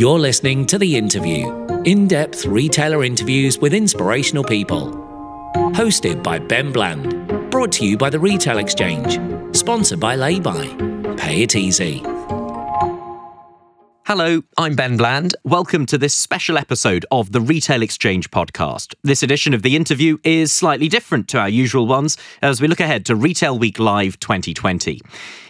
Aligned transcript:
You're 0.00 0.18
listening 0.18 0.64
to 0.68 0.78
The 0.78 0.96
Interview 0.96 1.66
in 1.84 2.08
depth 2.08 2.46
retailer 2.46 3.04
interviews 3.04 3.58
with 3.58 3.74
inspirational 3.74 4.42
people. 4.42 4.86
Hosted 5.74 6.22
by 6.22 6.38
Ben 6.38 6.72
Bland. 6.72 7.50
Brought 7.50 7.70
to 7.72 7.84
you 7.84 7.98
by 7.98 8.08
the 8.08 8.18
Retail 8.18 8.56
Exchange. 8.56 9.18
Sponsored 9.54 10.00
by 10.00 10.16
Laybuy. 10.16 11.18
Pay 11.18 11.42
it 11.42 11.54
easy. 11.54 11.98
Hello, 14.12 14.42
I'm 14.58 14.74
Ben 14.74 14.96
Bland. 14.96 15.36
Welcome 15.44 15.86
to 15.86 15.96
this 15.96 16.14
special 16.14 16.58
episode 16.58 17.06
of 17.12 17.30
the 17.30 17.40
Retail 17.40 17.80
Exchange 17.80 18.28
podcast. 18.32 18.96
This 19.04 19.22
edition 19.22 19.54
of 19.54 19.62
the 19.62 19.76
interview 19.76 20.18
is 20.24 20.52
slightly 20.52 20.88
different 20.88 21.28
to 21.28 21.38
our 21.38 21.48
usual 21.48 21.86
ones 21.86 22.16
as 22.42 22.60
we 22.60 22.66
look 22.66 22.80
ahead 22.80 23.06
to 23.06 23.14
Retail 23.14 23.56
Week 23.56 23.78
Live 23.78 24.18
2020. 24.18 25.00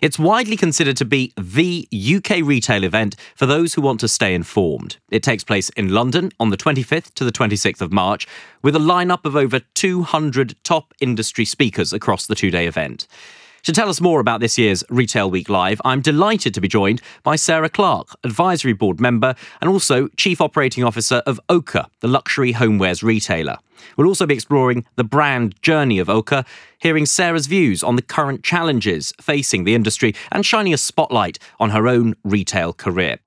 It's 0.03 0.19
widely 0.19 0.59
considered 0.59 0.99
to 0.99 1.07
be 1.07 1.33
the 1.39 1.89
UK 1.91 2.43
retail 2.43 2.85
event 2.85 3.17
for 3.35 3.47
those 3.47 3.73
who 3.73 3.81
want 3.81 3.99
to 4.01 4.09
stay 4.09 4.35
informed. 4.35 4.99
It 5.11 5.23
takes 5.23 5.43
place 5.43 5.71
in 5.71 5.89
London 5.89 6.31
on 6.39 6.51
the 6.51 6.59
25th 6.59 7.15
to 7.15 7.25
the 7.25 7.33
26th 7.33 7.81
of 7.81 7.95
March 7.95 8.27
with 8.63 8.77
a 8.77 8.79
lineup 8.79 9.25
of 9.25 9.37
over 9.37 9.61
200 9.73 10.55
top 10.65 10.93
industry 11.01 11.47
speakers 11.47 11.95
across 11.95 12.27
the 12.27 12.35
two 12.35 12.51
day 12.51 12.67
event. 12.67 13.09
To 13.65 13.73
tell 13.73 13.91
us 13.91 14.01
more 14.01 14.21
about 14.21 14.41
this 14.41 14.57
year's 14.57 14.83
Retail 14.89 15.31
Week 15.31 15.51
Live, 15.51 15.83
I'm 15.85 16.01
delighted 16.01 16.55
to 16.55 16.63
be 16.63 16.69
joined 16.69 17.03
by 17.23 17.37
Sarah 17.37 17.69
Clark, 17.69 18.09
Advisory 18.25 18.73
Board 18.73 19.01
member 19.01 19.35
and 19.61 19.69
also 19.69 20.09
Chief 20.17 20.41
Operating 20.41 20.83
Officer 20.83 21.17
of 21.27 21.39
Oka, 21.51 21.87
the 22.01 22.09
luxury 22.09 22.55
homewares 22.55 23.03
retailer. 23.03 23.59
We'll 23.99 24.07
also 24.07 24.25
be 24.25 24.33
exploring 24.33 24.87
the 24.97 25.05
brand 25.05 25.61
journey 25.61 25.99
of 25.99 26.09
Oka, 26.09 26.47
hearing 26.79 27.05
Sarah's 27.05 27.47
views 27.49 27.83
on 27.83 27.97
the 27.97 28.03
current 28.03 28.43
challenges 28.43 29.13
facing 29.21 29.65
the 29.65 29.75
industry, 29.75 30.15
and 30.33 30.45
shining 30.45 30.73
a 30.73 30.79
spotlight 30.79 31.39
on 31.59 31.71
her 31.71 31.87
own 31.87 32.15
retail 32.25 32.73
career. 32.73 33.19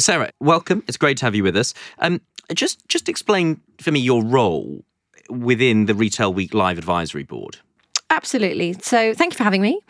Sarah, 0.00 0.32
welcome. 0.40 0.82
It's 0.88 0.96
great 0.96 1.16
to 1.18 1.26
have 1.26 1.36
you 1.36 1.44
with 1.44 1.56
us. 1.56 1.74
Um, 2.00 2.20
just, 2.54 2.88
just 2.88 3.08
explain 3.08 3.60
for 3.80 3.92
me 3.92 4.00
your 4.00 4.24
role 4.24 4.84
within 5.28 5.86
the 5.86 5.94
Retail 5.94 6.32
Week 6.32 6.54
Live 6.54 6.78
Advisory 6.78 7.24
Board? 7.24 7.58
Absolutely. 8.10 8.72
So, 8.80 9.12
thank 9.12 9.34
you 9.34 9.36
for 9.36 9.44
having 9.44 9.60
me. 9.60 9.80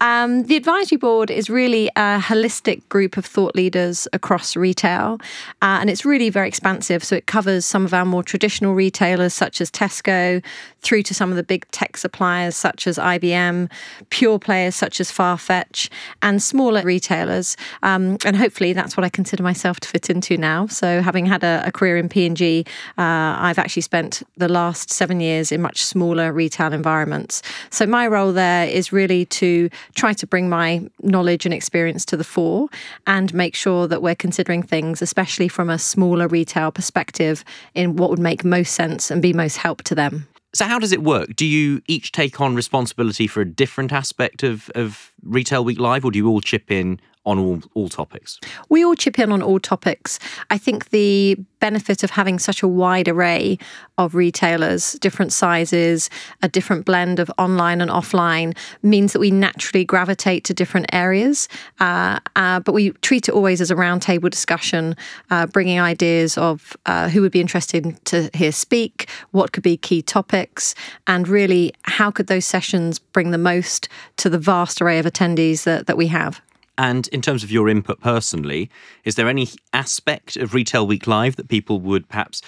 Um, 0.00 0.42
the 0.44 0.56
advisory 0.56 0.98
board 0.98 1.30
is 1.30 1.48
really 1.48 1.86
a 1.94 2.18
holistic 2.18 2.86
group 2.88 3.16
of 3.16 3.24
thought 3.24 3.54
leaders 3.54 4.08
across 4.12 4.56
retail, 4.56 5.20
uh, 5.62 5.78
and 5.80 5.88
it's 5.88 6.04
really 6.04 6.28
very 6.28 6.48
expansive. 6.48 7.04
So, 7.04 7.14
it 7.14 7.26
covers 7.26 7.64
some 7.64 7.84
of 7.84 7.94
our 7.94 8.04
more 8.04 8.24
traditional 8.24 8.74
retailers, 8.74 9.32
such 9.32 9.60
as 9.60 9.70
Tesco, 9.70 10.42
through 10.82 11.02
to 11.02 11.14
some 11.14 11.30
of 11.30 11.36
the 11.36 11.42
big 11.42 11.68
tech 11.70 11.96
suppliers, 11.96 12.56
such 12.56 12.86
as 12.86 12.98
IBM, 12.98 13.70
pure 14.10 14.38
players 14.38 14.74
such 14.74 15.00
as 15.00 15.10
Farfetch, 15.10 15.88
and 16.22 16.42
smaller 16.42 16.82
retailers. 16.82 17.56
Um, 17.82 18.18
and 18.24 18.36
hopefully, 18.36 18.72
that's 18.72 18.96
what 18.96 19.04
I 19.04 19.08
consider 19.08 19.42
myself 19.42 19.80
to 19.80 19.88
fit 19.88 20.10
into 20.10 20.36
now. 20.36 20.66
So, 20.66 21.02
having 21.02 21.26
had 21.26 21.44
a, 21.44 21.62
a 21.66 21.72
career 21.72 21.96
in 21.96 22.08
P&G, 22.08 22.64
uh, 22.96 23.02
I've 23.38 23.58
actually 23.58 23.82
spent 23.82 24.22
the 24.36 24.48
last 24.48 24.90
seven 24.90 25.20
years 25.20 25.52
in 25.52 25.60
much 25.62 25.82
smaller 25.82 26.32
retail 26.32 26.72
environments. 26.72 27.42
So 27.70 27.86
my 27.86 28.06
role 28.06 28.32
there 28.32 28.66
is 28.66 28.92
really 28.92 29.24
to 29.26 29.70
try 29.94 30.12
to 30.14 30.26
bring 30.26 30.48
my 30.48 30.88
knowledge 31.02 31.44
and 31.44 31.54
experience 31.54 32.04
to 32.06 32.16
the 32.16 32.24
fore 32.24 32.68
and 33.06 33.32
make 33.34 33.54
sure 33.54 33.86
that 33.86 34.02
we're 34.02 34.14
considering 34.14 34.62
things, 34.62 35.02
especially 35.02 35.48
from 35.48 35.70
a 35.70 35.78
smaller 35.78 36.28
retail 36.28 36.70
perspective, 36.70 37.44
in 37.74 37.96
what 37.96 38.10
would 38.10 38.18
make 38.18 38.44
most 38.44 38.74
sense 38.74 39.10
and 39.10 39.22
be 39.22 39.32
most 39.32 39.56
help 39.56 39.82
to 39.84 39.94
them. 39.94 40.28
So, 40.54 40.64
how 40.64 40.78
does 40.78 40.92
it 40.92 41.02
work? 41.02 41.36
Do 41.36 41.46
you 41.46 41.82
each 41.86 42.12
take 42.12 42.40
on 42.40 42.54
responsibility 42.54 43.26
for 43.26 43.40
a 43.40 43.44
different 43.44 43.92
aspect 43.92 44.42
of, 44.42 44.70
of 44.74 45.12
Retail 45.22 45.64
Week 45.64 45.78
Live, 45.78 46.04
or 46.04 46.10
do 46.10 46.18
you 46.18 46.28
all 46.28 46.40
chip 46.40 46.70
in 46.70 47.00
on 47.28 47.38
all, 47.38 47.60
all 47.74 47.88
topics? 47.90 48.40
We 48.70 48.84
all 48.84 48.94
chip 48.94 49.18
in 49.18 49.30
on 49.30 49.42
all 49.42 49.60
topics. 49.60 50.18
I 50.48 50.56
think 50.56 50.88
the 50.88 51.36
benefit 51.60 52.02
of 52.02 52.10
having 52.10 52.38
such 52.38 52.62
a 52.62 52.68
wide 52.68 53.06
array 53.08 53.58
of 53.98 54.14
retailers, 54.14 54.92
different 54.94 55.32
sizes, 55.32 56.08
a 56.42 56.48
different 56.48 56.86
blend 56.86 57.18
of 57.18 57.30
online 57.36 57.80
and 57.80 57.90
offline, 57.90 58.56
means 58.82 59.12
that 59.12 59.18
we 59.18 59.30
naturally 59.30 59.84
gravitate 59.84 60.44
to 60.44 60.54
different 60.54 60.86
areas. 60.92 61.48
Uh, 61.80 62.18
uh, 62.36 62.60
but 62.60 62.72
we 62.72 62.90
treat 63.02 63.28
it 63.28 63.32
always 63.32 63.60
as 63.60 63.70
a 63.70 63.74
roundtable 63.74 64.30
discussion, 64.30 64.96
uh, 65.30 65.46
bringing 65.46 65.78
ideas 65.78 66.38
of 66.38 66.76
uh, 66.86 67.08
who 67.10 67.20
would 67.20 67.32
be 67.32 67.40
interested 67.40 68.02
to 68.06 68.30
hear 68.32 68.52
speak, 68.52 69.08
what 69.32 69.52
could 69.52 69.62
be 69.62 69.76
key 69.76 70.00
topics, 70.00 70.74
and 71.06 71.28
really 71.28 71.74
how 71.82 72.10
could 72.10 72.28
those 72.28 72.46
sessions 72.46 72.98
bring 72.98 73.32
the 73.32 73.38
most 73.38 73.88
to 74.16 74.30
the 74.30 74.38
vast 74.38 74.80
array 74.80 74.98
of 74.98 75.04
attendees 75.04 75.64
that, 75.64 75.86
that 75.86 75.96
we 75.96 76.06
have. 76.06 76.40
And 76.78 77.08
in 77.08 77.20
terms 77.20 77.42
of 77.42 77.50
your 77.50 77.68
input 77.68 78.00
personally, 78.00 78.70
is 79.04 79.16
there 79.16 79.28
any 79.28 79.48
aspect 79.72 80.36
of 80.36 80.54
Retail 80.54 80.86
Week 80.86 81.08
Live 81.08 81.34
that 81.36 81.48
people 81.48 81.80
would 81.80 82.08
perhaps 82.08 82.40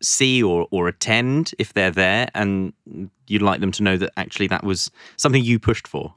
see 0.00 0.42
or, 0.42 0.66
or 0.70 0.88
attend 0.88 1.54
if 1.58 1.74
they're 1.74 1.90
there 1.90 2.28
and 2.34 2.72
you'd 3.26 3.42
like 3.42 3.60
them 3.60 3.70
to 3.72 3.82
know 3.82 3.96
that 3.98 4.12
actually 4.16 4.46
that 4.48 4.64
was 4.64 4.90
something 5.16 5.44
you 5.44 5.58
pushed 5.58 5.86
for? 5.86 6.14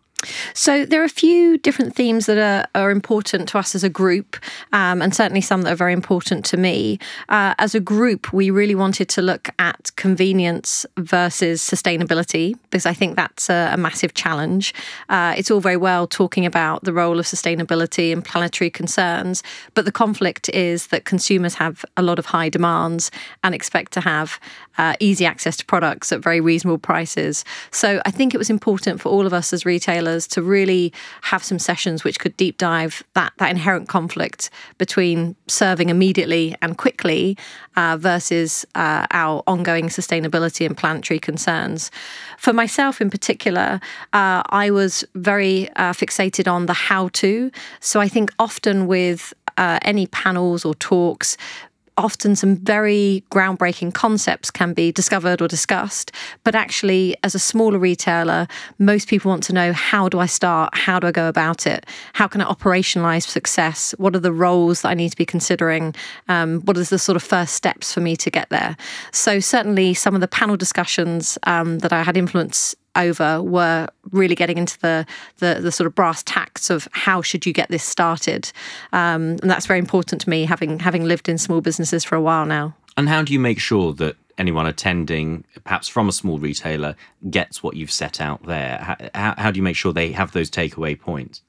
So 0.56 0.84
there 0.84 1.00
are 1.02 1.06
a 1.06 1.10
few 1.10 1.60
different 1.60 1.96
themes 1.96 2.26
that 2.26 2.40
are, 2.40 2.68
are 2.74 2.90
important 2.90 3.48
to 3.50 3.60
us 3.60 3.76
as 3.76 3.84
a 3.84 3.90
group, 3.90 4.36
um, 4.74 5.00
and 5.00 5.14
certainly 5.14 5.42
some 5.42 5.62
that 5.62 5.74
are 5.74 5.76
very 5.76 5.94
important 5.94 6.44
to 6.46 6.58
me. 6.58 6.98
Uh, 7.30 7.54
as 7.60 7.76
a 7.76 7.80
group, 7.80 8.34
we 8.34 8.50
really 8.50 8.74
wanted 8.74 9.10
to 9.10 9.22
look 9.22 9.50
at 9.60 9.92
convenience 9.96 10.88
versus 10.98 11.62
sustainability 11.62 12.56
because 12.64 12.88
I 12.88 12.94
think 12.94 13.16
that's 13.16 13.48
a, 13.48 13.70
a 13.74 13.78
massive 13.78 14.16
challenge. 14.16 14.74
Uh, 15.08 15.36
it's 15.38 15.52
all 15.52 15.60
very 15.60 15.78
well 15.78 16.08
talking 16.08 16.48
about 16.48 16.84
the 16.84 16.94
role 16.94 17.20
of 17.20 17.26
sustainability 17.26 18.12
and 18.12 18.26
planetary 18.26 18.72
concerns, 18.72 19.44
but 19.76 19.86
the 19.86 19.92
conflict 19.92 20.50
is 20.50 20.88
that 20.88 21.06
consumers 21.06 21.54
have 21.56 21.86
a 21.96 22.02
lot 22.02 22.18
of 22.18 22.26
high 22.26 22.50
demands 22.50 23.12
and 23.44 23.54
expect 23.54 23.92
to 23.94 24.02
have 24.02 24.40
uh, 24.78 24.94
easy 25.00 25.26
access 25.26 25.58
to 25.58 25.66
products 25.66 26.12
at 26.12 26.20
very 26.20 26.42
reasonable 26.42 26.78
prices. 26.78 27.44
So 27.72 28.02
I 28.06 28.12
think 28.12 28.34
it 28.34 28.38
was 28.38 28.50
important 28.50 29.02
for 29.02 29.10
all 29.10 29.26
of 29.26 29.34
us 29.34 29.54
as 29.54 29.66
retailers 29.66 30.28
to 30.28 30.42
really 30.42 30.94
have 31.22 31.44
some 31.44 31.60
sessions 31.60 32.04
which 32.04 32.20
could 32.20 32.36
deep 32.38 32.58
dive 32.58 33.04
that, 33.14 33.34
that 33.38 33.50
inherent 33.50 33.88
conflict 33.88 34.50
between 34.78 35.36
serving 35.48 35.90
immediately 35.90 36.56
and 36.62 36.78
quickly 36.78 37.38
uh, 37.76 37.98
versus 37.98 38.66
uh, 38.76 39.06
our 39.12 39.44
ongoing 39.48 39.88
sustainability 39.88 40.66
and 40.66 40.78
planetary 40.78 41.20
concerns. 41.20 41.92
For 42.38 42.54
myself 42.54 43.02
in 43.02 43.10
particular, 43.10 43.80
uh, 44.14 44.44
I 44.50 44.72
was 44.72 45.04
very 45.16 45.70
uh, 45.76 45.94
fixated 45.94 46.52
on 46.52 46.66
the 46.66 46.74
how 46.74 47.10
to. 47.10 47.52
So 47.80 48.00
I 48.00 48.08
think 48.08 48.32
often 48.40 48.88
with 48.88 49.34
uh, 49.58 49.80
any 49.82 50.08
panels 50.08 50.66
or 50.66 50.76
talks, 50.76 51.38
often 51.98 52.36
some 52.36 52.56
very 52.56 53.24
groundbreaking 53.32 53.94
concepts 53.94 54.52
can 54.52 54.74
be 54.74 54.92
discovered 54.92 55.42
or 55.42 55.48
discussed. 55.48 56.12
But 56.44 56.56
actually, 56.56 57.16
as 57.24 57.36
a 57.36 57.40
smaller 57.40 57.80
retailer, 57.80 58.48
most 58.78 59.08
people 59.08 59.30
want 59.30 59.44
to 59.44 59.54
know 59.54 59.74
how 59.74 60.08
do 60.08 60.20
I 60.20 60.28
start? 60.28 60.76
How 60.76 61.00
do 61.00 61.08
I 61.08 61.12
go 61.12 61.28
about 61.28 61.66
it? 61.66 61.86
How 62.14 62.28
can 62.28 62.42
I 62.42 62.46
operationalize 62.46 63.28
success? 63.28 63.96
What 63.98 64.16
are 64.16 64.20
the 64.20 64.32
roles 64.32 64.82
that 64.82 64.90
I 64.90 64.94
need 64.94 65.10
to 65.10 65.18
be 65.18 65.26
considering? 65.26 65.96
Um, 66.28 66.62
what 66.62 66.78
are 66.78 66.84
the 66.84 67.00
sort 67.00 67.16
of 67.16 67.24
first 67.24 67.56
steps 67.56 67.94
for 67.94 68.02
me 68.02 68.16
to 68.18 68.30
get 68.30 68.50
there? 68.50 68.78
So, 69.12 69.40
certainly, 69.40 69.94
some 69.94 70.16
of 70.16 70.22
the 70.22 70.28
panel 70.28 70.58
discussions 70.58 71.38
um, 71.44 71.80
that 71.80 71.92
I 71.92 72.04
had 72.04 72.18
influence 72.18 72.76
over 72.98 73.42
were 73.42 73.88
really 74.12 74.36
getting 74.36 74.58
into 74.58 74.78
the, 74.80 75.06
the, 75.38 75.60
the 75.62 75.72
sort 75.72 75.88
of 75.88 75.96
brass 75.96 76.24
tacks 76.24 76.70
of 76.70 76.88
how 76.92 77.22
should 77.22 77.46
you 77.46 77.54
get 77.54 77.70
this 77.70 77.84
started, 77.84 78.52
um, 78.92 79.38
and 79.42 79.50
that's 79.50 79.66
very 79.66 79.80
important 79.80 80.22
to 80.22 80.30
me, 80.30 80.46
having 80.46 80.80
having 80.80 81.06
lived 81.06 81.30
in 81.30 81.38
small 81.38 81.62
businesses 81.62 82.04
for 82.04 82.16
a 82.16 82.22
while 82.22 82.46
now. 82.46 82.76
And 82.98 83.08
how 83.08 83.22
do 83.22 83.32
you 83.32 83.40
make 83.40 83.60
sure 83.60 83.94
that 83.94 84.16
anyone 84.38 84.66
attending, 84.66 85.44
perhaps 85.64 85.88
from 85.88 86.10
a 86.10 86.12
small 86.12 86.40
retailer, 86.40 86.96
gets 87.30 87.62
what 87.62 87.76
you've 87.76 87.92
set 87.92 88.20
out 88.20 88.44
there? 88.46 88.98
How, 89.14 89.36
how 89.38 89.52
do 89.52 89.58
you 89.58 89.64
make 89.64 89.76
sure 89.76 89.94
they 89.94 90.12
have 90.12 90.32
those 90.32 90.50
takeaway 90.50 91.00
points? 91.00 91.42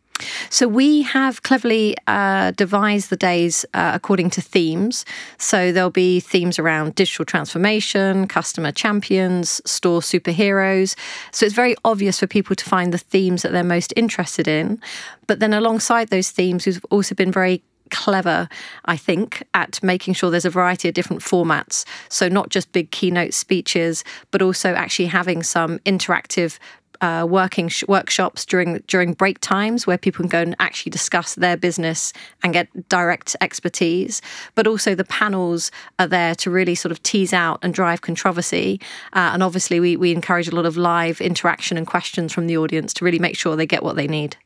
So 0.51 0.69
we 0.69 1.03
have 1.03 1.43
cleverly 1.43 1.97
uh, 2.06 2.53
devised 2.53 3.11
the 3.11 3.17
days 3.17 3.65
uh, 3.75 3.93
according 3.94 4.31
to 4.31 4.41
themes. 4.41 5.05
So 5.38 5.73
there'll 5.73 5.91
be 5.91 6.20
themes 6.20 6.59
around 6.59 6.94
digital 6.94 7.25
transformation, 7.25 8.26
customer 8.29 8.73
champions, 8.73 9.61
store 9.65 10.00
superheroes. 10.00 10.97
So 11.32 11.47
it's 11.47 11.55
very 11.55 11.76
obvious 11.85 12.20
for 12.20 12.26
people 12.26 12.56
to 12.56 12.65
find 12.65 12.93
the 12.93 12.99
themes 12.99 13.43
that 13.43 13.53
they're 13.53 13.65
most 13.65 13.93
interested 13.97 14.49
in. 14.49 14.81
But 15.26 15.41
then 15.41 15.53
alongside 15.53 16.09
those 16.09 16.31
themes, 16.31 16.67
we've 16.67 16.85
also 16.91 17.14
been 17.14 17.32
very 17.32 17.62
clever, 17.91 18.49
I 18.85 18.97
think, 18.97 19.43
at 19.55 19.82
making 19.82 20.14
sure 20.14 20.31
there's 20.31 20.44
a 20.44 20.50
variety 20.50 20.88
of 20.88 20.94
different 20.94 21.23
formats. 21.23 21.85
So, 22.09 22.29
not 22.29 22.50
just 22.50 22.73
big 22.73 22.91
keynote 22.91 23.35
speeches, 23.35 24.05
but 24.31 24.43
also 24.43 24.75
actually 24.75 25.06
having 25.06 25.43
some 25.43 25.79
interactive 25.81 26.59
uh, 27.00 27.27
working 27.29 27.69
sh- 27.69 27.85
workshops 27.89 28.45
during 28.45 28.83
during 28.87 29.12
break 29.12 29.39
times 29.41 29.87
where 29.87 29.99
people 29.99 30.23
can 30.23 30.29
go 30.29 30.41
and 30.41 30.56
actually 30.59 30.91
discuss 30.91 31.35
their 31.35 31.56
business 31.56 32.12
and 32.43 32.53
get 32.53 32.89
direct 32.89 33.37
expertise. 33.41 34.21
But 34.55 34.67
also 34.67 34.95
the 34.95 35.05
panels 35.05 35.71
are 35.99 36.06
there 36.06 36.35
to 36.37 36.50
really 36.50 36.75
sort 36.75 36.93
of 36.93 37.03
tease 37.03 37.33
out 37.33 37.59
and 37.62 37.73
drive 37.73 38.00
controversy. 38.00 38.81
Uh, 39.12 39.31
and 39.33 39.43
obviously, 39.43 39.81
we 39.81 39.97
we 39.97 40.12
encourage 40.12 40.49
a 40.49 40.55
lot 40.55 40.67
of 40.67 40.77
live 40.77 41.21
interaction 41.21 41.77
and 41.77 41.87
questions 41.87 42.33
from 42.33 42.47
the 42.47 42.56
audience 42.56 42.93
to 42.95 43.05
really 43.05 43.19
make 43.19 43.37
sure 43.37 43.56
they 43.56 43.67
get 43.67 43.83
what 43.83 43.97
they 43.97 44.06
need. 44.06 44.37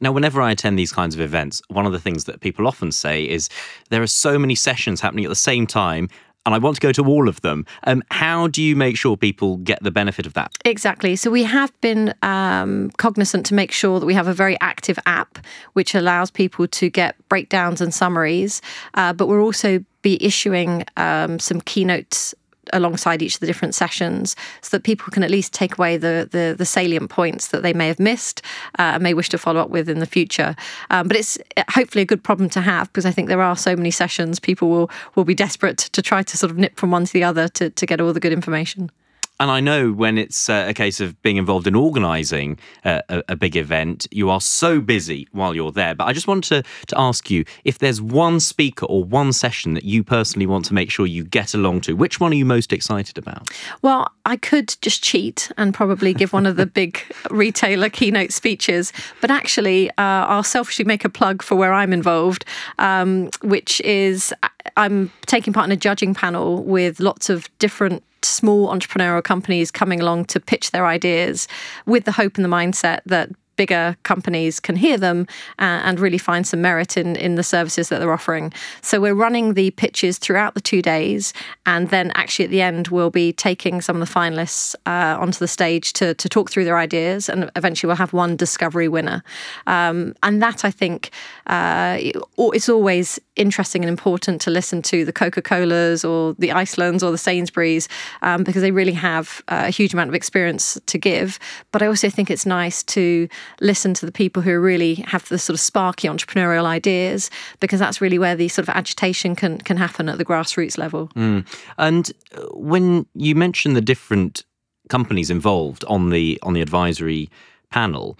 Now, 0.00 0.12
whenever 0.12 0.42
I 0.42 0.50
attend 0.50 0.78
these 0.78 0.92
kinds 0.92 1.14
of 1.14 1.22
events, 1.22 1.62
one 1.68 1.86
of 1.86 1.92
the 1.92 1.98
things 1.98 2.24
that 2.24 2.40
people 2.40 2.66
often 2.66 2.92
say 2.92 3.24
is 3.24 3.48
there 3.88 4.02
are 4.02 4.06
so 4.06 4.38
many 4.38 4.54
sessions 4.54 5.00
happening 5.00 5.24
at 5.24 5.30
the 5.30 5.34
same 5.34 5.66
time 5.66 6.10
and 6.46 6.54
I 6.54 6.58
want 6.58 6.76
to 6.76 6.80
go 6.80 6.92
to 6.92 7.04
all 7.04 7.28
of 7.28 7.40
them. 7.42 7.66
Um, 7.84 8.02
how 8.10 8.46
do 8.46 8.62
you 8.62 8.76
make 8.76 8.96
sure 8.96 9.16
people 9.16 9.58
get 9.58 9.82
the 9.82 9.90
benefit 9.90 10.26
of 10.26 10.34
that? 10.34 10.52
Exactly. 10.64 11.16
So 11.16 11.30
we 11.30 11.42
have 11.42 11.78
been 11.80 12.14
um, 12.22 12.90
cognizant 12.92 13.44
to 13.46 13.54
make 13.54 13.72
sure 13.72 14.00
that 14.00 14.06
we 14.06 14.14
have 14.14 14.28
a 14.28 14.32
very 14.32 14.58
active 14.60 14.98
app 15.04 15.38
which 15.74 15.94
allows 15.94 16.30
people 16.30 16.68
to 16.68 16.88
get 16.88 17.16
breakdowns 17.28 17.80
and 17.80 17.92
summaries, 17.92 18.62
uh, 18.94 19.12
but 19.12 19.26
we're 19.26 19.42
also 19.42 19.84
be 20.02 20.24
issuing 20.24 20.84
um, 20.96 21.40
some 21.40 21.60
keynotes 21.60 22.32
alongside 22.72 23.22
each 23.22 23.34
of 23.34 23.40
the 23.40 23.46
different 23.46 23.74
sessions 23.74 24.36
so 24.62 24.76
that 24.76 24.82
people 24.82 25.10
can 25.10 25.22
at 25.22 25.30
least 25.30 25.52
take 25.52 25.78
away 25.78 25.96
the 25.96 26.28
the, 26.30 26.54
the 26.56 26.66
salient 26.66 27.10
points 27.10 27.48
that 27.48 27.62
they 27.62 27.72
may 27.72 27.88
have 27.88 27.98
missed 27.98 28.42
uh, 28.78 28.92
and 28.94 29.02
may 29.02 29.14
wish 29.14 29.28
to 29.28 29.38
follow 29.38 29.60
up 29.60 29.70
with 29.70 29.88
in 29.88 29.98
the 29.98 30.06
future. 30.06 30.56
Um, 30.90 31.08
but 31.08 31.16
it's 31.16 31.38
uh, 31.56 31.64
hopefully 31.70 32.02
a 32.02 32.06
good 32.06 32.22
problem 32.22 32.48
to 32.50 32.60
have 32.60 32.88
because 32.88 33.06
I 33.06 33.10
think 33.10 33.28
there 33.28 33.42
are 33.42 33.56
so 33.56 33.76
many 33.76 33.90
sessions 33.90 34.40
people 34.40 34.68
will 34.68 34.90
will 35.14 35.24
be 35.24 35.34
desperate 35.34 35.78
to 35.78 36.02
try 36.02 36.22
to 36.22 36.36
sort 36.36 36.50
of 36.50 36.58
nip 36.58 36.76
from 36.76 36.90
one 36.90 37.04
to 37.04 37.12
the 37.12 37.24
other 37.24 37.48
to, 37.48 37.70
to 37.70 37.86
get 37.86 38.00
all 38.00 38.12
the 38.12 38.20
good 38.20 38.32
information. 38.32 38.90
And 39.38 39.50
I 39.50 39.60
know 39.60 39.92
when 39.92 40.16
it's 40.16 40.48
uh, 40.48 40.64
a 40.68 40.74
case 40.74 41.00
of 41.00 41.20
being 41.22 41.36
involved 41.36 41.66
in 41.66 41.74
organising 41.74 42.58
uh, 42.84 43.02
a, 43.08 43.22
a, 43.28 43.36
big 43.36 43.54
event, 43.54 44.06
you 44.10 44.30
are 44.30 44.40
so 44.40 44.80
busy 44.80 45.28
while 45.32 45.54
you're 45.54 45.72
there. 45.72 45.94
But 45.94 46.04
I 46.04 46.14
just 46.14 46.26
wanted 46.26 46.64
to, 46.64 46.70
to 46.86 46.98
ask 46.98 47.30
you 47.30 47.44
if 47.64 47.78
there's 47.78 48.00
one 48.00 48.40
speaker 48.40 48.86
or 48.86 49.04
one 49.04 49.32
session 49.34 49.74
that 49.74 49.84
you 49.84 50.02
personally 50.02 50.46
want 50.46 50.64
to 50.66 50.74
make 50.74 50.90
sure 50.90 51.06
you 51.06 51.22
get 51.22 51.52
along 51.52 51.82
to, 51.82 51.92
which 51.92 52.18
one 52.18 52.32
are 52.32 52.36
you 52.36 52.46
most 52.46 52.72
excited 52.72 53.18
about? 53.18 53.50
Well, 53.82 54.10
I 54.24 54.36
could 54.36 54.74
just 54.80 55.02
cheat 55.02 55.50
and 55.58 55.74
probably 55.74 56.14
give 56.14 56.32
one 56.32 56.46
of 56.46 56.56
the 56.56 56.66
big 56.66 57.00
retailer 57.30 57.90
keynote 57.90 58.32
speeches. 58.32 58.92
But 59.20 59.30
actually, 59.30 59.90
uh, 59.90 59.92
I'll 59.98 60.42
selfishly 60.42 60.86
make 60.86 61.04
a 61.04 61.10
plug 61.10 61.42
for 61.42 61.56
where 61.56 61.74
I'm 61.74 61.92
involved, 61.92 62.46
um, 62.78 63.30
which 63.42 63.80
is 63.82 64.32
I'm 64.78 65.10
taking 65.26 65.52
part 65.52 65.66
in 65.66 65.72
a 65.72 65.76
judging 65.76 66.14
panel 66.14 66.62
with 66.64 67.00
lots 67.00 67.28
of 67.28 67.50
different 67.58 68.02
small 68.26 68.68
entrepreneurial 68.68 69.22
companies 69.22 69.70
coming 69.70 70.00
along 70.00 70.26
to 70.26 70.40
pitch 70.40 70.70
their 70.70 70.86
ideas 70.86 71.48
with 71.86 72.04
the 72.04 72.12
hope 72.12 72.36
and 72.36 72.44
the 72.44 72.48
mindset 72.48 73.00
that 73.06 73.30
bigger 73.56 73.96
companies 74.02 74.60
can 74.60 74.76
hear 74.76 74.96
them 74.98 75.26
uh, 75.58 75.80
and 75.84 75.98
really 76.00 76.18
find 76.18 76.46
some 76.46 76.60
merit 76.60 76.96
in, 76.96 77.16
in 77.16 77.34
the 77.34 77.42
services 77.42 77.88
that 77.88 77.98
they're 77.98 78.12
offering. 78.12 78.52
So 78.82 79.00
we're 79.00 79.14
running 79.14 79.54
the 79.54 79.70
pitches 79.72 80.18
throughout 80.18 80.54
the 80.54 80.60
two 80.60 80.82
days, 80.82 81.32
and 81.64 81.90
then 81.90 82.12
actually 82.14 82.44
at 82.46 82.50
the 82.50 82.62
end 82.62 82.88
we'll 82.88 83.10
be 83.10 83.32
taking 83.32 83.80
some 83.80 84.00
of 84.00 84.06
the 84.06 84.12
finalists 84.12 84.74
uh, 84.86 85.18
onto 85.20 85.38
the 85.38 85.48
stage 85.48 85.92
to, 85.94 86.14
to 86.14 86.28
talk 86.28 86.50
through 86.50 86.64
their 86.64 86.78
ideas, 86.78 87.28
and 87.28 87.50
eventually 87.56 87.88
we'll 87.88 87.96
have 87.96 88.12
one 88.12 88.36
discovery 88.36 88.88
winner. 88.88 89.22
Um, 89.66 90.14
and 90.22 90.42
that 90.42 90.64
I 90.64 90.70
think 90.70 91.10
uh, 91.46 91.98
it's 92.00 92.68
always 92.68 93.18
interesting 93.36 93.82
and 93.82 93.90
important 93.90 94.40
to 94.40 94.50
listen 94.50 94.82
to 94.82 95.04
the 95.04 95.12
Coca 95.12 95.42
Colas 95.42 96.04
or 96.04 96.34
the 96.38 96.52
Icelands 96.52 97.02
or 97.02 97.10
the 97.10 97.18
Sainsbury's 97.18 97.88
um, 98.22 98.42
because 98.44 98.62
they 98.62 98.70
really 98.70 98.92
have 98.92 99.42
uh, 99.48 99.64
a 99.66 99.70
huge 99.70 99.92
amount 99.92 100.08
of 100.08 100.14
experience 100.14 100.78
to 100.86 100.98
give. 100.98 101.38
But 101.72 101.82
I 101.82 101.86
also 101.86 102.08
think 102.08 102.30
it's 102.30 102.46
nice 102.46 102.82
to 102.84 103.28
listen 103.60 103.94
to 103.94 104.06
the 104.06 104.12
people 104.12 104.42
who 104.42 104.58
really 104.58 104.96
have 105.06 105.28
the 105.28 105.38
sort 105.38 105.54
of 105.54 105.60
sparky 105.60 106.08
entrepreneurial 106.08 106.64
ideas 106.64 107.30
because 107.60 107.80
that's 107.80 108.00
really 108.00 108.18
where 108.18 108.36
the 108.36 108.48
sort 108.48 108.68
of 108.68 108.74
agitation 108.74 109.34
can 109.34 109.58
can 109.58 109.76
happen 109.76 110.08
at 110.08 110.18
the 110.18 110.24
grassroots 110.24 110.78
level. 110.78 111.08
Mm. 111.16 111.46
And 111.78 112.12
uh, 112.36 112.42
when 112.52 113.06
you 113.14 113.34
mention 113.34 113.74
the 113.74 113.80
different 113.80 114.44
companies 114.88 115.30
involved 115.30 115.84
on 115.84 116.10
the 116.10 116.38
on 116.42 116.52
the 116.52 116.60
advisory 116.60 117.30
panel, 117.70 118.18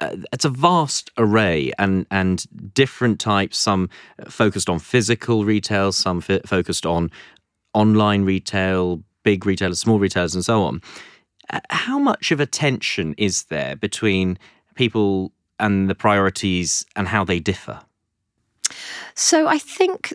uh, 0.00 0.16
it's 0.32 0.44
a 0.44 0.50
vast 0.50 1.10
array 1.18 1.72
and 1.78 2.06
and 2.10 2.46
different 2.74 3.20
types. 3.20 3.58
Some 3.58 3.88
focused 4.28 4.68
on 4.68 4.78
physical 4.78 5.44
retail, 5.44 5.92
some 5.92 6.20
focused 6.20 6.86
on 6.86 7.10
online 7.74 8.24
retail, 8.24 9.02
big 9.22 9.46
retailers, 9.46 9.78
small 9.78 9.98
retailers, 9.98 10.34
and 10.34 10.44
so 10.44 10.62
on. 10.62 10.80
Uh, 11.50 11.60
how 11.70 11.98
much 11.98 12.30
of 12.30 12.40
a 12.40 12.46
tension 12.46 13.14
is 13.18 13.44
there 13.44 13.76
between 13.76 14.38
people 14.74 15.32
and 15.58 15.90
the 15.90 15.94
priorities 15.94 16.84
and 16.96 17.08
how 17.08 17.24
they 17.24 17.38
differ? 17.38 17.80
So 19.14 19.48
I 19.48 19.58
think 19.58 20.14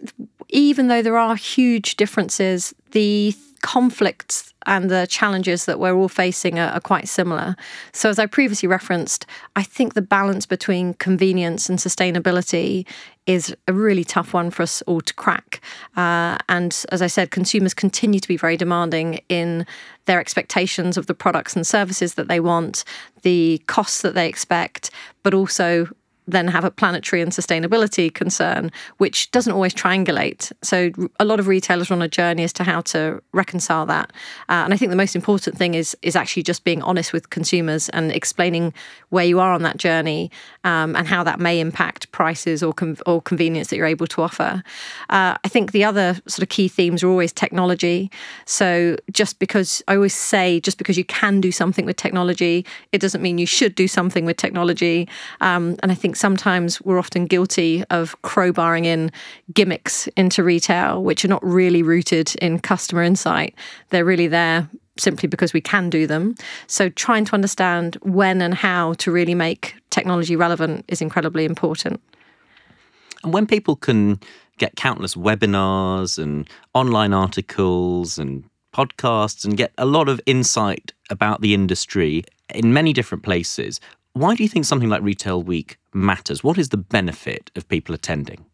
even 0.50 0.88
though 0.88 1.02
there 1.02 1.18
are 1.18 1.36
huge 1.36 1.98
differences, 1.98 2.74
the 2.92 3.36
conflicts 3.62 4.54
and 4.66 4.90
the 4.90 5.08
challenges 5.08 5.66
that 5.66 5.80
we're 5.80 5.96
all 5.96 6.10
facing 6.10 6.60
are, 6.60 6.70
are, 6.70 6.80
quite 6.80 7.08
similar. 7.08 7.56
So, 7.94 8.10
as 8.10 8.20
I 8.20 8.26
previously 8.26 8.68
referenced, 8.68 9.26
I 9.56 9.64
think 9.64 9.94
the 9.94 10.02
balance 10.02 10.46
between 10.46 10.94
convenience 10.96 11.70
and 11.70 11.80
sustainability 11.80 12.86
is 13.26 13.56
a 13.68 13.74
really 13.74 14.04
tough 14.04 14.34
one 14.34 14.52
for 14.52 14.64
us 14.64 14.82
all 14.84 15.02
to 15.02 15.14
crack. 15.14 15.62
Uh, 15.98 16.38
and 16.48 16.86
as 16.92 17.02
I 17.02 17.08
said, 17.08 17.32
consumers 17.32 17.74
continue 17.74 18.20
to 18.20 18.28
be 18.28 18.38
very 18.38 18.58
demanding 18.58 19.20
in 19.30 19.66
their 20.06 20.20
expectations 20.20 20.98
of 20.98 21.08
the 21.08 21.16
products 21.16 21.56
and 21.56 21.66
services 21.66 22.14
that 22.16 22.28
they 22.28 22.40
want, 22.40 22.84
the 23.24 23.62
costs 23.66 24.02
that 24.04 24.14
they 24.14 24.30
expect, 24.30 24.92
but 25.24 25.34
also 25.34 25.88
then 26.28 26.48
have 26.48 26.64
a 26.64 26.72
planetary 26.72 27.22
and 27.22 27.32
sustainability 27.32 28.14
concern, 28.14 28.72
which 28.98 29.32
doesn't 29.32 29.54
always 29.54 29.74
triangulate. 29.74 30.52
So 30.62 30.92
a 31.20 31.26
lot 31.26 31.40
of 31.40 31.48
retailers 31.48 31.92
are 31.92 31.94
on 31.94 32.02
a 32.02 32.08
journey 32.08 32.44
as 32.44 32.54
to 32.54 32.64
how 32.64 32.82
to 32.82 33.22
reconcile 33.32 33.86
that. 33.86 34.12
Uh, 34.50 34.64
and 34.66 34.74
I 34.74 34.78
think 34.78 34.90
the 34.90 34.96
most 34.96 35.16
important 35.16 35.58
thing 35.58 35.74
is 35.76 35.96
is 36.02 36.16
actually 36.16 36.44
just 36.44 36.64
being 36.64 36.82
honest 36.82 37.14
with 37.14 37.30
consumers 37.30 37.90
and 37.90 38.12
explaining 38.12 38.74
where 39.10 39.26
you 39.26 39.40
are 39.40 39.52
on 39.52 39.62
that 39.64 39.78
journey 39.78 40.32
um, 40.64 40.96
and 40.96 41.08
how 41.08 41.24
that 41.24 41.40
may 41.40 41.60
impact 41.60 42.12
prices 42.12 42.64
or 42.64 42.74
com- 42.74 42.98
or 43.06 43.22
convenience 43.22 43.70
that 43.70 43.78
you're 43.78 43.86
able 43.86 44.08
to 44.08 44.22
offer. 44.22 44.64
Uh, 45.10 45.36
I 45.44 45.48
think 45.48 45.72
the 45.72 45.84
other 45.84 46.16
sort 46.28 46.44
of 46.44 46.50
key 46.50 46.68
themes 46.68 47.04
are 47.04 47.10
always 47.10 47.32
technology. 47.32 48.10
So 48.46 48.98
just 49.12 49.40
because 49.40 49.84
I 49.88 49.96
always 49.96 50.16
say 50.16 50.60
just 50.60 50.78
because 50.78 50.98
you 50.98 51.06
can 51.06 51.42
do 51.42 51.52
something 51.52 51.86
with 51.86 51.98
technology, 51.98 52.66
it 52.92 53.00
doesn't 53.00 53.22
mean 53.22 53.38
you 53.38 53.46
should 53.46 53.76
do 53.76 53.88
something 53.88 54.26
with 54.26 54.38
technology. 54.38 55.08
Um, 55.42 55.76
and 55.82 55.92
I 55.92 55.96
think 55.96 56.15
sometimes 56.16 56.82
we're 56.82 57.00
often 57.00 57.26
guilty 57.26 57.84
of 57.90 58.20
crowbarring 58.22 58.86
in 58.86 59.12
gimmicks 59.54 60.08
into 60.16 60.44
retail, 60.44 61.04
which 61.04 61.24
are 61.26 61.30
not 61.30 61.44
really 61.46 61.84
rooted 61.84 62.36
in 62.42 62.60
customer 62.60 63.04
insight. 63.04 63.54
They're 63.90 64.06
really 64.06 64.28
there 64.28 64.70
simply 64.98 65.28
because 65.28 65.54
we 65.54 65.62
can 65.62 65.90
do 65.90 66.08
them. 66.08 66.36
So 66.68 66.90
trying 66.90 67.26
to 67.26 67.34
understand 67.34 67.98
when 68.02 68.42
and 68.42 68.54
how 68.54 68.94
to 68.94 69.12
really 69.12 69.36
make 69.36 69.76
technology 69.90 70.36
relevant 70.36 70.86
is 70.88 71.02
incredibly 71.02 71.46
important. 71.46 72.02
And 73.24 73.34
when 73.34 73.46
people 73.46 73.76
can 73.76 74.20
get 74.58 74.76
countless 74.78 75.16
webinars 75.16 76.18
and 76.18 76.48
online 76.74 77.14
articles 77.14 78.18
and 78.18 78.46
podcasts 78.74 79.44
and 79.44 79.58
get 79.58 79.72
a 79.78 79.86
lot 79.86 80.10
of 80.10 80.22
insight 80.26 80.94
about 81.10 81.42
the 81.42 81.54
industry 81.54 82.24
in 82.54 82.74
many 82.74 82.94
different 82.94 83.24
places, 83.24 83.80
why 84.16 84.34
do 84.34 84.44
you 84.44 84.50
think 84.50 84.64
something 84.64 84.88
like 84.88 85.02
Retail 85.02 85.44
Week 85.44 85.78
matters? 85.94 86.42
What 86.42 86.58
is 86.58 86.70
the 86.70 86.78
benefit 86.78 87.52
of 87.56 87.68
people 87.68 87.94
attending? 87.94 88.46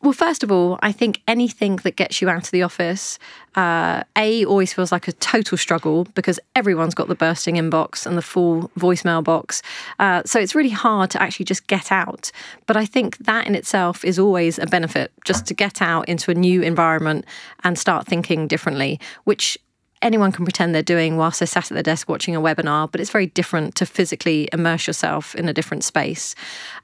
Well, 0.00 0.12
first 0.12 0.44
of 0.44 0.52
all, 0.52 0.78
I 0.80 0.92
think 0.92 1.22
anything 1.26 1.76
that 1.76 1.96
gets 1.96 2.22
you 2.22 2.28
out 2.28 2.44
of 2.44 2.50
the 2.52 2.62
office, 2.62 3.18
uh, 3.56 4.04
A, 4.16 4.44
always 4.44 4.72
feels 4.72 4.92
like 4.92 5.08
a 5.08 5.12
total 5.12 5.58
struggle 5.58 6.04
because 6.14 6.38
everyone's 6.54 6.94
got 6.94 7.08
the 7.08 7.14
bursting 7.16 7.56
inbox 7.56 8.06
and 8.06 8.16
the 8.16 8.22
full 8.22 8.70
voicemail 8.78 9.24
box. 9.24 9.60
Uh, 9.98 10.22
so 10.24 10.38
it's 10.38 10.54
really 10.54 10.70
hard 10.70 11.10
to 11.10 11.22
actually 11.22 11.46
just 11.46 11.66
get 11.66 11.90
out. 11.90 12.30
But 12.66 12.76
I 12.76 12.86
think 12.86 13.18
that 13.18 13.46
in 13.46 13.56
itself 13.56 14.04
is 14.04 14.18
always 14.18 14.58
a 14.58 14.66
benefit, 14.66 15.10
just 15.24 15.46
to 15.46 15.54
get 15.54 15.82
out 15.82 16.08
into 16.08 16.30
a 16.30 16.34
new 16.34 16.62
environment 16.62 17.24
and 17.64 17.76
start 17.76 18.06
thinking 18.06 18.46
differently, 18.46 19.00
which 19.24 19.58
anyone 20.06 20.32
can 20.32 20.44
pretend 20.44 20.74
they're 20.74 20.82
doing 20.82 21.16
whilst 21.16 21.40
they're 21.40 21.46
sat 21.46 21.70
at 21.70 21.74
their 21.74 21.82
desk 21.82 22.08
watching 22.08 22.36
a 22.36 22.40
webinar, 22.40 22.90
but 22.90 23.00
it's 23.00 23.10
very 23.10 23.26
different 23.26 23.74
to 23.74 23.84
physically 23.84 24.48
immerse 24.52 24.86
yourself 24.86 25.34
in 25.34 25.48
a 25.48 25.52
different 25.52 25.82
space. 25.82 26.34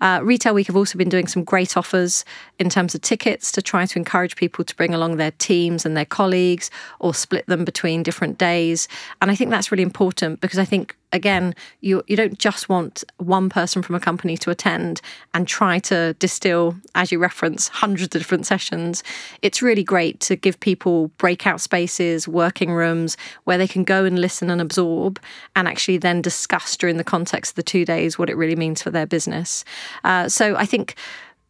Uh, 0.00 0.21
Retail 0.23 0.55
Week 0.55 0.67
have 0.67 0.76
also 0.76 0.99
been 0.99 1.09
doing 1.09 1.29
some 1.29 1.45
great 1.45 1.76
offers 1.76 2.25
in 2.59 2.69
terms 2.69 2.95
of 2.95 3.00
tickets 3.00 3.52
to 3.52 3.62
try 3.62 3.87
to 3.87 3.99
encourage 3.99 4.35
people 4.37 4.64
to 4.64 4.76
bring 4.76 4.93
along 4.93 5.17
their 5.17 5.31
teams 5.31 5.87
and 5.87 5.97
their 5.97 6.05
colleagues 6.05 6.71
or 6.99 7.14
split 7.14 7.47
them 7.47 7.64
between 7.64 8.02
different 8.02 8.38
days. 8.38 8.88
And 9.21 9.31
I 9.31 9.37
think 9.37 9.50
that's 9.50 9.71
really 9.71 9.85
important 9.85 10.41
because 10.41 10.59
I 10.59 10.64
think 10.64 10.97
again, 11.12 11.54
you 11.81 12.02
you 12.07 12.16
don't 12.16 12.38
just 12.38 12.69
want 12.69 13.04
one 13.19 13.49
person 13.49 13.83
from 13.83 13.95
a 13.95 14.00
company 14.00 14.37
to 14.38 14.50
attend 14.50 15.00
and 15.35 15.47
try 15.47 15.78
to 15.81 16.14
distill, 16.14 16.75
as 16.95 17.12
you 17.12 17.19
reference, 17.19 17.69
hundreds 17.69 18.14
of 18.14 18.21
different 18.23 18.47
sessions. 18.47 19.02
It's 19.42 19.62
really 19.62 19.85
great 19.85 20.21
to 20.21 20.37
give 20.37 20.59
people 20.61 21.09
breakout 21.19 21.61
spaces, 21.61 22.26
working 22.26 22.73
rooms 22.73 23.16
where 23.45 23.59
they 23.59 23.69
can 23.69 23.85
go 23.85 24.04
and 24.04 24.19
listen 24.19 24.50
and 24.50 24.61
absorb, 24.61 25.21
and 25.54 25.69
actually 25.69 25.99
then 25.99 26.23
discuss 26.23 26.76
during 26.76 26.97
the 26.97 27.04
context 27.04 27.52
of 27.52 27.57
the 27.57 27.62
two 27.62 27.85
days 27.85 28.19
what 28.19 28.31
it 28.31 28.37
really 28.37 28.57
means 28.57 28.83
for 28.83 28.90
their 28.90 29.07
business. 29.07 29.64
Uh, 30.04 30.28
so 30.28 30.57
I 30.57 30.66
think 30.66 30.97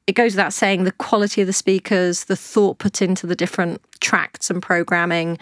it 0.07 0.15
goes 0.15 0.33
without 0.33 0.53
saying 0.53 0.85
the 0.85 0.93
quality 0.93 1.41
of 1.41 1.47
the 1.47 1.53
speakers, 1.53 2.25
the 2.25 2.37
thought 2.37 2.79
put 2.79 3.01
into 3.01 3.27
the 3.27 3.37
different 3.37 3.81
tracts 4.01 4.51
and 4.51 4.61
programming, 4.61 5.39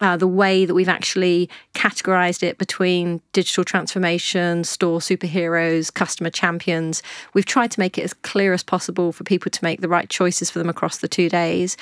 uh, 0.00 0.16
the 0.16 0.26
way 0.26 0.64
that 0.64 0.74
we've 0.74 0.88
actually 0.88 1.48
categorized 1.74 2.42
it 2.42 2.58
between 2.58 3.20
digital 3.32 3.64
transformation, 3.64 4.64
store 4.64 4.98
superheroes, 4.98 5.92
customer 5.92 6.30
champions. 6.30 7.02
We've 7.32 7.46
tried 7.46 7.70
to 7.72 7.80
make 7.80 7.98
it 7.98 8.02
as 8.02 8.14
clear 8.14 8.52
as 8.52 8.62
possible 8.62 9.12
for 9.12 9.24
people 9.24 9.50
to 9.50 9.64
make 9.64 9.80
the 9.80 9.88
right 9.88 10.08
choices 10.08 10.50
for 10.50 10.58
them 10.58 10.68
across 10.68 10.98
the 10.98 11.08
two 11.08 11.28
days. 11.28 11.76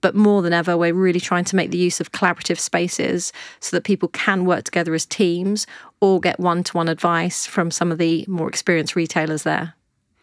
But 0.00 0.14
more 0.14 0.42
than 0.42 0.52
ever, 0.52 0.76
we're 0.76 0.94
really 0.94 1.20
trying 1.20 1.44
to 1.46 1.56
make 1.56 1.72
the 1.72 1.78
use 1.78 2.00
of 2.00 2.12
collaborative 2.12 2.60
spaces 2.60 3.32
so 3.58 3.76
that 3.76 3.82
people 3.82 4.08
can 4.08 4.44
work 4.44 4.64
together 4.64 4.94
as 4.94 5.04
teams 5.04 5.66
or 6.00 6.20
get 6.20 6.38
one 6.38 6.62
to 6.64 6.76
one 6.76 6.88
advice 6.88 7.46
from 7.46 7.72
some 7.72 7.90
of 7.90 7.98
the 7.98 8.24
more 8.28 8.48
experienced 8.48 8.94
retailers 8.94 9.42
there. 9.42 9.74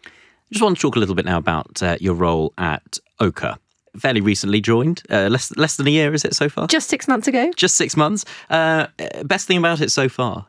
I 0.05 0.09
just 0.51 0.63
want 0.63 0.77
to 0.77 0.81
talk 0.81 0.95
a 0.95 0.99
little 0.99 1.15
bit 1.15 1.25
now 1.25 1.37
about 1.37 1.83
uh, 1.83 1.97
your 1.99 2.13
role 2.13 2.53
at 2.57 2.99
Oka 3.19 3.59
fairly 3.99 4.21
recently 4.21 4.61
joined. 4.61 5.03
Uh, 5.09 5.27
less 5.29 5.55
less 5.57 5.75
than 5.77 5.87
a 5.87 5.91
year, 5.91 6.13
is 6.13 6.25
it 6.25 6.35
so 6.35 6.49
far? 6.49 6.67
Just 6.67 6.89
six 6.89 7.07
months 7.07 7.27
ago. 7.27 7.51
Just 7.55 7.75
six 7.75 7.95
months. 7.95 8.25
Uh, 8.49 8.87
best 9.23 9.47
thing 9.47 9.57
about 9.57 9.81
it 9.81 9.91
so 9.91 10.09
far? 10.09 10.47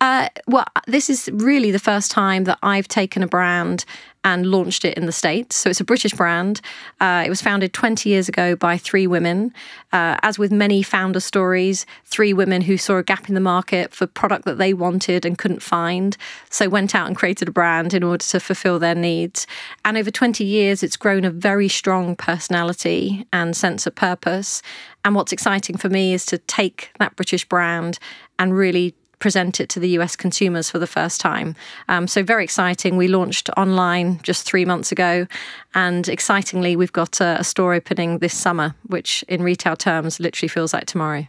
Uh, 0.00 0.28
well, 0.46 0.66
this 0.86 1.10
is 1.10 1.30
really 1.32 1.70
the 1.70 1.78
first 1.78 2.10
time 2.10 2.44
that 2.44 2.58
I've 2.62 2.88
taken 2.88 3.22
a 3.22 3.26
brand 3.26 3.84
and 4.24 4.46
launched 4.46 4.84
it 4.84 4.96
in 4.96 5.06
the 5.06 5.12
States. 5.12 5.56
So 5.56 5.70
it's 5.70 5.80
a 5.80 5.84
British 5.84 6.12
brand. 6.12 6.60
Uh, 7.00 7.24
it 7.26 7.28
was 7.28 7.42
founded 7.42 7.72
20 7.72 8.08
years 8.08 8.28
ago 8.28 8.54
by 8.54 8.78
three 8.78 9.06
women. 9.06 9.52
Uh, 9.92 10.16
as 10.22 10.38
with 10.38 10.52
many 10.52 10.82
founder 10.82 11.18
stories, 11.18 11.86
three 12.04 12.32
women 12.32 12.62
who 12.62 12.76
saw 12.76 12.98
a 12.98 13.02
gap 13.02 13.28
in 13.28 13.34
the 13.34 13.40
market 13.40 13.92
for 13.92 14.06
product 14.06 14.44
that 14.44 14.58
they 14.58 14.72
wanted 14.72 15.24
and 15.24 15.38
couldn't 15.38 15.62
find. 15.62 16.16
So 16.50 16.68
went 16.68 16.94
out 16.94 17.08
and 17.08 17.16
created 17.16 17.48
a 17.48 17.52
brand 17.52 17.94
in 17.94 18.02
order 18.02 18.24
to 18.26 18.40
fulfill 18.40 18.78
their 18.78 18.94
needs. 18.94 19.46
And 19.84 19.96
over 19.96 20.10
20 20.10 20.44
years, 20.44 20.82
it's 20.82 20.96
grown 20.96 21.24
a 21.24 21.30
very 21.30 21.68
strong 21.68 22.14
personality 22.14 23.26
and 23.32 23.56
sense 23.56 23.86
of 23.86 23.94
purpose. 23.94 24.62
And 25.04 25.16
what's 25.16 25.32
exciting 25.32 25.76
for 25.76 25.88
me 25.88 26.14
is 26.14 26.24
to 26.26 26.38
take 26.38 26.92
that 27.00 27.16
British 27.16 27.44
brand 27.44 27.98
and 28.38 28.56
really 28.56 28.94
present 29.22 29.60
it 29.60 29.68
to 29.68 29.78
the 29.78 29.90
US 29.90 30.16
consumers 30.16 30.68
for 30.68 30.80
the 30.80 30.86
first 30.86 31.20
time. 31.20 31.54
Um, 31.88 32.08
so, 32.08 32.24
very 32.24 32.42
exciting. 32.42 32.96
We 32.96 33.06
launched 33.06 33.48
online 33.56 34.20
just 34.24 34.44
three 34.44 34.64
months 34.64 34.90
ago. 34.90 35.28
And 35.74 36.08
excitingly, 36.08 36.74
we've 36.74 36.92
got 36.92 37.20
a, 37.20 37.38
a 37.38 37.44
store 37.44 37.72
opening 37.72 38.18
this 38.18 38.34
summer, 38.36 38.74
which 38.88 39.24
in 39.28 39.42
retail 39.42 39.76
terms 39.76 40.18
literally 40.18 40.48
feels 40.48 40.74
like 40.74 40.86
tomorrow. 40.86 41.26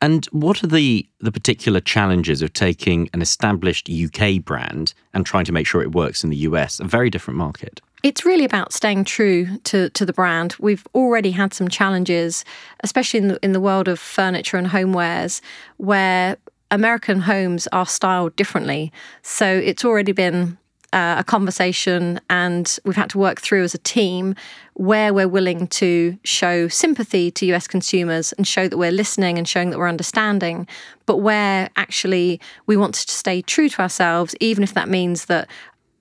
And 0.00 0.24
what 0.32 0.64
are 0.64 0.66
the 0.66 1.06
the 1.20 1.30
particular 1.30 1.80
challenges 1.80 2.40
of 2.40 2.54
taking 2.54 3.10
an 3.12 3.20
established 3.20 3.88
UK 3.90 4.42
brand 4.42 4.94
and 5.12 5.26
trying 5.26 5.44
to 5.44 5.52
make 5.52 5.66
sure 5.66 5.82
it 5.82 5.92
works 5.92 6.24
in 6.24 6.30
the 6.30 6.38
US, 6.48 6.80
a 6.80 6.84
very 6.84 7.10
different 7.10 7.36
market? 7.36 7.80
It's 8.02 8.24
really 8.24 8.44
about 8.44 8.72
staying 8.72 9.04
true 9.04 9.58
to, 9.58 9.90
to 9.90 10.04
the 10.04 10.12
brand. 10.12 10.56
We've 10.58 10.84
already 10.92 11.30
had 11.30 11.54
some 11.54 11.68
challenges, 11.68 12.44
especially 12.80 13.20
in 13.20 13.28
the, 13.28 13.38
in 13.44 13.52
the 13.52 13.60
world 13.60 13.86
of 13.86 14.00
furniture 14.00 14.56
and 14.56 14.66
homewares, 14.66 15.40
where 15.76 16.36
American 16.72 17.20
homes 17.20 17.68
are 17.70 17.86
styled 17.86 18.34
differently. 18.34 18.90
So 19.20 19.46
it's 19.46 19.84
already 19.84 20.12
been 20.12 20.58
uh, 20.92 21.16
a 21.18 21.24
conversation, 21.24 22.20
and 22.28 22.78
we've 22.84 22.96
had 22.96 23.10
to 23.10 23.18
work 23.18 23.40
through 23.40 23.62
as 23.62 23.74
a 23.74 23.78
team 23.78 24.34
where 24.74 25.12
we're 25.14 25.28
willing 25.28 25.66
to 25.66 26.18
show 26.24 26.68
sympathy 26.68 27.30
to 27.30 27.46
US 27.54 27.66
consumers 27.66 28.32
and 28.32 28.46
show 28.46 28.68
that 28.68 28.76
we're 28.76 28.90
listening 28.90 29.38
and 29.38 29.46
showing 29.46 29.70
that 29.70 29.78
we're 29.78 29.88
understanding, 29.88 30.66
but 31.06 31.18
where 31.18 31.70
actually 31.76 32.40
we 32.66 32.76
want 32.76 32.94
to 32.94 33.10
stay 33.10 33.42
true 33.42 33.68
to 33.68 33.82
ourselves, 33.82 34.34
even 34.40 34.64
if 34.64 34.74
that 34.74 34.88
means 34.88 35.26
that 35.26 35.48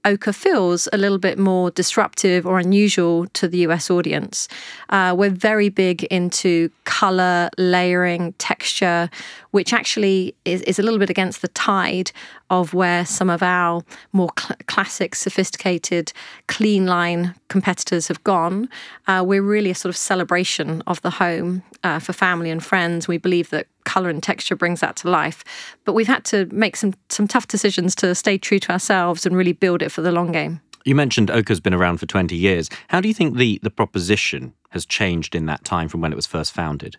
Oka 0.04 0.34
feels 0.34 0.90
a 0.92 0.98
little 0.98 1.18
bit 1.20 1.38
more 1.38 1.70
disruptive 1.72 2.46
or 2.48 2.58
unusual 2.58 3.28
to 3.28 3.48
the 3.48 3.60
US 3.60 3.90
audience. 3.90 4.48
Uh, 4.90 5.14
we're 5.18 5.30
very 5.30 5.70
big 5.70 6.04
into 6.06 6.70
color, 6.86 7.50
layering, 7.58 8.34
texture, 8.34 9.10
which 9.52 9.74
actually 9.74 10.36
is, 10.46 10.62
is 10.64 10.80
a 10.80 10.84
little 10.84 11.00
bit 11.00 11.10
against 11.10 11.42
the 11.42 11.48
tide 11.50 12.12
of 12.52 12.74
where 12.74 13.06
some 13.06 13.30
of 13.30 13.42
our 13.42 13.82
more 14.12 14.30
cl- 14.38 14.58
classic, 14.68 15.16
sophisticated, 15.16 16.12
clean 16.48 16.86
line 16.86 17.34
competitors 17.48 18.10
have 18.10 18.24
gone. 18.24 18.70
Uh, 19.08 19.24
we're 19.26 19.42
really 19.42 19.72
a 19.72 19.76
sort 19.76 19.90
of 19.90 19.98
celebration 19.98 20.84
of 20.86 21.02
the 21.02 21.10
home 21.10 21.64
uh, 21.84 21.98
for 21.98 22.14
family 22.14 22.52
and 22.52 22.64
friends. 22.64 23.08
We 23.08 23.18
believe 23.18 23.50
that 23.52 23.68
color 23.86 24.10
and 24.10 24.22
texture 24.22 24.56
brings 24.56 24.82
that 24.82 24.98
to 24.98 25.10
life. 25.10 25.44
But 25.86 25.94
we've 25.94 26.08
had 26.08 26.26
to 26.26 26.46
make 26.52 26.76
some 26.76 26.94
some 27.10 27.28
tough 27.28 27.48
decisions 27.48 27.96
to 27.96 28.14
stay 28.14 28.38
true 28.38 28.60
to 28.60 28.72
ourselves 28.74 29.26
and 29.26 29.36
really 29.36 29.54
build 29.54 29.82
it 29.82 29.90
for 29.90 30.02
the 30.02 30.12
long 30.12 30.32
game. 30.32 30.60
You 30.84 30.96
mentioned 30.96 31.32
Oka's 31.32 31.60
been 31.60 31.74
around 31.74 31.98
for 32.00 32.06
20 32.06 32.36
years. 32.36 32.70
How 32.90 33.02
do 33.02 33.08
you 33.08 33.14
think 33.14 33.38
the, 33.38 33.60
the 33.62 33.70
proposition 33.70 34.54
has 34.70 34.86
changed 34.86 35.36
in 35.36 35.46
that 35.46 35.64
time 35.64 35.88
from 35.88 36.02
when 36.02 36.12
it 36.12 36.16
was 36.16 36.26
first 36.26 36.54
founded? 36.54 36.98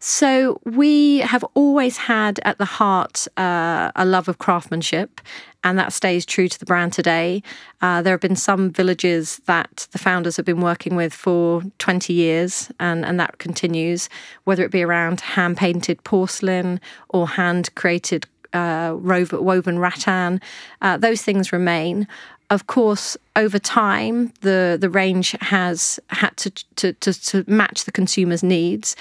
So 0.00 0.60
we 0.64 1.18
have 1.18 1.44
always 1.54 1.96
had 1.96 2.38
at 2.44 2.58
the 2.58 2.64
heart 2.64 3.26
uh, 3.36 3.90
a 3.96 4.04
love 4.04 4.28
of 4.28 4.38
craftsmanship, 4.38 5.20
and 5.64 5.76
that 5.78 5.92
stays 5.92 6.24
true 6.24 6.48
to 6.48 6.58
the 6.58 6.64
brand 6.64 6.92
today. 6.92 7.42
Uh, 7.82 8.00
there 8.02 8.12
have 8.12 8.20
been 8.20 8.36
some 8.36 8.70
villages 8.70 9.40
that 9.46 9.88
the 9.90 9.98
founders 9.98 10.36
have 10.36 10.46
been 10.46 10.60
working 10.60 10.94
with 10.94 11.12
for 11.12 11.62
20 11.78 12.12
years, 12.12 12.70
and, 12.78 13.04
and 13.04 13.18
that 13.18 13.38
continues, 13.38 14.08
whether 14.44 14.64
it 14.64 14.70
be 14.70 14.84
around 14.84 15.20
hand 15.20 15.56
painted 15.56 16.02
porcelain 16.04 16.80
or 17.08 17.26
hand 17.26 17.74
created 17.74 18.24
uh, 18.52 18.96
woven 18.96 19.78
rattan. 19.80 20.40
Uh, 20.80 20.96
those 20.96 21.22
things 21.22 21.52
remain. 21.52 22.06
Of 22.50 22.66
course, 22.66 23.16
over 23.36 23.58
time, 23.58 24.32
the, 24.40 24.78
the 24.80 24.88
range 24.88 25.36
has 25.40 26.00
had 26.08 26.34
to, 26.38 26.50
to, 26.76 26.92
to, 26.94 27.12
to 27.12 27.44
match 27.46 27.84
the 27.84 27.92
consumer's 27.92 28.42
needs. 28.42 28.96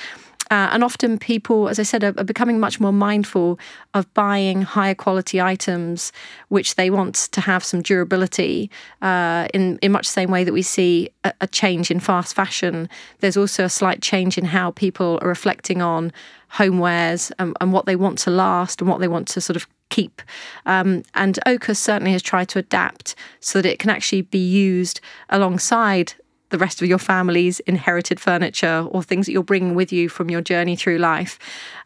Uh, 0.50 0.70
and 0.72 0.84
often 0.84 1.18
people, 1.18 1.68
as 1.68 1.80
I 1.80 1.84
said, 1.84 2.04
are, 2.04 2.14
are, 2.18 2.24
becoming 2.24 2.60
much 2.60 2.80
more 2.80 2.94
mindful 2.94 3.60
of 3.94 4.12
buying 4.14 4.62
higher 4.62 4.96
quality 4.96 5.42
items, 5.42 6.12
which 6.50 6.76
they 6.76 6.90
want 6.90 7.16
to 7.16 7.42
have 7.42 7.64
some 7.64 7.82
durability. 7.82 8.70
Uh, 9.02 9.48
in 9.54 9.78
in 9.82 9.92
much 9.92 10.08
the 10.08 10.14
same 10.14 10.32
way 10.32 10.44
that 10.44 10.54
we 10.54 10.62
see 10.62 11.10
a, 11.24 11.34
a 11.42 11.48
change 11.48 11.92
in 11.92 12.00
fast 12.00 12.36
fashion, 12.36 12.90
there's 13.20 13.38
also 13.38 13.66
a 13.66 13.70
slight 13.70 14.02
change 14.02 14.38
in 14.38 14.46
how 14.46 14.72
people 14.72 15.20
are 15.22 15.28
reflecting 15.28 15.82
on 15.82 16.12
homewares 16.54 17.32
and, 17.40 17.56
and 17.60 17.74
what 17.74 17.86
they 17.86 17.96
want 17.96 18.18
to 18.20 18.32
last 18.32 18.82
and 18.82 18.90
what 18.90 19.00
they 19.00 19.08
want 19.08 19.28
to 19.28 19.42
sort 19.42 19.58
of 19.58 19.68
keep. 19.90 20.22
Um, 20.66 21.04
and 21.14 21.40
Oka 21.46 21.76
certainly 21.76 22.12
has 22.12 22.22
tried 22.22 22.50
to 22.50 22.60
adapt 22.60 23.16
so 23.40 23.62
that 23.62 23.72
it 23.72 23.80
can 23.80 23.90
actually 23.90 24.22
be 24.22 24.38
used 24.38 25.02
alongside 25.30 26.14
the 26.50 26.58
rest 26.58 26.82
of 26.82 26.88
your 26.88 26.98
family's 26.98 27.60
inherited 27.62 28.20
furniture 28.20 28.88
or 28.90 29.04
things 29.04 29.26
that 29.26 29.32
you're 29.32 29.44
bringing 29.44 29.76
with 29.76 29.92
you 29.92 30.08
from 30.08 30.30
your 30.30 30.42
journey 30.42 30.76
through 30.76 30.98
life. 30.98 31.38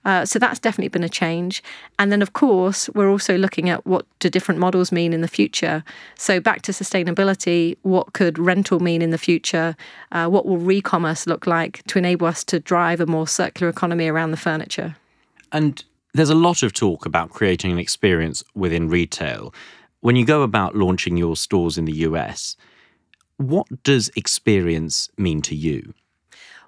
Uh, 0.05 0.25
so 0.25 0.39
that's 0.39 0.59
definitely 0.59 0.89
been 0.89 1.03
a 1.03 1.09
change. 1.09 1.63
And 1.97 2.11
then, 2.11 2.21
of 2.21 2.33
course, 2.33 2.89
we're 2.89 3.09
also 3.09 3.37
looking 3.37 3.69
at 3.69 3.85
what 3.85 4.05
do 4.19 4.29
different 4.29 4.59
models 4.59 4.91
mean 4.91 5.13
in 5.13 5.21
the 5.21 5.27
future. 5.27 5.83
So 6.15 6.39
back 6.39 6.61
to 6.63 6.71
sustainability, 6.71 7.77
what 7.81 8.13
could 8.13 8.37
rental 8.37 8.79
mean 8.79 9.01
in 9.01 9.09
the 9.09 9.17
future? 9.17 9.75
Uh, 10.11 10.27
what 10.27 10.45
will 10.45 10.57
re-commerce 10.57 11.27
look 11.27 11.47
like 11.47 11.83
to 11.87 11.97
enable 11.97 12.27
us 12.27 12.43
to 12.45 12.59
drive 12.59 12.99
a 12.99 13.05
more 13.05 13.27
circular 13.27 13.69
economy 13.69 14.07
around 14.07 14.31
the 14.31 14.37
furniture? 14.37 14.95
And 15.51 15.83
there's 16.13 16.29
a 16.29 16.35
lot 16.35 16.63
of 16.63 16.73
talk 16.73 17.05
about 17.05 17.29
creating 17.29 17.71
an 17.71 17.79
experience 17.79 18.43
within 18.53 18.89
retail. 18.89 19.53
When 20.01 20.15
you 20.15 20.25
go 20.25 20.41
about 20.41 20.75
launching 20.75 21.15
your 21.15 21.35
stores 21.35 21.77
in 21.77 21.85
the 21.85 21.93
US, 21.93 22.57
what 23.41 23.83
does 23.83 24.09
experience 24.15 25.09
mean 25.17 25.41
to 25.43 25.55
you? 25.55 25.93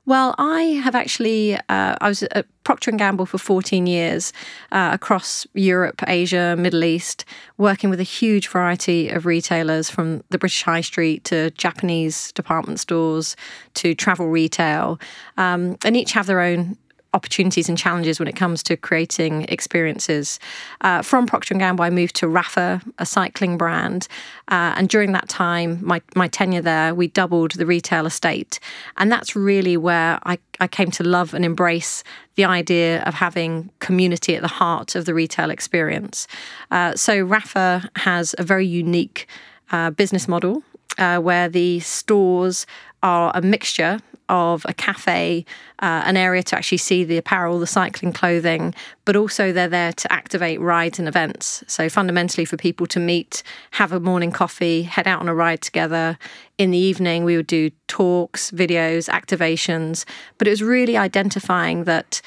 Well, 0.06 0.36
I 0.38 0.62
have 0.84 0.96
actually. 0.96 1.56
Uh, 1.56 1.96
I 2.02 2.10
was 2.10 2.24
at 2.24 2.46
Procter 2.66 2.92
and 2.92 3.00
Gamble 3.00 3.26
for 3.26 3.38
14 3.38 3.88
years 3.88 4.34
uh, 4.74 4.90
across 4.92 5.48
Europe, 5.54 6.04
Asia, 6.06 6.56
Middle 6.58 6.84
East, 6.84 7.24
working 7.58 7.90
with 7.90 8.02
a 8.02 8.04
huge 8.04 8.50
variety 8.50 9.08
of 9.08 9.26
retailers 9.26 9.90
from 9.90 10.22
the 10.30 10.38
British 10.38 10.64
High 10.64 10.82
Street 10.82 11.24
to 11.26 11.52
Japanese 11.52 12.34
department 12.34 12.82
stores 12.82 13.38
to 13.76 13.96
travel 13.96 14.28
retail, 14.28 15.00
um, 15.38 15.78
and 15.86 15.96
each 15.96 16.12
have 16.12 16.26
their 16.26 16.42
own 16.42 16.78
opportunities 17.14 17.70
and 17.70 17.78
challenges 17.78 18.20
when 18.20 18.28
it 18.28 18.36
comes 18.36 18.64
to 18.64 18.76
creating 18.76 19.44
experiences. 19.44 20.40
Uh, 20.82 21.02
from 21.02 21.26
Procter 21.26 21.54
& 21.54 21.58
Gamble, 21.58 21.84
I 21.84 21.90
moved 21.90 22.16
to 22.18 22.26
Rapha, 22.26 22.82
a 22.98 23.06
cycling 23.06 23.58
brand. 23.58 24.08
Uh, 24.48 24.74
and 24.76 24.90
during 24.90 25.12
that 25.14 25.30
time, 25.30 25.80
my, 25.82 26.02
my 26.16 26.28
tenure 26.28 26.62
there, 26.62 26.96
we 26.96 27.08
doubled 27.08 27.52
the 27.52 27.66
retail 27.66 28.06
estate. 28.06 28.60
And 28.98 29.12
that's 29.12 29.36
really 29.36 29.78
where 29.78 30.20
I, 30.24 30.40
I 30.60 30.68
came 30.68 30.92
to 30.92 31.04
love 31.04 31.34
and 31.34 31.46
embrace 31.46 32.04
the 32.36 32.46
idea 32.46 33.04
of 33.04 33.14
having 33.14 33.70
community 33.80 34.36
at 34.36 34.42
the 34.42 34.48
heart 34.48 34.96
of 34.96 35.06
the 35.06 35.14
retail 35.14 35.50
experience. 35.50 36.28
Uh, 36.72 36.96
so 36.96 37.26
Rapha 37.26 37.90
has 37.98 38.34
a 38.38 38.44
very 38.44 38.66
unique 38.66 39.28
uh, 39.72 39.92
business 39.92 40.28
model 40.28 40.64
uh, 40.98 41.20
where 41.20 41.50
the 41.50 41.80
stores 41.80 42.66
are 43.02 43.32
a 43.36 43.42
mixture 43.42 44.00
of 44.30 44.66
a 44.68 44.74
cafe, 44.74 45.46
uh, 45.80 46.04
an 46.06 46.18
area 46.18 46.44
to 46.44 46.56
actually 46.56 46.78
see 46.78 47.04
the 47.04 47.18
apparel, 47.18 47.60
the 47.60 47.68
cycling 47.68 48.14
clothing, 48.14 48.74
but 49.06 49.16
also 49.16 49.52
they're 49.52 49.68
there 49.68 49.94
to 49.94 50.12
activate 50.12 50.60
rides 50.60 51.00
and 51.00 51.08
events. 51.08 51.64
So, 51.68 51.90
fundamentally, 51.90 52.46
for 52.46 52.58
people 52.58 52.88
to 52.88 53.00
meet, 53.00 53.44
have 53.72 53.92
a 53.92 54.00
morning 54.00 54.32
coffee, 54.32 54.84
head 54.84 55.08
out 55.08 55.20
on 55.20 55.28
a 55.28 55.36
ride 55.36 55.62
together. 55.62 56.18
In 56.58 56.72
the 56.72 56.78
evening, 56.78 57.24
we 57.24 57.36
would 57.36 57.48
do 57.48 57.72
talks, 57.88 58.52
videos, 58.52 59.10
activations. 59.10 60.06
But 60.38 60.48
it 60.48 60.52
was 60.52 60.64
really 60.64 60.98
identifying 60.98 61.84
that 61.86 62.22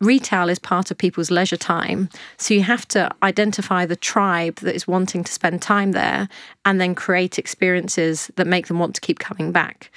retail 0.00 0.48
is 0.48 0.58
part 0.58 0.90
of 0.90 0.98
people's 0.98 1.30
leisure 1.30 1.56
time. 1.56 2.08
So 2.36 2.54
you 2.54 2.62
have 2.62 2.86
to 2.88 3.10
identify 3.22 3.86
the 3.86 3.96
tribe 3.96 4.56
that 4.56 4.74
is 4.74 4.86
wanting 4.86 5.24
to 5.24 5.32
spend 5.32 5.62
time 5.62 5.92
there 5.92 6.28
and 6.64 6.80
then 6.80 6.94
create 6.94 7.38
experiences 7.38 8.30
that 8.36 8.46
make 8.46 8.66
them 8.66 8.78
want 8.78 8.94
to 8.96 9.00
keep 9.00 9.18
coming 9.18 9.52
back. 9.52 9.90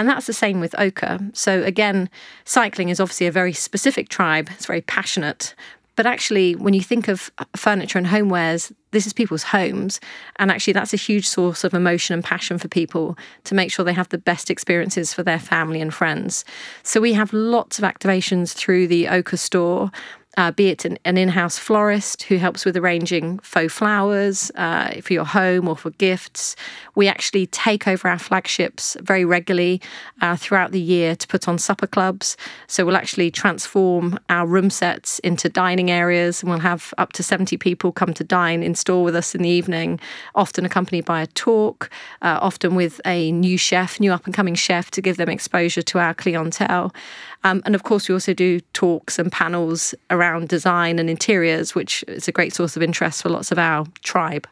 And 0.00 0.08
that's 0.08 0.26
the 0.26 0.32
same 0.32 0.60
with 0.60 0.74
Oka. 0.78 1.20
So 1.34 1.62
again, 1.62 2.08
cycling 2.46 2.88
is 2.88 3.00
obviously 3.00 3.26
a 3.26 3.30
very 3.30 3.52
specific 3.52 4.08
tribe. 4.08 4.48
It's 4.54 4.64
very 4.64 4.80
passionate, 4.80 5.54
but 5.94 6.06
actually, 6.06 6.54
when 6.54 6.72
you 6.72 6.80
think 6.80 7.08
of 7.08 7.30
furniture 7.54 7.98
and 7.98 8.06
homewares, 8.06 8.72
this 8.92 9.06
is 9.06 9.12
people's 9.12 9.42
homes. 9.42 10.00
And 10.36 10.50
actually, 10.50 10.72
that's 10.72 10.94
a 10.94 10.96
huge 10.96 11.28
source 11.28 11.64
of 11.64 11.74
emotion 11.74 12.14
and 12.14 12.24
passion 12.24 12.56
for 12.56 12.68
people 12.68 13.18
to 13.44 13.54
make 13.54 13.70
sure 13.70 13.84
they 13.84 13.92
have 13.92 14.08
the 14.08 14.16
best 14.16 14.50
experiences 14.50 15.12
for 15.12 15.22
their 15.22 15.38
family 15.38 15.82
and 15.82 15.92
friends. 15.92 16.46
So, 16.82 17.02
we 17.02 17.12
have 17.12 17.34
lots 17.34 17.78
of 17.78 17.84
activations 17.84 18.54
through 18.54 18.86
the 18.86 19.08
Oka 19.08 19.36
store 19.36 19.90
uh, 20.36 20.52
be 20.52 20.68
it 20.68 20.84
an, 20.84 20.98
an 21.04 21.18
in 21.18 21.28
house 21.28 21.58
florist 21.58 22.22
who 22.24 22.36
helps 22.36 22.64
with 22.64 22.76
arranging 22.76 23.38
faux 23.40 23.72
flowers 23.72 24.50
uh, 24.54 25.00
for 25.00 25.12
your 25.12 25.24
home 25.24 25.66
or 25.66 25.76
for 25.76 25.90
gifts. 25.90 26.54
We 26.94 27.08
actually 27.08 27.46
take 27.46 27.88
over 27.88 28.08
our 28.08 28.18
flagships 28.18 28.96
very 29.00 29.24
regularly 29.24 29.80
uh, 30.20 30.36
throughout 30.36 30.70
the 30.70 30.80
year 30.80 31.16
to 31.16 31.26
put 31.26 31.48
on 31.48 31.58
supper 31.58 31.86
clubs. 31.86 32.36
So 32.68 32.84
we'll 32.84 32.96
actually 32.96 33.30
transform 33.32 34.18
our 34.28 34.46
room 34.46 34.70
sets 34.70 35.18
into 35.20 35.48
dining 35.48 35.90
areas 35.90 36.42
and 36.42 36.50
we'll 36.50 36.60
have 36.60 36.94
up 36.96 37.12
to 37.14 37.22
70 37.22 37.56
people 37.56 37.90
come 37.90 38.14
to 38.14 38.24
dine 38.24 38.62
in 38.62 38.74
store 38.76 39.02
with 39.02 39.16
us 39.16 39.34
in 39.34 39.42
the 39.42 39.48
evening, 39.48 39.98
often 40.36 40.64
accompanied 40.64 41.04
by 41.04 41.22
a 41.22 41.26
talk, 41.26 41.90
uh, 42.22 42.38
often 42.40 42.76
with 42.76 43.00
a 43.04 43.32
new 43.32 43.58
chef, 43.58 43.98
new 43.98 44.12
up 44.12 44.26
and 44.26 44.34
coming 44.34 44.54
chef 44.54 44.92
to 44.92 45.02
give 45.02 45.16
them 45.16 45.28
exposure 45.28 45.82
to 45.82 45.98
our 45.98 46.14
clientele. 46.14 46.92
Um, 47.42 47.62
and 47.64 47.74
of 47.74 47.82
course, 47.82 48.08
we 48.08 48.14
also 48.14 48.34
do 48.34 48.60
talks 48.72 49.18
and 49.18 49.32
panels 49.32 49.94
around 50.10 50.48
design 50.48 50.98
and 50.98 51.08
interiors, 51.08 51.74
which 51.74 52.04
is 52.06 52.28
a 52.28 52.32
great 52.32 52.54
source 52.54 52.76
of 52.76 52.82
interest 52.82 53.22
for 53.22 53.28
lots 53.30 53.50
of 53.50 53.58
our 53.58 53.86
tribe. 54.02 54.46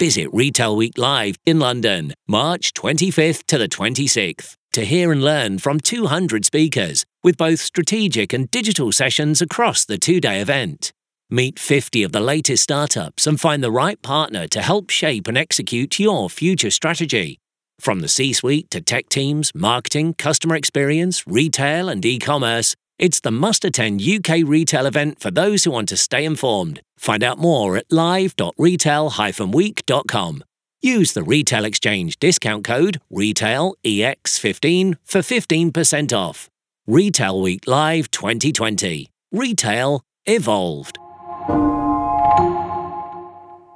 Visit 0.00 0.30
Retail 0.32 0.74
Week 0.74 0.98
Live 0.98 1.36
in 1.46 1.60
London, 1.60 2.14
March 2.26 2.74
25th 2.74 3.44
to 3.46 3.56
the 3.56 3.68
26th, 3.68 4.56
to 4.72 4.84
hear 4.84 5.12
and 5.12 5.22
learn 5.22 5.60
from 5.60 5.78
200 5.78 6.44
speakers 6.44 7.04
with 7.22 7.36
both 7.36 7.60
strategic 7.60 8.32
and 8.32 8.50
digital 8.50 8.90
sessions 8.90 9.40
across 9.40 9.84
the 9.84 9.98
two 9.98 10.20
day 10.20 10.40
event. 10.40 10.92
Meet 11.30 11.60
50 11.60 12.02
of 12.02 12.10
the 12.10 12.20
latest 12.20 12.64
startups 12.64 13.28
and 13.28 13.40
find 13.40 13.62
the 13.62 13.70
right 13.70 14.02
partner 14.02 14.48
to 14.48 14.60
help 14.60 14.90
shape 14.90 15.28
and 15.28 15.38
execute 15.38 16.00
your 16.00 16.28
future 16.28 16.70
strategy. 16.70 17.38
From 17.80 18.00
the 18.00 18.08
C 18.08 18.32
suite 18.32 18.70
to 18.70 18.80
tech 18.80 19.08
teams, 19.08 19.52
marketing, 19.54 20.14
customer 20.14 20.56
experience, 20.56 21.26
retail, 21.26 21.88
and 21.88 22.04
e 22.04 22.18
commerce, 22.18 22.74
it's 22.98 23.20
the 23.20 23.32
must 23.32 23.64
attend 23.64 24.00
UK 24.02 24.42
retail 24.44 24.86
event 24.86 25.20
for 25.20 25.30
those 25.30 25.64
who 25.64 25.72
want 25.72 25.88
to 25.88 25.96
stay 25.96 26.24
informed. 26.24 26.80
Find 26.98 27.24
out 27.24 27.38
more 27.38 27.76
at 27.76 27.90
live.retail 27.90 29.12
week.com. 29.52 30.44
Use 30.84 31.12
the 31.12 31.22
Retail 31.22 31.64
Exchange 31.64 32.18
discount 32.18 32.64
code 32.64 33.00
RETAILEX15 33.12 34.96
for 35.04 35.20
15% 35.20 36.12
off. 36.12 36.48
Retail 36.88 37.40
Week 37.40 37.64
Live 37.68 38.10
2020. 38.10 39.08
Retail 39.30 40.02
evolved. 40.26 40.98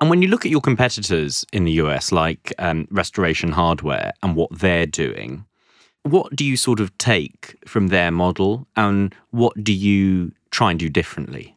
And 0.01 0.11
when 0.11 0.21
you 0.21 0.29
look 0.29 0.45
at 0.45 0.51
your 0.51 0.61
competitors 0.61 1.45
in 1.53 1.65
the 1.65 1.73
US, 1.73 2.13
like 2.13 2.53
um, 2.59 2.87
Restoration 2.91 3.53
Hardware 3.53 4.13
and 4.23 4.37
what 4.37 4.51
they're 4.53 4.87
doing, 4.87 5.47
what 6.03 6.37
do 6.37 6.45
you 6.45 6.57
sort 6.57 6.81
of 6.81 6.97
take 6.99 7.57
from 7.67 7.89
their 7.89 8.11
model 8.11 8.67
and 8.77 9.15
what 9.31 9.63
do 9.65 9.73
you 9.73 10.33
try 10.51 10.71
and 10.71 10.79
do 10.79 10.89
differently? 10.89 11.57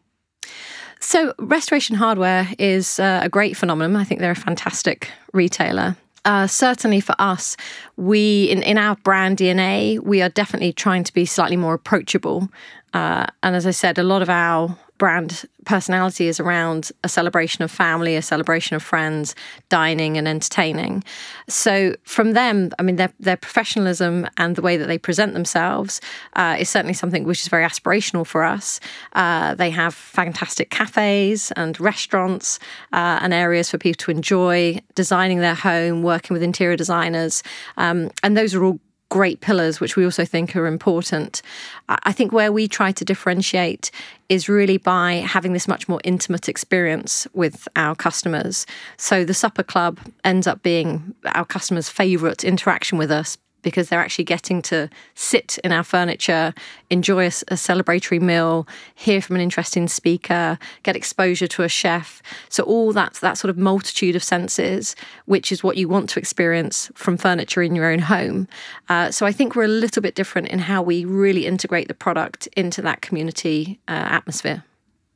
So, 1.02 1.34
Restoration 1.40 1.96
Hardware 1.96 2.50
is 2.58 3.00
uh, 3.00 3.22
a 3.24 3.30
great 3.30 3.56
phenomenon. 3.56 3.96
I 3.96 4.04
think 4.04 4.20
they're 4.20 4.32
a 4.32 4.36
fantastic 4.36 5.10
retailer. 5.34 5.96
Uh, 6.26 6.46
certainly 6.48 7.00
for 7.00 7.16
us, 7.20 7.56
we 7.96 8.46
in, 8.46 8.62
in 8.64 8.78
our 8.78 8.96
brand 8.98 9.38
DNA, 9.38 10.00
we 10.00 10.22
are 10.22 10.30
definitely 10.30 10.74
trying 10.74 11.04
to 11.06 11.14
be 11.14 11.26
slightly 11.26 11.56
more 11.56 11.74
approachable. 11.74 12.50
Uh, 12.94 13.28
and 13.44 13.56
as 13.56 13.66
I 13.66 13.72
said, 13.72 13.98
a 13.98 14.04
lot 14.04 14.22
of 14.22 14.30
our 14.30 14.78
brand 15.00 15.46
personality 15.66 16.28
is 16.28 16.40
around 16.40 16.92
a 17.04 17.10
celebration 17.10 17.64
of 17.64 17.72
family, 17.72 18.16
a 18.16 18.22
celebration 18.22 18.76
of 18.76 18.84
friends, 18.84 19.34
dining 19.70 20.18
and 20.18 20.28
entertaining. 20.28 21.04
So 21.48 21.96
from 22.04 22.34
them, 22.34 22.72
I 22.78 22.84
mean, 22.84 22.98
their, 22.98 23.12
their 23.20 23.38
professionalism 23.38 24.28
and 24.38 24.56
the 24.56 24.62
way 24.62 24.78
that 24.78 24.88
they 24.88 24.98
present 25.00 25.34
themselves 25.34 26.02
uh, 26.34 26.58
is 26.60 26.70
certainly 26.70 26.94
something 26.94 27.24
which 27.24 27.42
is 27.42 27.48
very 27.48 27.66
aspirational 27.66 28.28
for 28.28 28.44
us. 28.44 28.80
Uh, 29.14 29.56
they 29.56 29.72
have 29.72 29.96
fantastic 29.96 30.70
cafes 30.70 31.52
and 31.56 31.80
restaurants 31.80 32.60
uh, 32.94 33.20
and 33.22 33.34
areas 33.34 33.72
for 33.72 33.78
people 33.78 33.98
to 34.06 34.12
enjoy 34.12 34.80
designing 34.96 35.40
their 35.40 35.56
home, 35.56 36.04
working 36.04 36.34
with 36.34 36.44
interior 36.44 36.76
designers. 36.76 37.42
Um, 37.78 38.12
and 38.22 38.38
those 38.38 38.54
are 38.54 38.64
all 38.64 38.80
great 39.10 39.42
pillars, 39.42 39.80
which 39.80 39.96
we 39.96 40.06
also 40.06 40.24
think 40.24 40.56
are 40.56 40.68
important. 40.68 41.42
I 41.90 42.12
think 42.12 42.32
where 42.32 42.52
we 42.52 42.68
try 42.68 42.92
to 42.92 43.04
differentiate 43.04 43.92
is 44.30 44.48
really 44.48 44.78
by 44.78 45.16
having 45.16 45.54
this 45.54 45.68
much 45.68 45.90
more 45.90 46.00
intimate 46.04 46.48
experience 46.48 47.28
with 47.34 47.68
our 47.76 47.96
customers. 47.96 48.66
So 48.98 49.26
the 49.26 49.34
supper 49.34 49.64
club 49.64 50.00
ends 50.24 50.46
up 50.46 50.62
being 50.62 51.16
our 51.34 51.46
customers' 51.46 51.90
favourite 51.90 52.44
interaction 52.44 52.98
with 52.98 53.12
us 53.12 53.38
because 53.62 53.90
they're 53.90 54.00
actually 54.00 54.26
getting 54.26 54.62
to 54.64 54.90
sit 55.16 55.58
in 55.64 55.72
our 55.72 55.84
furniture, 55.84 56.54
enjoy 56.90 57.24
a, 57.24 57.28
a, 57.28 57.56
celebratory 57.56 58.22
meal, 58.22 58.68
hear 58.96 59.22
from 59.22 59.36
an 59.36 59.42
interesting 59.42 59.88
speaker, 59.88 60.58
get 60.84 60.96
exposure 60.96 61.48
to 61.48 61.64
a 61.64 61.70
chef. 61.70 62.22
So 62.50 62.64
all 62.64 62.94
that 62.94 63.14
that 63.16 63.38
sort 63.38 63.50
of 63.50 63.58
multitude 63.58 64.16
of 64.16 64.24
senses, 64.24 64.96
which 65.26 65.52
is 65.52 65.64
what 65.64 65.78
you 65.78 65.88
want 65.88 66.10
to 66.12 66.20
experience 66.20 66.92
from 66.96 67.18
furniture 67.18 67.62
in 67.62 67.76
your 67.76 67.86
own 67.86 68.00
home. 68.00 68.48
Uh, 68.88 69.12
so 69.12 69.26
I 69.26 69.32
think 69.32 69.56
we're 69.56 69.64
a 69.64 69.68
little 69.68 70.02
bit 70.02 70.16
different 70.16 70.48
in 70.50 70.60
how 70.60 70.82
we 70.82 71.06
really 71.06 71.46
integrate 71.46 71.88
the 71.88 71.94
product 71.94 72.48
into 72.56 72.82
that 72.84 73.02
community 73.02 73.80
uh, 73.88 73.92
atmosphere. 73.92 74.64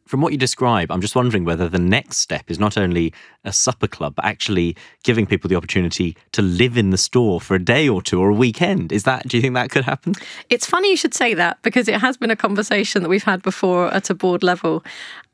From 0.05 0.21
what 0.21 0.33
you 0.33 0.37
describe, 0.37 0.91
I'm 0.91 1.01
just 1.01 1.15
wondering 1.15 1.45
whether 1.45 1.69
the 1.69 1.79
next 1.79 2.17
step 2.17 2.51
is 2.51 2.59
not 2.59 2.77
only 2.77 3.13
a 3.45 3.53
supper 3.53 3.87
club, 3.87 4.15
but 4.15 4.25
actually 4.25 4.75
giving 5.03 5.25
people 5.25 5.47
the 5.47 5.55
opportunity 5.55 6.17
to 6.33 6.41
live 6.41 6.77
in 6.77 6.89
the 6.89 6.97
store 6.97 7.39
for 7.39 7.55
a 7.55 7.63
day 7.63 7.87
or 7.87 8.01
two 8.01 8.19
or 8.19 8.29
a 8.29 8.33
weekend. 8.33 8.91
Is 8.91 9.03
that, 9.03 9.27
do 9.27 9.37
you 9.37 9.41
think 9.41 9.53
that 9.53 9.69
could 9.69 9.85
happen? 9.85 10.13
It's 10.49 10.65
funny 10.65 10.89
you 10.89 10.97
should 10.97 11.13
say 11.13 11.33
that 11.33 11.61
because 11.61 11.87
it 11.87 12.01
has 12.01 12.17
been 12.17 12.31
a 12.31 12.35
conversation 12.35 13.01
that 13.03 13.09
we've 13.09 13.23
had 13.23 13.41
before 13.41 13.93
at 13.93 14.09
a 14.09 14.13
board 14.13 14.43
level. 14.43 14.83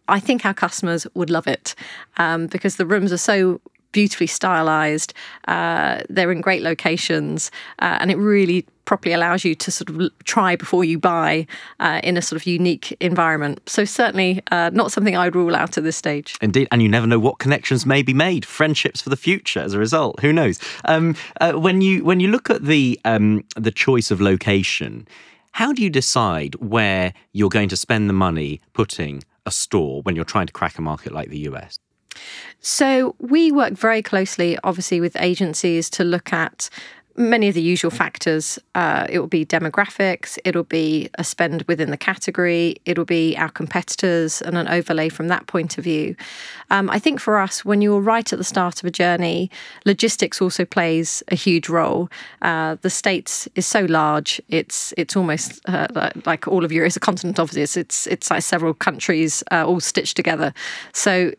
I 0.08 0.20
think 0.20 0.46
our 0.46 0.54
customers 0.54 1.06
would 1.14 1.30
love 1.30 1.48
it 1.48 1.76
um, 2.18 2.48
because 2.48 2.76
the 2.76 2.86
rooms 2.86 3.12
are 3.12 3.18
so 3.18 3.62
beautifully 3.92 4.28
stylized. 4.28 5.14
Uh, 5.48 6.02
they're 6.10 6.32
in 6.32 6.42
great 6.42 6.62
locations, 6.62 7.52
uh, 7.80 7.98
and 8.00 8.12
it 8.12 8.18
really 8.18 8.66
properly 8.86 9.14
allows 9.14 9.46
you 9.46 9.54
to 9.54 9.70
sort 9.70 9.88
of 9.88 10.10
try 10.24 10.56
before 10.56 10.84
you 10.84 10.98
buy 10.98 11.46
uh, 11.80 12.02
in 12.04 12.18
a 12.18 12.22
sort 12.24 12.42
of 12.42 12.48
unique 12.48 12.98
environment. 13.00 13.62
So 13.70 13.86
certainly 13.86 14.42
uh, 14.50 14.72
not 14.74 14.92
something 14.92 15.16
I'd 15.16 15.36
rule 15.36 15.56
out 15.56 15.78
at 15.78 15.84
this 15.84 15.96
stage. 15.96 16.36
Indeed, 16.42 16.68
and 16.72 16.82
you 16.82 16.90
never 16.90 17.06
know 17.06 17.20
what 17.20 17.38
connections 17.38 17.86
may 17.86 18.02
be 18.02 18.16
made, 18.16 18.46
friendships 18.46 19.00
for 19.00 19.12
the 19.12 19.16
future 19.16 19.60
as 19.60 19.76
a 19.76 19.80
result. 19.80 20.20
Who 20.22 20.34
knows? 20.34 20.60
Um, 20.86 21.16
uh, 21.40 21.54
when 21.54 21.82
you 21.82 22.04
when 22.04 22.20
you 22.20 22.30
look 22.30 22.50
at 22.50 22.64
the 22.64 23.00
um, 23.06 23.44
the 23.56 23.72
choice 23.72 24.12
of 24.12 24.20
location. 24.20 25.08
How 25.52 25.74
do 25.74 25.82
you 25.82 25.90
decide 25.90 26.56
where 26.56 27.12
you're 27.34 27.50
going 27.50 27.70
to 27.70 27.76
spend 27.76 28.08
the 28.08 28.14
money 28.14 28.62
putting 28.74 29.24
a 29.46 29.52
store 29.52 30.02
when 30.04 30.16
you're 30.16 30.24
trying 30.24 30.46
to 30.46 30.54
crack 30.54 30.78
a 30.78 30.82
market 30.82 31.12
like 31.12 31.30
the 31.30 31.40
US? 31.50 31.80
So 32.62 33.16
we 33.20 33.52
work 33.52 33.74
very 33.74 34.02
closely, 34.02 34.58
obviously, 34.64 35.00
with 35.00 35.16
agencies 35.20 35.90
to 35.92 36.04
look 36.04 36.34
at 36.34 36.70
many 37.20 37.50
of 37.50 37.54
the 37.54 37.62
usual 37.62 37.92
factors. 37.92 38.58
Uh, 38.74 39.06
it 39.10 39.20
will 39.20 39.28
be 39.28 39.46
demographics, 39.46 40.40
it'll 40.46 40.64
be 40.64 41.10
a 41.16 41.24
spend 41.24 41.64
within 41.64 41.92
the 41.92 41.98
category, 41.98 42.78
it'll 42.86 43.06
be 43.06 43.36
our 43.38 43.50
competitors 43.50 44.42
and 44.42 44.58
an 44.58 44.68
overlay 44.70 45.10
from 45.10 45.28
that 45.28 45.46
point 45.46 45.78
of 45.78 45.84
view. 45.84 46.16
Um, 46.72 46.90
I 46.90 46.98
think 46.98 47.20
for 47.20 47.38
us, 47.38 47.66
when 47.66 47.82
you're 47.82 48.00
right 48.00 48.32
at 48.32 48.40
the 48.40 48.46
start 48.46 48.82
of 48.82 48.88
a 48.88 48.92
journey, 48.92 49.52
logistics 49.86 50.42
also 50.42 50.64
plays 50.64 51.22
a 51.28 51.36
huge 51.36 51.68
role. 51.68 52.10
Uh, 52.42 52.78
the 52.82 52.90
states 52.90 53.50
is 53.56 53.66
so 53.66 53.82
large; 53.86 54.42
it's 54.48 54.94
it's 54.96 55.18
almost 55.18 55.60
uh, 55.68 56.12
like 56.26 56.48
all 56.48 56.64
of 56.64 56.72
Europe. 56.72 56.88
is 56.88 56.96
a 56.96 57.02
continent, 57.02 57.38
obviously. 57.38 57.64
It's 57.64 57.76
it's, 57.76 58.08
it's 58.08 58.32
like 58.32 58.44
several 58.44 58.74
countries 58.74 59.44
uh, 59.52 59.66
all 59.66 59.82
stitched 59.82 60.16
together. 60.16 60.54
So 60.94 61.34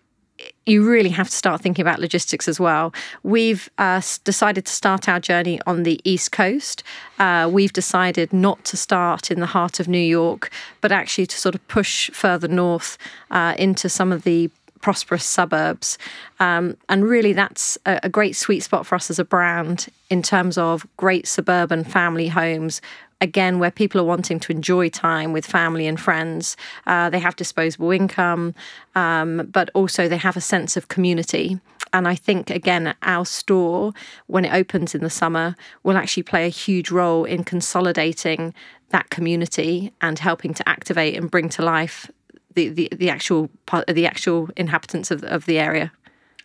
you 0.66 0.88
really 0.88 1.08
have 1.10 1.28
to 1.28 1.36
start 1.36 1.60
thinking 1.60 1.82
about 1.82 1.98
logistics 1.98 2.46
as 2.46 2.60
well. 2.60 2.94
We've 3.22 3.68
uh, 3.78 4.00
decided 4.24 4.66
to 4.66 4.72
start 4.72 5.08
our 5.08 5.18
journey 5.18 5.60
on 5.66 5.82
the 5.82 6.00
East 6.04 6.32
Coast. 6.32 6.82
Uh, 7.18 7.48
we've 7.50 7.72
decided 7.72 8.32
not 8.32 8.64
to 8.66 8.76
start 8.76 9.30
in 9.30 9.40
the 9.40 9.46
heart 9.46 9.80
of 9.80 9.88
New 9.88 9.98
York, 9.98 10.50
but 10.80 10.92
actually 10.92 11.26
to 11.26 11.36
sort 11.36 11.54
of 11.54 11.66
push 11.68 12.10
further 12.10 12.48
north 12.48 12.98
uh, 13.30 13.54
into 13.58 13.88
some 13.88 14.12
of 14.12 14.22
the 14.22 14.50
prosperous 14.80 15.24
suburbs. 15.24 15.98
Um, 16.38 16.76
and 16.88 17.04
really, 17.04 17.32
that's 17.32 17.78
a, 17.86 18.00
a, 18.04 18.08
great 18.08 18.34
sweet 18.36 18.60
spot 18.60 18.86
for 18.86 18.94
us 18.94 19.10
as 19.10 19.18
a 19.18 19.24
brand 19.24 19.88
in 20.08 20.22
terms 20.22 20.56
of 20.56 20.86
great 20.96 21.26
suburban 21.26 21.84
family 21.84 22.28
homes 22.28 22.80
again, 23.20 23.58
where 23.58 23.70
people 23.70 24.00
are 24.00 24.04
wanting 24.04 24.40
to 24.40 24.52
enjoy 24.52 24.88
time 24.88 25.32
with 25.32 25.46
family 25.46 25.86
and 25.86 26.00
friends. 26.00 26.56
Uh, 26.86 27.10
they 27.10 27.18
have 27.18 27.36
disposable 27.36 27.90
income, 27.90 28.54
um, 28.94 29.48
but 29.52 29.70
also 29.74 30.08
they 30.08 30.16
have 30.16 30.36
a 30.36 30.40
sense 30.40 30.76
of 30.76 30.88
community. 30.88 31.60
And 31.92 32.06
I 32.06 32.14
think, 32.14 32.50
again, 32.50 32.94
our 33.02 33.26
store, 33.26 33.92
when 34.26 34.44
it 34.44 34.54
opens 34.54 34.94
in 34.94 35.02
the 35.02 35.10
summer, 35.10 35.56
will 35.82 35.96
actually 35.96 36.22
play 36.22 36.46
a 36.46 36.50
huge 36.50 36.90
role 36.90 37.24
in 37.24 37.44
consolidating 37.44 38.54
that 38.90 39.10
community 39.10 39.92
and 40.00 40.18
helping 40.18 40.54
to 40.54 40.68
activate 40.68 41.16
and 41.16 41.30
bring 41.30 41.48
to 41.50 41.62
life 41.62 42.10
the, 42.54 42.68
the, 42.68 42.88
the 42.92 43.10
actual 43.10 43.50
the 43.88 44.06
actual 44.06 44.48
inhabitants 44.56 45.10
of, 45.10 45.22
of 45.24 45.46
the 45.46 45.58
area. 45.58 45.92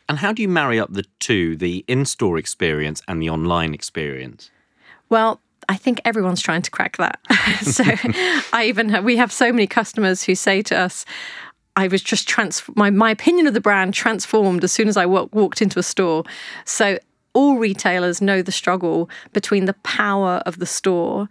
And 0.08 0.20
how 0.20 0.32
do 0.32 0.41
you 0.41 0.48
marry 0.48 0.80
up 0.80 0.94
the 0.94 1.06
two, 1.20 1.56
the 1.56 1.84
in-store 1.88 2.38
experience 2.38 3.02
and 3.08 3.22
the 3.22 3.30
online 3.30 3.74
experience? 3.74 4.52
Well, 5.10 5.41
I 5.68 5.78
think 5.78 6.00
everyone's 6.06 6.41
trying 6.41 6.62
to 6.62 6.72
crack 6.72 6.98
that. 6.98 7.20
so 7.62 7.84
I 8.54 8.65
even 8.68 8.89
have, 8.89 9.04
we 9.04 9.18
have 9.18 9.32
so 9.32 9.52
many 9.52 9.65
customers 9.65 10.24
who 10.24 10.36
say 10.36 10.62
to 10.63 10.78
us, 10.78 11.06
I 11.76 11.88
was 11.88 12.02
just 12.02 12.28
trans 12.28 12.63
my, 12.76 12.89
my 12.89 13.12
opinion 13.12 13.48
of 13.48 13.54
the 13.54 13.62
brand 13.62 13.94
transformed 13.94 14.63
as 14.63 14.72
soon 14.72 14.88
as 14.88 14.96
I 14.96 15.04
w- 15.04 15.30
walked 15.34 15.62
into 15.62 15.80
a 15.80 15.84
store. 15.84 16.24
So 16.65 17.00
all 17.34 17.58
retailers 17.58 18.22
know 18.22 18.41
the 18.41 18.52
struggle 18.52 19.10
between 19.34 19.65
the 19.65 19.74
power 19.74 20.41
of 20.46 20.60
the 20.60 20.65
store 20.65 21.28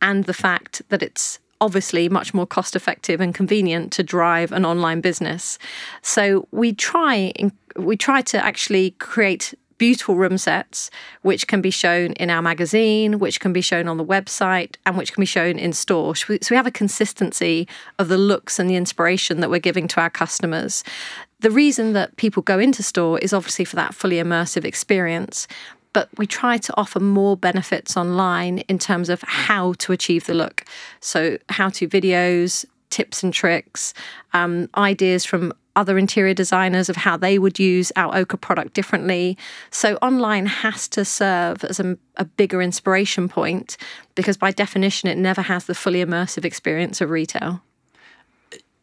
and 0.00 0.24
the 0.24 0.34
fact 0.34 0.82
that 0.90 1.02
it's 1.02 1.40
obviously 1.60 2.08
much 2.08 2.32
more 2.34 2.46
cost 2.46 2.76
effective 2.76 3.20
and 3.20 3.34
convenient 3.34 3.92
to 3.92 4.02
drive 4.02 4.52
an 4.52 4.64
online 4.64 5.00
business. 5.00 5.58
So 6.02 6.48
we 6.50 6.72
try 6.72 7.32
we 7.76 7.96
try 7.96 8.22
to 8.22 8.44
actually 8.44 8.92
create 8.92 9.54
beautiful 9.78 10.16
room 10.16 10.36
sets, 10.36 10.90
which 11.22 11.46
can 11.46 11.60
be 11.60 11.70
shown 11.70 12.12
in 12.14 12.30
our 12.30 12.42
magazine, 12.42 13.20
which 13.20 13.40
can 13.40 13.52
be 13.52 13.60
shown 13.60 13.88
on 13.88 13.96
the 13.96 14.04
website, 14.04 14.74
and 14.84 14.98
which 14.98 15.12
can 15.12 15.22
be 15.22 15.26
shown 15.26 15.58
in 15.58 15.72
store. 15.72 16.14
So 16.16 16.36
we 16.50 16.56
have 16.56 16.66
a 16.66 16.72
consistency 16.72 17.66
of 17.98 18.08
the 18.08 18.18
looks 18.18 18.58
and 18.58 18.68
the 18.68 18.76
inspiration 18.76 19.40
that 19.40 19.50
we're 19.50 19.60
giving 19.60 19.88
to 19.88 20.00
our 20.00 20.10
customers. 20.10 20.82
The 21.40 21.50
reason 21.52 21.92
that 21.92 22.16
people 22.16 22.42
go 22.42 22.58
into 22.58 22.82
store 22.82 23.20
is 23.20 23.32
obviously 23.32 23.64
for 23.64 23.76
that 23.76 23.94
fully 23.94 24.16
immersive 24.16 24.64
experience. 24.64 25.46
But 25.92 26.08
we 26.18 26.26
try 26.26 26.58
to 26.58 26.74
offer 26.76 27.00
more 27.00 27.36
benefits 27.36 27.96
online 27.96 28.58
in 28.60 28.78
terms 28.78 29.08
of 29.08 29.22
how 29.22 29.72
to 29.74 29.92
achieve 29.92 30.26
the 30.26 30.34
look. 30.34 30.64
So, 31.00 31.38
how 31.48 31.70
to 31.70 31.88
videos, 31.88 32.64
tips 32.90 33.22
and 33.22 33.32
tricks, 33.32 33.94
um, 34.32 34.68
ideas 34.76 35.24
from 35.24 35.52
other 35.78 35.96
interior 35.96 36.34
designers 36.34 36.88
of 36.88 36.96
how 36.96 37.16
they 37.16 37.38
would 37.38 37.58
use 37.58 37.92
our 37.94 38.16
Oka 38.16 38.36
product 38.36 38.74
differently. 38.74 39.38
So 39.70 39.94
online 40.02 40.46
has 40.46 40.88
to 40.88 41.04
serve 41.04 41.62
as 41.62 41.78
a, 41.78 41.96
a, 42.16 42.24
bigger 42.24 42.60
inspiration 42.60 43.28
point 43.28 43.76
because 44.16 44.36
by 44.36 44.50
definition 44.50 45.08
it 45.08 45.16
never 45.16 45.42
has 45.42 45.66
the 45.66 45.76
fully 45.76 46.04
immersive 46.04 46.44
experience 46.44 47.00
of 47.00 47.10
retail. 47.10 47.62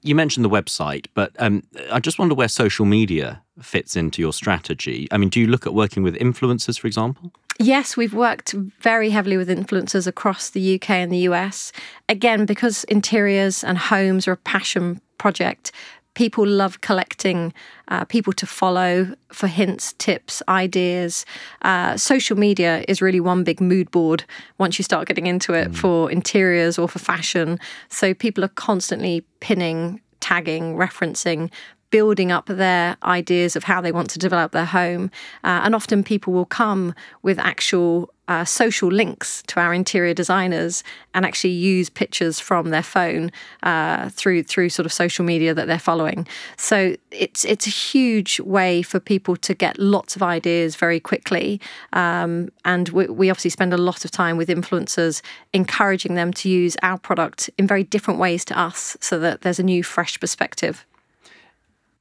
You 0.06 0.14
mentioned 0.14 0.46
the 0.46 0.50
website, 0.50 1.08
but 1.16 1.32
um, 1.40 1.64
I 1.92 2.00
just 2.00 2.20
wonder 2.20 2.36
where 2.36 2.48
social 2.48 2.86
media 2.86 3.42
fits 3.60 3.96
into 3.96 4.22
your 4.22 4.34
strategy. 4.34 5.08
I 5.12 5.18
mean, 5.18 5.30
do 5.30 5.40
you 5.40 5.48
look 5.48 5.66
at 5.66 5.74
working 5.74 6.04
with 6.04 6.16
influencers, 6.16 6.80
for 6.80 6.86
example? 6.86 7.32
Yes, 7.58 7.98
we've 7.98 8.14
worked 8.14 8.52
very 8.54 9.10
heavily 9.10 9.36
with 9.36 9.50
influencers 9.50 10.06
across 10.06 10.52
the 10.52 10.76
UK 10.76 10.92
and 10.92 11.12
the 11.12 11.30
US. 11.30 11.72
Again, 12.08 12.46
because 12.46 12.84
interiors 12.84 13.64
and 13.64 13.80
homes 13.80 14.28
are 14.28 14.34
a 14.34 14.38
passion 14.38 15.02
project, 15.18 15.72
people 16.16 16.48
love 16.48 16.82
collecting 16.82 17.54
uh, 17.90 18.04
people 18.06 18.34
to 18.34 18.48
follow 18.48 19.16
for 19.32 19.48
hints, 19.48 19.94
tips, 19.94 20.42
ideas. 20.50 21.26
Uh, 21.62 21.96
social 21.96 22.38
media 22.38 22.84
is 22.88 23.02
really 23.02 23.20
one 23.20 23.44
big 23.44 23.62
mood 23.62 23.92
board 23.92 24.26
once 24.58 24.80
you 24.80 24.84
start 24.84 25.08
getting 25.08 25.28
into 25.28 25.54
it 25.54 25.72
mm. 25.72 25.76
for 25.76 26.10
interiors 26.10 26.80
or 26.80 26.90
for 26.90 27.00
fashion. 27.00 27.60
So 27.90 28.14
people 28.14 28.44
are 28.44 28.50
constantly 28.50 29.24
pinning, 29.40 30.02
tagging, 30.20 30.76
referencing 30.76 31.52
building 31.92 32.30
up 32.30 32.48
their 32.48 32.98
ideas 33.04 33.56
of 33.56 33.64
how 33.64 33.80
they 33.80 33.92
want 33.92 34.10
to 34.10 34.20
develop 34.20 34.52
their 34.52 34.66
home. 34.66 35.10
Uh, 35.46 35.62
and 35.64 35.74
often 35.74 36.04
people 36.04 36.34
will 36.34 36.46
come 36.46 36.94
with 37.22 37.40
actual 37.40 38.10
uh, 38.28 38.46
social 38.46 38.90
links 38.90 39.44
to 39.48 39.60
our 39.60 39.74
interior 39.74 40.14
designers 40.14 40.84
and 41.14 41.26
actually 41.26 41.54
use 41.54 41.90
pictures 41.90 42.40
from 42.40 42.70
their 42.70 42.84
phone 42.84 43.32
uh, 43.64 44.10
through 44.10 44.44
through 44.44 44.70
sort 44.70 44.86
of 44.86 44.94
social 44.94 45.26
media 45.26 45.54
that 45.54 45.68
they're 45.68 45.80
following. 45.80 46.28
So 46.58 46.96
it's 47.12 47.46
it's 47.46 47.68
a 47.68 47.70
huge 47.70 48.40
way 48.40 48.82
for 48.82 49.00
people 49.00 49.36
to 49.38 49.54
get 49.54 49.78
lots 49.78 50.16
of 50.16 50.24
ideas 50.24 50.76
very 50.76 51.00
quickly. 51.00 51.62
Um, 51.94 52.50
and 52.64 52.90
we, 52.90 53.08
we 53.08 53.30
obviously 53.30 53.52
spend 53.52 53.74
a 53.74 53.78
lot 53.78 54.06
of 54.06 54.12
time 54.12 54.38
with 54.38 54.50
influencers, 54.50 55.22
encouraging 55.54 56.16
them 56.16 56.34
to 56.34 56.50
use 56.50 56.76
our 56.82 56.98
product 56.98 57.50
in 57.58 57.68
very 57.68 57.84
different 57.84 58.20
ways 58.20 58.46
to 58.46 58.60
us, 58.60 58.98
so 59.00 59.20
that 59.20 59.42
there's 59.42 59.60
a 59.60 59.64
new, 59.64 59.84
fresh 59.84 60.20
perspective. 60.20 60.86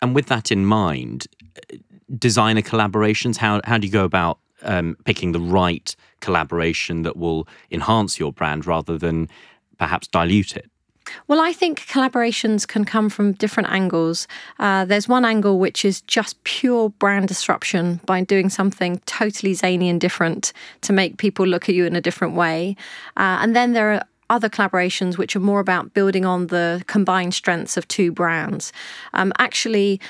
And 0.01 0.15
with 0.15 0.27
that 0.27 0.51
in 0.51 0.67
mind, 0.67 1.27
designer 2.19 2.61
collaborations, 2.61 3.37
how, 3.39 3.61
how 3.65 3.79
do 3.79 3.87
you 3.87 3.93
go 3.93 4.05
about 4.05 4.39
um, 4.63 4.97
picking 5.05 5.33
the 5.33 5.41
right 5.41 5.95
collaboration 6.25 7.03
that 7.03 7.17
will 7.17 7.47
enhance 7.71 8.19
your 8.19 8.33
brand 8.33 8.67
rather 8.67 8.97
than 8.99 9.29
perhaps 9.79 10.07
dilute 10.09 10.57
it? 10.57 10.71
Well, 11.29 11.41
I 11.41 11.53
think 11.53 11.81
collaborations 11.81 12.67
can 12.67 12.85
come 12.85 13.11
from 13.11 13.33
different 13.33 13.69
angles. 13.69 14.27
Uh, 14.59 14.85
there's 14.87 15.07
one 15.07 15.25
angle 15.25 15.59
which 15.59 15.85
is 15.85 16.01
just 16.03 16.43
pure 16.45 16.89
brand 16.89 17.29
disruption 17.29 18.01
by 18.07 18.23
doing 18.23 18.49
something 18.49 19.01
totally 19.07 19.55
zany 19.55 19.89
and 19.89 20.01
different 20.01 20.53
to 20.81 20.93
make 20.93 21.19
people 21.19 21.47
look 21.47 21.69
at 21.69 21.75
you 21.75 21.85
in 21.85 21.97
a 21.97 22.01
different 22.01 22.35
way. 22.35 22.77
Uh, 23.17 23.39
and 23.43 23.55
then 23.55 23.73
there 23.73 23.93
are 23.93 24.03
other 24.31 24.49
collaborations 24.49 25.19
which 25.19 25.37
are 25.37 25.41
more 25.41 25.61
about 25.61 25.93
building 25.93 26.25
on 26.25 26.47
the 26.47 26.83
combined 26.87 27.35
strengths 27.35 27.77
of 27.77 27.87
two 27.89 28.11
brands. 28.11 28.73
Um, 29.13 29.33
actually, 29.39 30.01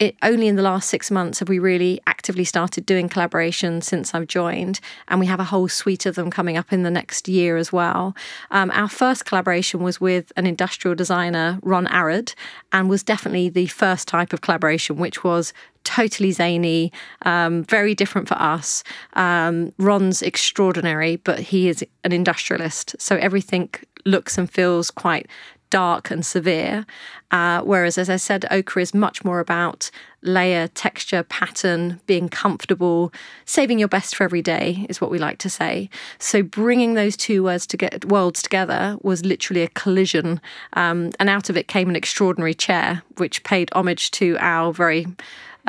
it, 0.00 0.16
only 0.22 0.48
in 0.48 0.56
the 0.56 0.62
last 0.62 0.88
six 0.88 1.10
months 1.10 1.38
have 1.38 1.48
we 1.50 1.58
really 1.58 2.00
actively 2.06 2.44
started 2.44 2.86
doing 2.86 3.08
collaborations 3.08 3.84
since 3.84 4.14
I've 4.14 4.26
joined, 4.26 4.80
and 5.08 5.20
we 5.20 5.26
have 5.26 5.38
a 5.38 5.44
whole 5.44 5.68
suite 5.68 6.06
of 6.06 6.14
them 6.14 6.30
coming 6.30 6.56
up 6.56 6.72
in 6.72 6.82
the 6.82 6.90
next 6.90 7.28
year 7.28 7.58
as 7.58 7.70
well. 7.70 8.16
Um, 8.50 8.70
our 8.72 8.88
first 8.88 9.26
collaboration 9.26 9.82
was 9.82 10.00
with 10.00 10.32
an 10.36 10.46
industrial 10.46 10.94
designer, 10.94 11.60
Ron 11.62 11.86
Arad, 11.88 12.32
and 12.72 12.88
was 12.88 13.02
definitely 13.02 13.50
the 13.50 13.66
first 13.66 14.08
type 14.08 14.32
of 14.32 14.40
collaboration, 14.40 14.96
which 14.96 15.22
was 15.22 15.52
totally 15.84 16.32
zany, 16.32 16.92
um, 17.22 17.62
very 17.64 17.94
different 17.94 18.26
for 18.26 18.38
us. 18.40 18.82
Um, 19.12 19.72
Ron's 19.78 20.22
extraordinary, 20.22 21.16
but 21.16 21.40
he 21.40 21.68
is 21.68 21.84
an 22.04 22.12
industrialist, 22.12 22.96
so 22.98 23.16
everything 23.16 23.68
looks 24.06 24.38
and 24.38 24.50
feels 24.50 24.90
quite 24.90 25.26
dark 25.70 26.10
and 26.10 26.24
severe. 26.24 26.84
Uh, 27.30 27.62
whereas, 27.62 27.96
as 27.96 28.10
I 28.10 28.16
said, 28.16 28.44
Oka 28.50 28.80
is 28.80 28.92
much 28.92 29.24
more 29.24 29.38
about 29.38 29.90
layer, 30.22 30.66
texture, 30.68 31.22
pattern, 31.22 32.00
being 32.06 32.28
comfortable, 32.28 33.12
saving 33.44 33.78
your 33.78 33.88
best 33.88 34.16
for 34.16 34.24
every 34.24 34.42
day 34.42 34.84
is 34.88 35.00
what 35.00 35.10
we 35.10 35.18
like 35.18 35.38
to 35.38 35.48
say. 35.48 35.88
So, 36.18 36.42
bringing 36.42 36.94
those 36.94 37.16
two 37.16 37.44
words 37.44 37.66
to 37.68 37.76
get 37.76 38.04
worlds 38.04 38.42
together 38.42 38.98
was 39.02 39.24
literally 39.24 39.62
a 39.62 39.68
collision, 39.68 40.40
um, 40.72 41.12
and 41.20 41.30
out 41.30 41.48
of 41.48 41.56
it 41.56 41.68
came 41.68 41.88
an 41.88 41.96
extraordinary 41.96 42.54
chair, 42.54 43.02
which 43.16 43.44
paid 43.44 43.70
homage 43.72 44.10
to 44.12 44.36
our 44.40 44.72
very 44.72 45.06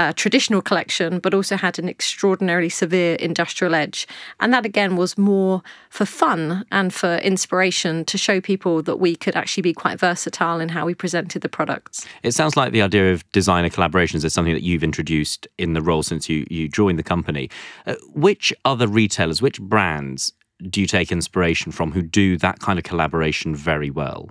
uh, 0.02 0.14
traditional 0.14 0.62
collection, 0.62 1.20
but 1.20 1.34
also 1.34 1.56
had 1.56 1.78
an 1.78 1.88
extraordinarily 1.88 2.70
severe 2.70 3.16
industrial 3.16 3.76
edge. 3.76 4.08
And 4.40 4.52
that 4.52 4.66
again 4.66 4.96
was 4.96 5.18
more 5.18 5.62
for 5.90 6.06
fun 6.06 6.66
and 6.72 6.92
for 6.92 7.18
inspiration 7.18 8.04
to 8.06 8.18
show 8.18 8.42
people 8.42 8.82
that 8.84 8.98
we 8.98 9.16
could 9.16 9.36
actually 9.36 9.62
be 9.62 9.74
quite 9.74 10.00
versatile 10.00 10.60
in 10.60 10.70
how 10.70 10.86
we 10.86 10.96
presented 10.96 11.44
the 11.44 11.50
products. 11.50 12.08
It 12.24 12.32
sounds 12.32 12.58
like 12.58 12.72
the 12.72 12.82
idea 12.82 13.14
of 13.14 13.30
designer 13.32 13.70
collaborations 13.70 14.26
is 14.26 14.34
something 14.34 14.56
that 14.56 14.64
you've 14.64 14.84
introduced 14.84 15.48
in 15.60 15.74
the 15.74 15.82
role 15.82 16.02
since 16.02 16.28
you, 16.28 16.48
you 16.50 16.68
joined 16.68 16.98
the 16.98 17.04
company. 17.04 17.50
Uh, 17.86 17.96
which 18.14 18.52
other 18.66 18.88
retailers, 18.88 19.42
which 19.42 19.62
brands 19.62 20.34
do 20.70 20.82
you 20.82 20.88
take 20.88 21.12
inspiration 21.12 21.72
from 21.72 21.92
who 21.92 22.02
do 22.02 22.38
that 22.38 22.60
kind 22.60 22.78
of 22.78 22.86
collaboration 22.86 23.56
very 23.56 23.90
well? 23.90 24.30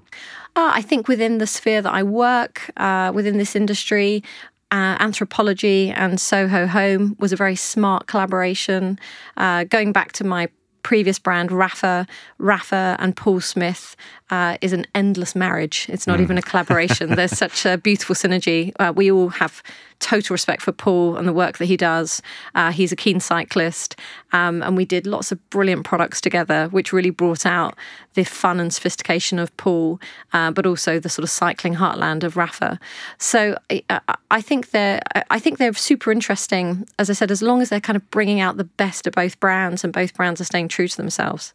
Uh, 0.56 0.70
I 0.74 0.82
think 0.82 1.06
within 1.06 1.38
the 1.38 1.46
sphere 1.46 1.80
that 1.80 1.92
I 1.92 2.02
work, 2.02 2.70
uh, 2.76 3.12
within 3.14 3.38
this 3.38 3.54
industry, 3.54 4.22
uh, 4.70 4.98
Anthropologie 4.98 5.92
and 5.96 6.20
Soho 6.20 6.66
Home 6.66 7.16
was 7.18 7.32
a 7.32 7.36
very 7.36 7.56
smart 7.56 8.06
collaboration. 8.06 8.98
Uh, 9.36 9.64
going 9.64 9.92
back 9.92 10.12
to 10.12 10.24
my 10.24 10.48
previous 10.82 11.18
brand, 11.18 11.50
Rapha, 11.50 12.08
Rapha 12.38 12.96
and 12.98 13.16
Paul 13.16 13.40
Smith 13.40 13.96
uh, 14.30 14.56
is 14.60 14.72
an 14.72 14.86
endless 14.94 15.34
marriage. 15.34 15.86
It's 15.88 16.06
not 16.06 16.18
mm. 16.18 16.22
even 16.22 16.38
a 16.38 16.42
collaboration. 16.42 17.14
There's 17.14 17.36
such 17.36 17.66
a 17.66 17.76
beautiful 17.76 18.14
synergy. 18.14 18.72
Uh, 18.78 18.92
we 18.94 19.10
all 19.10 19.28
have 19.28 19.62
total 20.00 20.34
respect 20.34 20.62
for 20.62 20.72
Paul 20.72 21.16
and 21.16 21.28
the 21.28 21.32
work 21.32 21.58
that 21.58 21.66
he 21.66 21.76
does. 21.76 22.20
Uh, 22.54 22.72
he's 22.72 22.90
a 22.90 22.96
keen 22.96 23.20
cyclist, 23.20 23.96
um, 24.32 24.62
and 24.62 24.76
we 24.76 24.84
did 24.84 25.06
lots 25.06 25.30
of 25.30 25.50
brilliant 25.50 25.84
products 25.84 26.20
together, 26.20 26.68
which 26.68 26.92
really 26.92 27.10
brought 27.10 27.46
out 27.46 27.76
the 28.14 28.24
fun 28.24 28.58
and 28.58 28.74
sophistication 28.74 29.38
of 29.38 29.56
Paul, 29.56 30.00
uh, 30.32 30.50
but 30.50 30.66
also 30.66 30.98
the 30.98 31.08
sort 31.08 31.22
of 31.22 31.30
cycling 31.30 31.74
heartland 31.74 32.24
of 32.24 32.34
Rapha. 32.34 32.78
So 33.18 33.56
I, 33.70 34.00
I 34.30 34.40
think 34.40 34.70
they're 34.70 35.00
I 35.30 35.38
think 35.38 35.58
they're 35.58 35.72
super 35.74 36.10
interesting. 36.10 36.86
As 36.98 37.08
I 37.08 37.12
said, 37.12 37.30
as 37.30 37.42
long 37.42 37.62
as 37.62 37.68
they're 37.68 37.80
kind 37.80 37.96
of 37.96 38.10
bringing 38.10 38.40
out 38.40 38.56
the 38.56 38.64
best 38.64 39.06
of 39.06 39.12
both 39.12 39.38
brands, 39.38 39.84
and 39.84 39.92
both 39.92 40.14
brands 40.14 40.40
are 40.40 40.44
staying 40.44 40.68
true 40.68 40.88
to 40.88 40.96
themselves. 40.96 41.54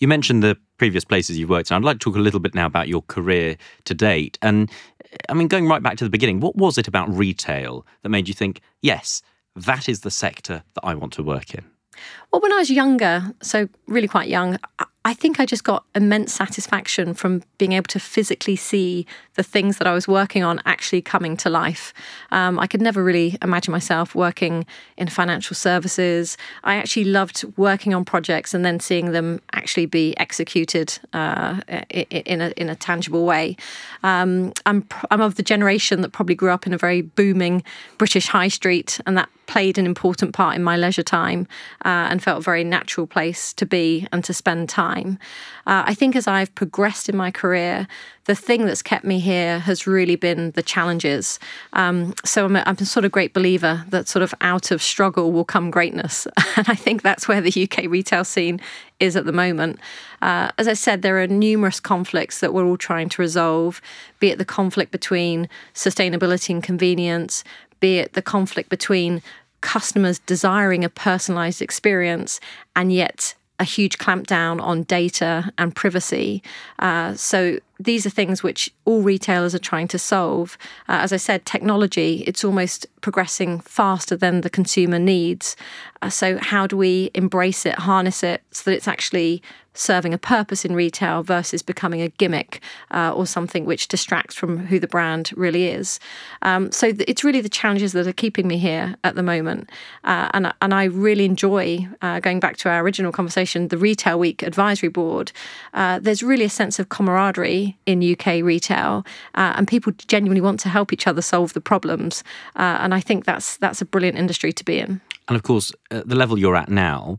You 0.00 0.08
mentioned 0.08 0.42
the 0.42 0.58
previous 0.76 1.04
places 1.04 1.38
you've 1.38 1.50
worked 1.50 1.70
in. 1.70 1.76
I'd 1.76 1.84
like 1.84 1.98
to 2.00 2.04
talk 2.04 2.16
a 2.16 2.20
little 2.20 2.40
bit 2.40 2.54
now 2.54 2.66
about 2.66 2.88
your 2.88 3.02
career 3.02 3.56
to 3.84 3.94
date. 3.94 4.38
And 4.42 4.70
I 5.28 5.34
mean, 5.34 5.48
going 5.48 5.66
right 5.66 5.82
back 5.82 5.96
to 5.98 6.04
the 6.04 6.10
beginning, 6.10 6.40
what 6.40 6.56
was 6.56 6.78
it 6.78 6.88
about 6.88 7.08
retail 7.14 7.86
that 8.02 8.08
made 8.08 8.28
you 8.28 8.34
think, 8.34 8.60
yes, 8.82 9.22
that 9.56 9.88
is 9.88 10.00
the 10.00 10.10
sector 10.10 10.62
that 10.74 10.84
I 10.84 10.94
want 10.94 11.12
to 11.14 11.22
work 11.22 11.54
in? 11.54 11.64
Well, 12.32 12.40
when 12.40 12.52
I 12.52 12.58
was 12.58 12.70
younger, 12.70 13.32
so 13.40 13.68
really 13.86 14.08
quite 14.08 14.28
young, 14.28 14.58
I 15.06 15.12
think 15.12 15.38
I 15.38 15.44
just 15.44 15.64
got 15.64 15.84
immense 15.94 16.32
satisfaction 16.32 17.12
from 17.12 17.42
being 17.58 17.72
able 17.72 17.88
to 17.88 18.00
physically 18.00 18.56
see 18.56 19.06
the 19.34 19.42
things 19.42 19.76
that 19.76 19.86
I 19.86 19.92
was 19.92 20.08
working 20.08 20.42
on 20.42 20.62
actually 20.64 21.02
coming 21.02 21.36
to 21.38 21.50
life. 21.50 21.92
Um, 22.30 22.58
I 22.58 22.66
could 22.66 22.80
never 22.80 23.04
really 23.04 23.36
imagine 23.42 23.72
myself 23.72 24.14
working 24.14 24.64
in 24.96 25.08
financial 25.08 25.54
services. 25.54 26.38
I 26.62 26.76
actually 26.76 27.04
loved 27.04 27.44
working 27.58 27.92
on 27.92 28.06
projects 28.06 28.54
and 28.54 28.64
then 28.64 28.80
seeing 28.80 29.12
them 29.12 29.42
actually 29.52 29.86
be 29.86 30.16
executed 30.16 30.98
uh, 31.12 31.60
in, 31.90 32.40
a, 32.40 32.50
in 32.56 32.70
a 32.70 32.76
tangible 32.76 33.26
way. 33.26 33.56
Um, 34.02 34.54
I'm, 34.64 34.88
I'm 35.10 35.20
of 35.20 35.34
the 35.34 35.42
generation 35.42 36.00
that 36.00 36.12
probably 36.12 36.34
grew 36.34 36.50
up 36.50 36.66
in 36.66 36.72
a 36.72 36.78
very 36.78 37.02
booming 37.02 37.62
British 37.98 38.28
high 38.28 38.48
street, 38.48 39.00
and 39.04 39.18
that 39.18 39.28
played 39.46 39.78
an 39.78 39.86
important 39.86 40.32
part 40.34 40.56
in 40.56 40.62
my 40.62 40.76
leisure 40.76 41.02
time 41.02 41.46
uh, 41.84 42.08
and 42.10 42.22
felt 42.22 42.38
a 42.38 42.42
very 42.42 42.64
natural 42.64 43.06
place 43.06 43.52
to 43.54 43.66
be 43.66 44.06
and 44.12 44.24
to 44.24 44.34
spend 44.34 44.68
time. 44.68 45.18
Uh, 45.66 45.84
I 45.86 45.94
think 45.94 46.16
as 46.16 46.26
I've 46.26 46.54
progressed 46.54 47.08
in 47.08 47.16
my 47.16 47.30
career, 47.30 47.86
the 48.26 48.34
thing 48.34 48.64
that's 48.64 48.82
kept 48.82 49.04
me 49.04 49.18
here 49.18 49.58
has 49.60 49.86
really 49.86 50.16
been 50.16 50.52
the 50.52 50.62
challenges. 50.62 51.38
Um, 51.74 52.14
so 52.24 52.46
I'm 52.46 52.56
a, 52.56 52.62
I'm 52.66 52.76
a 52.78 52.84
sort 52.84 53.04
of 53.04 53.12
great 53.12 53.34
believer 53.34 53.84
that 53.90 54.08
sort 54.08 54.22
of 54.22 54.34
out 54.40 54.70
of 54.70 54.82
struggle 54.82 55.32
will 55.32 55.44
come 55.44 55.70
greatness. 55.70 56.26
And 56.56 56.68
I 56.68 56.76
think 56.76 57.02
that's 57.02 57.26
where 57.26 57.40
the 57.40 57.64
UK 57.64 57.90
retail 57.90 58.22
scene 58.24 58.60
is 59.00 59.16
at 59.16 59.24
the 59.24 59.32
moment. 59.32 59.80
Uh, 60.22 60.50
as 60.56 60.68
I 60.68 60.74
said, 60.74 61.02
there 61.02 61.20
are 61.20 61.26
numerous 61.26 61.80
conflicts 61.80 62.40
that 62.40 62.54
we're 62.54 62.64
all 62.64 62.76
trying 62.76 63.08
to 63.10 63.20
resolve, 63.20 63.80
be 64.20 64.28
it 64.28 64.38
the 64.38 64.44
conflict 64.44 64.92
between 64.92 65.48
sustainability 65.74 66.50
and 66.50 66.62
convenience, 66.62 67.42
be 67.80 67.98
it 67.98 68.12
the 68.14 68.22
conflict 68.22 68.68
between 68.68 69.22
customers 69.60 70.18
desiring 70.20 70.84
a 70.84 70.88
personalized 70.88 71.62
experience 71.62 72.38
and 72.76 72.92
yet 72.92 73.34
a 73.58 73.64
huge 73.64 73.98
clampdown 73.98 74.60
on 74.60 74.82
data 74.82 75.50
and 75.58 75.74
privacy. 75.74 76.42
Uh, 76.80 77.14
so 77.14 77.58
these 77.78 78.06
are 78.06 78.10
things 78.10 78.42
which 78.42 78.72
all 78.84 79.02
retailers 79.02 79.54
are 79.54 79.58
trying 79.60 79.88
to 79.88 79.98
solve. 79.98 80.56
Uh, 80.88 80.98
as 81.02 81.12
I 81.12 81.16
said, 81.16 81.44
technology, 81.44 82.24
it's 82.26 82.44
almost 82.44 82.86
progressing 83.00 83.60
faster 83.60 84.16
than 84.16 84.42
the 84.42 84.50
consumer 84.50 84.98
needs. 84.98 85.56
Uh, 86.02 86.10
so, 86.10 86.38
how 86.38 86.66
do 86.66 86.76
we 86.76 87.10
embrace 87.14 87.66
it, 87.66 87.74
harness 87.80 88.22
it, 88.22 88.42
so 88.50 88.70
that 88.70 88.76
it's 88.76 88.88
actually 88.88 89.42
serving 89.74 90.14
a 90.14 90.18
purpose 90.18 90.64
in 90.64 90.74
retail 90.74 91.22
versus 91.22 91.62
becoming 91.62 92.00
a 92.00 92.08
gimmick 92.08 92.62
uh, 92.92 93.12
or 93.14 93.26
something 93.26 93.64
which 93.64 93.88
distracts 93.88 94.34
from 94.34 94.66
who 94.66 94.78
the 94.78 94.86
brand 94.86 95.32
really 95.36 95.66
is. 95.66 95.98
Um, 96.42 96.70
so 96.70 96.92
th- 96.92 97.04
it's 97.08 97.24
really 97.24 97.40
the 97.40 97.48
challenges 97.48 97.92
that 97.92 98.06
are 98.06 98.12
keeping 98.12 98.46
me 98.46 98.56
here 98.56 98.94
at 99.04 99.16
the 99.16 99.22
moment, 99.22 99.70
uh, 100.04 100.30
and 100.32 100.52
and 100.62 100.72
I 100.72 100.84
really 100.84 101.24
enjoy 101.24 101.88
uh, 102.02 102.20
going 102.20 102.40
back 102.40 102.56
to 102.58 102.70
our 102.70 102.80
original 102.82 103.12
conversation, 103.12 103.68
the 103.68 103.78
Retail 103.78 104.18
Week 104.18 104.42
Advisory 104.42 104.88
Board. 104.88 105.32
Uh, 105.74 105.98
there's 105.98 106.22
really 106.22 106.44
a 106.44 106.50
sense 106.50 106.78
of 106.78 106.88
camaraderie 106.88 107.63
in 107.86 108.02
UK 108.12 108.42
retail, 108.42 109.04
uh, 109.34 109.54
and 109.56 109.68
people 109.68 109.92
genuinely 110.06 110.40
want 110.40 110.60
to 110.60 110.68
help 110.68 110.92
each 110.92 111.06
other 111.06 111.22
solve 111.22 111.52
the 111.52 111.60
problems, 111.60 112.24
uh, 112.56 112.78
and 112.80 112.94
I 112.94 113.00
think 113.00 113.24
that's 113.24 113.56
that's 113.58 113.80
a 113.80 113.84
brilliant 113.84 114.18
industry 114.18 114.52
to 114.52 114.64
be 114.64 114.78
in. 114.78 115.00
And 115.28 115.36
of 115.36 115.42
course, 115.42 115.72
at 115.90 116.08
the 116.08 116.16
level 116.16 116.38
you're 116.38 116.56
at 116.56 116.68
now, 116.68 117.18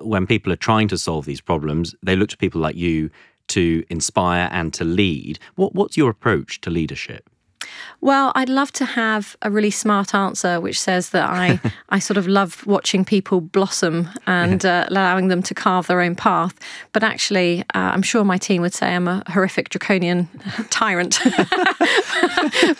when 0.00 0.26
people 0.26 0.52
are 0.52 0.56
trying 0.56 0.88
to 0.88 0.98
solve 0.98 1.24
these 1.24 1.40
problems, 1.40 1.94
they 2.02 2.16
look 2.16 2.28
to 2.30 2.36
people 2.36 2.60
like 2.60 2.76
you 2.76 3.10
to 3.48 3.84
inspire 3.88 4.48
and 4.52 4.74
to 4.74 4.84
lead. 4.84 5.38
What, 5.54 5.74
what's 5.74 5.96
your 5.96 6.10
approach 6.10 6.60
to 6.62 6.70
leadership? 6.70 7.30
Well, 8.00 8.32
I'd 8.34 8.48
love 8.48 8.72
to 8.72 8.84
have 8.84 9.36
a 9.42 9.50
really 9.50 9.70
smart 9.70 10.14
answer 10.14 10.60
which 10.60 10.80
says 10.80 11.10
that 11.10 11.28
I, 11.28 11.60
I 11.88 11.98
sort 11.98 12.16
of 12.16 12.28
love 12.28 12.66
watching 12.66 13.04
people 13.04 13.40
blossom 13.40 14.08
and 14.26 14.64
uh, 14.64 14.86
allowing 14.88 15.28
them 15.28 15.42
to 15.42 15.54
carve 15.54 15.86
their 15.86 16.00
own 16.00 16.14
path. 16.14 16.54
But 16.92 17.02
actually, 17.02 17.62
uh, 17.74 17.92
I'm 17.94 18.02
sure 18.02 18.24
my 18.24 18.38
team 18.38 18.62
would 18.62 18.74
say 18.74 18.94
I'm 18.94 19.08
a 19.08 19.22
horrific 19.28 19.70
draconian 19.70 20.28
tyrant. 20.70 21.18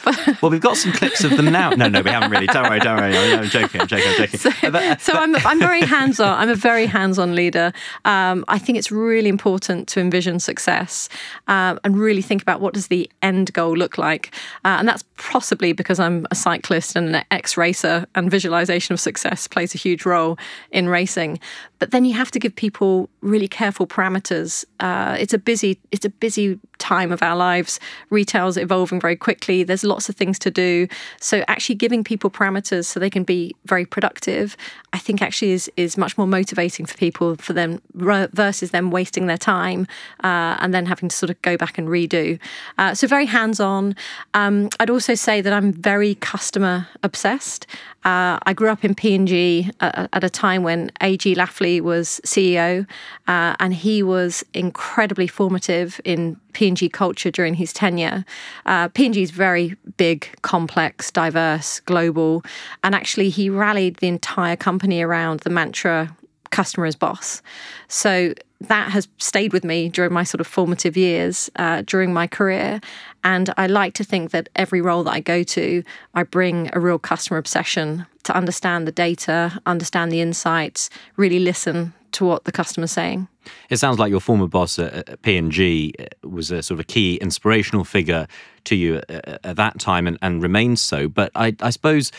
but, 0.04 0.36
well, 0.42 0.50
we've 0.50 0.60
got 0.60 0.76
some 0.76 0.92
clips 0.92 1.24
of 1.24 1.36
them 1.36 1.46
now. 1.46 1.70
No, 1.70 1.88
no, 1.88 2.02
we 2.02 2.10
haven't 2.10 2.30
really. 2.30 2.46
Don't 2.46 2.68
worry, 2.68 2.80
don't 2.80 2.96
worry. 2.96 3.16
I'm 3.16 3.44
joking, 3.46 3.80
I'm 3.80 3.86
joking, 3.86 4.08
I'm 4.08 4.16
joking. 4.16 4.40
So, 4.40 4.50
but, 4.70 5.00
so 5.00 5.12
I'm, 5.14 5.34
I'm 5.36 5.58
very 5.58 5.82
hands 5.82 6.20
on. 6.20 6.38
I'm 6.38 6.48
a 6.48 6.54
very 6.54 6.86
hands 6.86 7.18
on 7.18 7.34
leader. 7.34 7.72
Um, 8.04 8.44
I 8.48 8.58
think 8.58 8.78
it's 8.78 8.90
really 8.90 9.28
important 9.28 9.88
to 9.88 10.00
envision 10.00 10.40
success 10.40 11.08
um, 11.48 11.78
and 11.84 11.98
really 11.98 12.22
think 12.22 12.42
about 12.42 12.60
what 12.60 12.74
does 12.74 12.88
the 12.88 13.10
end 13.22 13.52
goal 13.52 13.76
look 13.76 13.98
like. 13.98 14.34
Uh, 14.64 14.82
and 14.86 14.92
that's 14.92 15.04
possibly 15.16 15.72
because 15.72 15.98
I'm 15.98 16.28
a 16.30 16.36
cyclist 16.36 16.94
and 16.94 17.16
an 17.16 17.24
ex 17.32 17.56
racer, 17.56 18.06
and 18.14 18.30
visualization 18.30 18.92
of 18.92 19.00
success 19.00 19.48
plays 19.48 19.74
a 19.74 19.78
huge 19.78 20.06
role 20.06 20.38
in 20.70 20.88
racing. 20.88 21.40
But 21.78 21.90
then 21.90 22.04
you 22.04 22.14
have 22.14 22.30
to 22.32 22.38
give 22.38 22.54
people 22.54 23.08
really 23.20 23.48
careful 23.48 23.86
parameters. 23.86 24.64
Uh, 24.80 25.16
it's 25.18 25.34
a 25.34 25.38
busy, 25.38 25.78
it's 25.92 26.04
a 26.04 26.10
busy 26.10 26.58
time 26.78 27.12
of 27.12 27.22
our 27.22 27.36
lives. 27.36 27.80
Retail's 28.10 28.56
evolving 28.56 29.00
very 29.00 29.16
quickly. 29.16 29.62
There's 29.62 29.84
lots 29.84 30.08
of 30.08 30.16
things 30.16 30.38
to 30.40 30.50
do. 30.50 30.88
So 31.20 31.44
actually 31.48 31.74
giving 31.76 32.04
people 32.04 32.30
parameters 32.30 32.84
so 32.86 33.00
they 33.00 33.10
can 33.10 33.24
be 33.24 33.54
very 33.64 33.84
productive, 33.84 34.56
I 34.92 34.98
think 34.98 35.22
actually 35.22 35.52
is 35.52 35.70
is 35.76 35.96
much 35.96 36.16
more 36.16 36.26
motivating 36.26 36.86
for 36.86 36.96
people 36.96 37.36
for 37.36 37.52
them 37.52 37.80
versus 37.94 38.70
them 38.70 38.90
wasting 38.90 39.26
their 39.26 39.38
time 39.38 39.86
uh, 40.24 40.56
and 40.60 40.72
then 40.72 40.86
having 40.86 41.08
to 41.08 41.16
sort 41.16 41.30
of 41.30 41.40
go 41.42 41.56
back 41.56 41.78
and 41.78 41.88
redo. 41.88 42.38
Uh, 42.78 42.94
so 42.94 43.06
very 43.06 43.26
hands 43.26 43.60
on. 43.60 43.94
Um, 44.34 44.68
I'd 44.80 44.90
also 44.90 45.14
say 45.14 45.40
that 45.40 45.52
I'm 45.52 45.72
very 45.72 46.14
customer 46.16 46.88
obsessed. 47.02 47.66
Uh, 48.06 48.38
I 48.44 48.52
grew 48.52 48.68
up 48.68 48.84
in 48.84 48.94
P&G 48.94 49.68
at, 49.80 50.08
at, 50.12 50.22
a 50.22 50.30
time 50.30 50.62
when 50.62 50.92
A.G. 51.00 51.34
Lafley 51.34 51.80
was 51.80 52.20
CEO, 52.24 52.86
uh, 53.26 53.56
and 53.58 53.74
he 53.74 54.00
was 54.00 54.44
incredibly 54.54 55.26
formative 55.26 56.00
in 56.04 56.36
P&G 56.52 56.88
culture 56.88 57.32
during 57.32 57.54
his 57.54 57.72
tenure. 57.72 58.24
Uh, 58.64 58.86
P&G 58.86 59.20
is 59.20 59.32
very 59.32 59.74
big, 59.96 60.28
complex, 60.42 61.10
diverse, 61.10 61.80
global, 61.80 62.44
and 62.84 62.94
actually 62.94 63.28
he 63.28 63.50
rallied 63.50 63.96
the 63.96 64.06
entire 64.06 64.54
company 64.54 65.02
around 65.02 65.40
the 65.40 65.50
mantra 65.50 66.16
customer 66.56 66.86
as 66.86 66.96
boss. 66.96 67.42
So 67.88 68.32
that 68.62 68.90
has 68.90 69.08
stayed 69.18 69.52
with 69.52 69.62
me 69.62 69.90
during 69.90 70.12
my 70.14 70.24
sort 70.24 70.40
of 70.40 70.46
formative 70.46 70.96
years 70.96 71.50
uh, 71.56 71.82
during 71.84 72.14
my 72.14 72.26
career. 72.26 72.80
And 73.22 73.52
I 73.58 73.66
like 73.66 73.92
to 73.94 74.04
think 74.04 74.30
that 74.30 74.48
every 74.56 74.80
role 74.80 75.04
that 75.04 75.12
I 75.12 75.20
go 75.20 75.42
to, 75.42 75.82
I 76.14 76.22
bring 76.22 76.70
a 76.72 76.80
real 76.80 76.98
customer 76.98 77.36
obsession 77.36 78.06
to 78.22 78.34
understand 78.34 78.88
the 78.88 78.92
data, 78.92 79.60
understand 79.66 80.10
the 80.10 80.22
insights, 80.22 80.88
really 81.16 81.38
listen 81.38 81.92
to 82.12 82.24
what 82.24 82.44
the 82.44 82.52
customer's 82.52 82.92
saying. 82.92 83.28
It 83.68 83.76
sounds 83.76 83.98
like 83.98 84.10
your 84.10 84.20
former 84.20 84.46
boss 84.46 84.78
at 84.78 85.20
P&G 85.20 85.92
uh, 85.98 86.04
was 86.26 86.50
a 86.50 86.62
sort 86.62 86.76
of 86.76 86.80
a 86.80 86.84
key 86.84 87.16
inspirational 87.16 87.84
figure 87.84 88.26
to 88.64 88.74
you 88.74 89.02
at, 89.10 89.44
at 89.44 89.56
that 89.56 89.78
time 89.78 90.06
and, 90.06 90.16
and 90.22 90.42
remains 90.42 90.80
so. 90.80 91.06
But 91.06 91.30
I, 91.34 91.54
I 91.60 91.68
suppose 91.68 92.10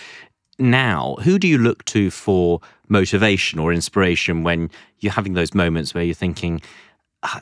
now, 0.60 1.16
who 1.24 1.38
do 1.38 1.48
you 1.48 1.58
look 1.58 1.86
to 1.86 2.10
for 2.10 2.62
motivation 2.90 3.60
or 3.60 3.74
inspiration 3.74 4.44
when 4.44 4.70
you're 5.00 5.14
having 5.14 5.34
those 5.34 5.54
moments 5.54 5.94
where 5.94 6.04
you're 6.04 6.14
thinking, 6.14 6.62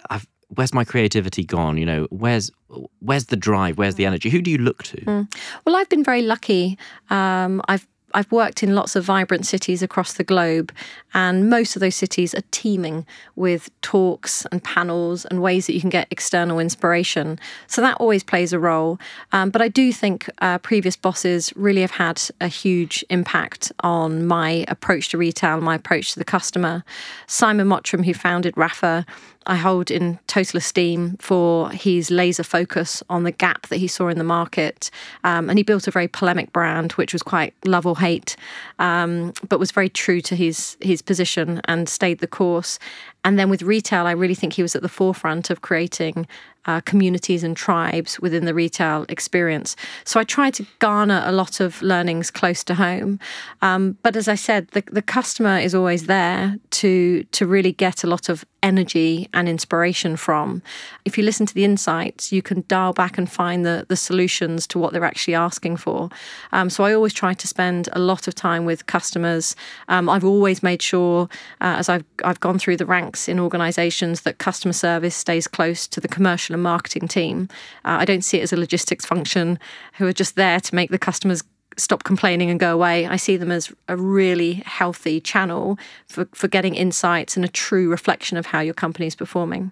I've, 0.09 0.27
where's 0.49 0.73
my 0.73 0.83
creativity 0.83 1.43
gone? 1.43 1.77
You 1.77 1.85
know 1.85 2.07
where's 2.09 2.51
where's 2.99 3.25
the 3.25 3.35
drive? 3.35 3.77
Where's 3.77 3.95
the 3.95 4.05
energy? 4.05 4.29
Who 4.29 4.41
do 4.41 4.51
you 4.51 4.57
look 4.57 4.83
to? 4.83 4.97
Mm. 4.97 5.33
well 5.65 5.75
i've 5.75 5.89
been 5.89 6.03
very 6.03 6.21
lucky. 6.21 6.77
Um, 7.09 7.61
i've 7.67 7.87
I've 8.15 8.31
worked 8.31 8.63
in 8.63 8.73
lots 8.73 8.95
of 8.95 9.03
vibrant 9.03 9.45
cities 9.45 9.83
across 9.83 10.13
the 10.13 10.23
globe, 10.23 10.71
and 11.13 11.49
most 11.49 11.75
of 11.75 11.81
those 11.81 11.95
cities 11.95 12.33
are 12.33 12.43
teeming 12.51 13.05
with 13.35 13.69
talks 13.81 14.45
and 14.51 14.63
panels 14.63 15.25
and 15.25 15.41
ways 15.41 15.67
that 15.67 15.73
you 15.73 15.81
can 15.81 15.89
get 15.89 16.07
external 16.09 16.59
inspiration. 16.59 17.37
So 17.67 17.81
that 17.81 17.97
always 17.97 18.23
plays 18.23 18.53
a 18.53 18.59
role. 18.59 18.99
Um, 19.33 19.49
but 19.49 19.61
I 19.61 19.67
do 19.67 19.91
think 19.91 20.29
uh, 20.39 20.57
previous 20.59 20.95
bosses 20.95 21.53
really 21.55 21.81
have 21.81 21.91
had 21.91 22.21
a 22.39 22.47
huge 22.47 23.03
impact 23.09 23.71
on 23.81 24.25
my 24.25 24.65
approach 24.67 25.09
to 25.09 25.17
retail, 25.17 25.59
my 25.61 25.75
approach 25.75 26.13
to 26.13 26.19
the 26.19 26.25
customer. 26.25 26.83
Simon 27.27 27.67
Mottram, 27.67 28.05
who 28.05 28.13
founded 28.13 28.55
Rapha, 28.55 29.05
I 29.47 29.55
hold 29.55 29.91
in 29.91 30.19
total 30.27 30.57
esteem 30.57 31.17
for 31.19 31.69
his 31.69 32.09
laser 32.09 32.43
focus 32.43 33.03
on 33.09 33.23
the 33.23 33.31
gap 33.31 33.67
that 33.67 33.77
he 33.77 33.87
saw 33.87 34.07
in 34.07 34.17
the 34.17 34.23
market. 34.23 34.89
Um, 35.23 35.49
and 35.49 35.59
he 35.59 35.63
built 35.63 35.87
a 35.87 35.91
very 35.91 36.07
polemic 36.07 36.51
brand, 36.51 36.93
which 36.93 37.13
was 37.13 37.21
quite 37.21 37.53
love 37.63 37.85
or 37.85 37.97
hate, 37.97 38.35
um, 38.79 39.33
but 39.47 39.59
was 39.59 39.71
very 39.71 39.89
true 39.89 40.21
to 40.21 40.35
his, 40.35 40.77
his 40.81 41.01
position 41.01 41.61
and 41.65 41.87
stayed 41.87 42.19
the 42.19 42.27
course. 42.27 42.79
And 43.25 43.37
then 43.39 43.49
with 43.49 43.63
retail, 43.63 44.05
I 44.05 44.11
really 44.11 44.35
think 44.35 44.53
he 44.53 44.61
was 44.61 44.75
at 44.75 44.83
the 44.83 44.87
forefront 44.87 45.49
of 45.49 45.61
creating 45.61 46.27
uh, 46.67 46.81
communities 46.81 47.43
and 47.43 47.55
tribes 47.55 48.19
within 48.19 48.45
the 48.45 48.53
retail 48.53 49.05
experience. 49.09 49.75
So 50.03 50.19
I 50.19 50.23
try 50.23 50.49
to 50.51 50.65
garner 50.79 51.23
a 51.25 51.31
lot 51.31 51.59
of 51.59 51.81
learnings 51.81 52.31
close 52.31 52.63
to 52.65 52.75
home. 52.75 53.19
Um, 53.61 53.97
but 54.03 54.15
as 54.15 54.27
I 54.27 54.35
said, 54.35 54.69
the, 54.69 54.83
the 54.91 55.01
customer 55.01 55.57
is 55.59 55.75
always 55.75 56.07
there 56.07 56.57
to 56.71 57.23
to 57.23 57.45
really 57.45 57.71
get 57.71 58.03
a 58.03 58.07
lot 58.07 58.29
of 58.29 58.45
energy 58.63 59.29
and 59.31 59.47
inspiration 59.47 60.15
from. 60.15 60.63
If 61.05 61.19
you 61.19 61.23
listen 61.23 61.45
to 61.45 61.53
the 61.53 61.63
insights, 61.63 62.31
you 62.31 62.41
can 62.41 62.63
dial 62.67 62.93
back 62.93 63.15
and 63.19 63.31
find 63.31 63.63
the, 63.63 63.85
the 63.87 63.95
solutions 63.95 64.65
to 64.67 64.79
what 64.79 64.91
they're 64.91 65.05
actually 65.05 65.35
asking 65.35 65.77
for. 65.77 66.09
Um, 66.51 66.71
so 66.71 66.83
I 66.83 66.95
always 66.95 67.13
try 67.13 67.35
to 67.35 67.47
spend 67.47 67.89
a 67.93 67.99
lot 67.99 68.27
of 68.27 68.33
time 68.33 68.65
with 68.65 68.87
customers. 68.87 69.55
Um, 69.87 70.09
I've 70.09 70.25
always 70.25 70.63
made 70.63 70.81
sure, 70.81 71.29
uh, 71.61 71.75
as 71.77 71.89
I've, 71.89 72.05
I've 72.23 72.39
gone 72.39 72.57
through 72.57 72.77
the 72.77 72.87
ranks 72.87 73.14
in 73.27 73.39
organizations, 73.39 74.21
that 74.21 74.37
customer 74.37 74.73
service 74.73 75.15
stays 75.15 75.47
close 75.47 75.87
to 75.87 75.99
the 75.99 76.07
commercial 76.07 76.53
and 76.53 76.63
marketing 76.63 77.07
team. 77.07 77.49
Uh, 77.83 77.97
I 77.99 78.05
don't 78.05 78.23
see 78.23 78.39
it 78.39 78.43
as 78.43 78.53
a 78.53 78.57
logistics 78.57 79.05
function 79.05 79.59
who 79.93 80.07
are 80.07 80.13
just 80.13 80.35
there 80.35 80.59
to 80.59 80.75
make 80.75 80.91
the 80.91 80.99
customers 80.99 81.43
stop 81.77 82.03
complaining 82.03 82.49
and 82.49 82.59
go 82.59 82.73
away. 82.73 83.05
I 83.05 83.17
see 83.17 83.37
them 83.37 83.51
as 83.51 83.73
a 83.87 83.97
really 83.97 84.55
healthy 84.65 85.19
channel 85.19 85.77
for, 86.07 86.27
for 86.33 86.47
getting 86.47 86.75
insights 86.75 87.35
and 87.35 87.45
a 87.45 87.49
true 87.49 87.89
reflection 87.89 88.37
of 88.37 88.47
how 88.47 88.61
your 88.61 88.73
company 88.73 89.07
is 89.07 89.15
performing. 89.15 89.71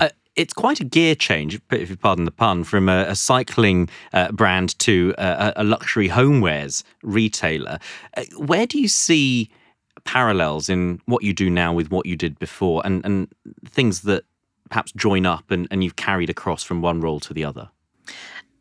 Uh, 0.00 0.10
it's 0.34 0.54
quite 0.54 0.80
a 0.80 0.84
gear 0.84 1.14
change, 1.14 1.60
if 1.70 1.90
you 1.90 1.96
pardon 1.96 2.24
the 2.24 2.30
pun, 2.30 2.64
from 2.64 2.88
a, 2.88 3.04
a 3.08 3.16
cycling 3.16 3.88
uh, 4.12 4.32
brand 4.32 4.78
to 4.80 5.14
a, 5.18 5.52
a, 5.56 5.64
luxury 5.64 6.08
homewares 6.08 6.84
retailer. 7.02 7.78
Uh, 8.16 8.24
where 8.38 8.66
do 8.66 8.80
you 8.80 8.88
see 8.88 9.50
parallels 10.04 10.68
in 10.68 11.00
what 11.06 11.22
you 11.22 11.32
do 11.32 11.48
now 11.48 11.72
with 11.72 11.90
what 11.90 12.06
you 12.06 12.16
did 12.16 12.38
before 12.38 12.82
and, 12.84 13.04
and 13.04 13.28
things 13.64 14.02
that 14.02 14.24
perhaps 14.68 14.92
join 14.92 15.26
up 15.26 15.50
and, 15.50 15.68
and 15.70 15.84
you've 15.84 15.96
carried 15.96 16.30
across 16.30 16.62
from 16.62 16.80
one 16.80 17.00
role 17.00 17.20
to 17.20 17.34
the 17.34 17.44
other? 17.44 17.70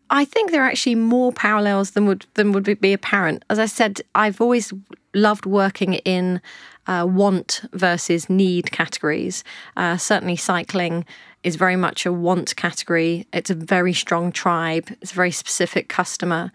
I 0.10 0.26
think 0.26 0.52
there 0.52 0.62
are 0.64 0.70
actually 0.70 0.96
more 0.96 1.32
parallels 1.32 1.92
than 1.92 2.06
would 2.06 2.26
than 2.34 2.52
would 2.52 2.82
be 2.82 2.92
apparent. 2.92 3.46
As 3.50 3.60
I 3.60 3.66
said, 3.66 4.02
I've 4.14 4.42
always 4.42 4.74
loved 5.14 5.46
working 5.46 5.94
in 5.94 6.42
uh, 6.86 7.08
want 7.10 7.62
versus 7.72 8.30
need 8.30 8.72
categories. 8.72 9.46
Uh, 9.78 9.96
certainly, 9.96 10.36
cycling 10.36 11.06
is 11.44 11.56
very 11.56 11.78
much 11.78 12.06
a 12.06 12.12
want 12.12 12.56
category. 12.58 13.26
It's 13.32 13.50
a 13.50 13.56
very 13.56 13.94
strong 13.94 14.32
tribe. 14.34 14.90
It's 15.02 15.12
a 15.12 15.16
very 15.16 15.32
specific 15.32 15.88
customer. 15.88 16.52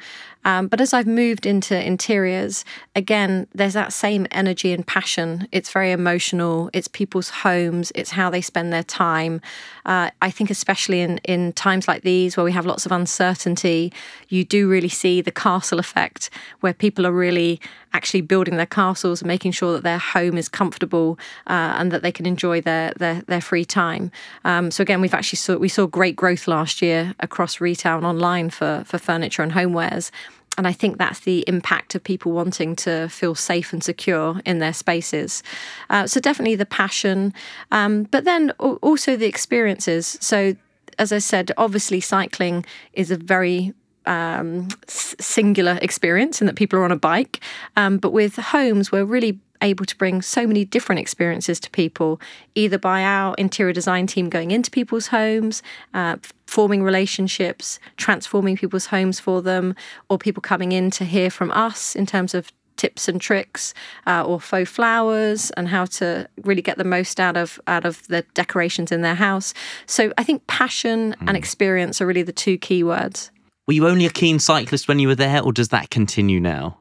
Um, 0.47 0.69
but 0.69 0.81
as 0.81 0.95
I've 0.95 1.09
moved 1.09 1.45
into 1.45 1.77
interiors, 1.85 2.65
again, 2.95 3.49
there's 3.53 3.75
that 3.75 3.93
same 3.93 4.29
energy 4.31 4.73
and 4.73 4.87
passion. 4.87 5.49
It's 5.51 5.73
very 5.73 5.91
emotional. 5.91 6.71
It's 6.73 6.87
people's 6.87 7.31
homes. 7.31 7.91
It's 7.97 8.13
how 8.13 8.31
they 8.31 8.41
spend 8.41 8.73
their 8.73 8.85
time. 8.85 9.41
Uh, 9.85 10.11
I 10.23 10.31
think, 10.31 10.49
especially 10.51 11.01
in, 11.01 11.19
in 11.19 11.53
times 11.55 11.89
like 11.89 12.03
these 12.03 12.37
where 12.37 12.45
we 12.45 12.53
have 12.53 12.65
lots 12.65 12.87
of 12.87 12.93
uncertainty, 12.93 13.93
you 14.29 14.45
do 14.45 14.69
really 14.69 14.89
see 14.89 15.21
the 15.21 15.33
castle 15.33 15.81
effect 15.81 16.31
where 16.61 16.73
people 16.73 17.05
are 17.09 17.13
really 17.13 17.61
actually 17.93 18.21
building 18.21 18.57
their 18.57 18.67
castles 18.67 19.23
and 19.23 19.29
making 19.29 19.51
sure 19.51 19.73
that 19.73 19.83
their 19.83 19.99
home 19.99 20.37
is 20.37 20.49
comfortable 20.49 21.19
uh, 21.47 21.75
and 21.79 21.91
that 21.91 22.03
they 22.03 22.13
can 22.13 22.27
enjoy 22.27 22.61
their 22.61 22.93
their, 22.99 23.23
their 23.23 23.41
free 23.41 23.65
time. 23.65 24.13
Um, 24.45 24.71
so 24.71 24.83
again, 24.83 25.01
we've 25.01 25.15
actually 25.15 25.39
saw 25.39 25.57
we 25.57 25.69
saw 25.69 25.87
great 25.87 26.15
growth 26.15 26.47
last 26.47 26.83
year 26.83 27.15
across 27.19 27.61
retail 27.61 27.97
and 27.97 28.07
online 28.07 28.51
for 28.51 28.85
for 28.87 28.99
furniture 28.99 29.43
and 29.43 29.53
homewares 29.53 30.13
and 30.57 30.67
I 30.67 30.73
think 30.73 30.99
that's 30.99 31.21
the 31.21 31.45
impact 31.47 31.95
of 31.95 32.03
people 32.03 32.33
wanting 32.33 32.77
to 32.77 33.09
feel 33.09 33.35
safe 33.35 33.73
and 33.73 33.83
secure 33.83 34.41
in 34.45 34.59
their 34.59 34.73
spaces. 34.73 35.43
Uh, 35.91 36.07
so 36.07 36.21
definitely 36.21 36.57
the 36.57 36.67
passion, 36.67 37.35
um, 37.71 38.05
but 38.05 38.25
then 38.25 38.51
also 38.61 39.17
the 39.17 39.27
experiences. 39.27 40.19
So 40.21 40.57
as 40.99 41.13
I 41.13 41.19
said, 41.19 41.53
obviously 41.57 42.01
cycling 42.01 42.65
is 42.93 43.11
a 43.11 43.17
very 43.17 43.75
um, 44.07 44.69
singular 44.87 45.79
experience 45.83 46.41
in 46.41 46.47
that 46.47 46.57
people 46.57 46.79
are 46.79 46.85
on 46.85 46.93
a 46.93 46.97
bike. 46.97 47.41
Um, 47.77 47.99
but 47.99 48.13
with 48.13 48.37
homes, 48.37 48.93
we're 48.93 49.05
really 49.05 49.39
able 49.63 49.85
to 49.85 49.97
bring 49.97 50.23
so 50.23 50.47
many 50.47 50.65
different 50.65 51.01
experiences 51.01 51.61
to 51.61 51.71
people, 51.71 52.21
either 52.55 52.79
by 52.79 53.03
our 53.03 53.35
interior 53.37 53.73
design 53.73 54.07
team 54.07 54.29
going 54.29 54.51
into 54.51 54.71
people's 54.71 55.09
homes, 55.09 55.63
uh, 55.95 56.17
forming 56.47 56.83
relationships, 56.83 57.79
transforming 57.97 58.57
people's 58.57 58.87
homes 58.87 59.21
for 59.21 59.43
them, 59.43 59.75
or 60.09 60.19
people 60.19 60.41
coming 60.41 60.73
in 60.73 60.91
to 60.93 61.05
hear 61.05 61.31
from 61.31 61.51
us 61.53 61.95
in 61.95 62.07
terms 62.07 62.35
of 62.35 62.53
tips 62.77 63.09
and 63.09 63.21
tricks 63.21 63.75
uh, 64.07 64.23
or 64.23 64.41
faux 64.41 64.71
flowers 64.71 65.51
and 65.53 65.69
how 65.69 65.85
to 65.85 66.29
really 66.45 66.63
get 66.63 66.79
the 66.79 66.85
most 66.85 67.19
out 67.19 67.37
of 67.37 67.59
out 67.67 67.85
of 67.85 68.07
the 68.09 68.23
decorations 68.35 68.93
in 68.93 69.01
their 69.01 69.15
house 69.15 69.55
so 69.87 70.13
i 70.19 70.23
think 70.23 70.47
passion 70.47 71.13
mm. 71.13 71.21
and 71.21 71.31
hmm. 71.31 71.37
experience 71.37 72.01
are 72.01 72.07
really 72.07 72.23
the 72.23 72.33
two 72.33 72.59
key 72.59 72.83
words 72.83 73.31
were 73.67 73.73
you 73.73 73.89
only 73.89 74.07
a 74.07 74.11
keen 74.11 74.39
cyclist 74.39 74.89
when 74.89 74.99
you 74.99 75.09
were 75.09 75.15
there 75.15 75.43
or 75.43 75.53
does 75.53 75.69
that 75.69 75.91
continue 75.91 76.39
now 76.39 76.79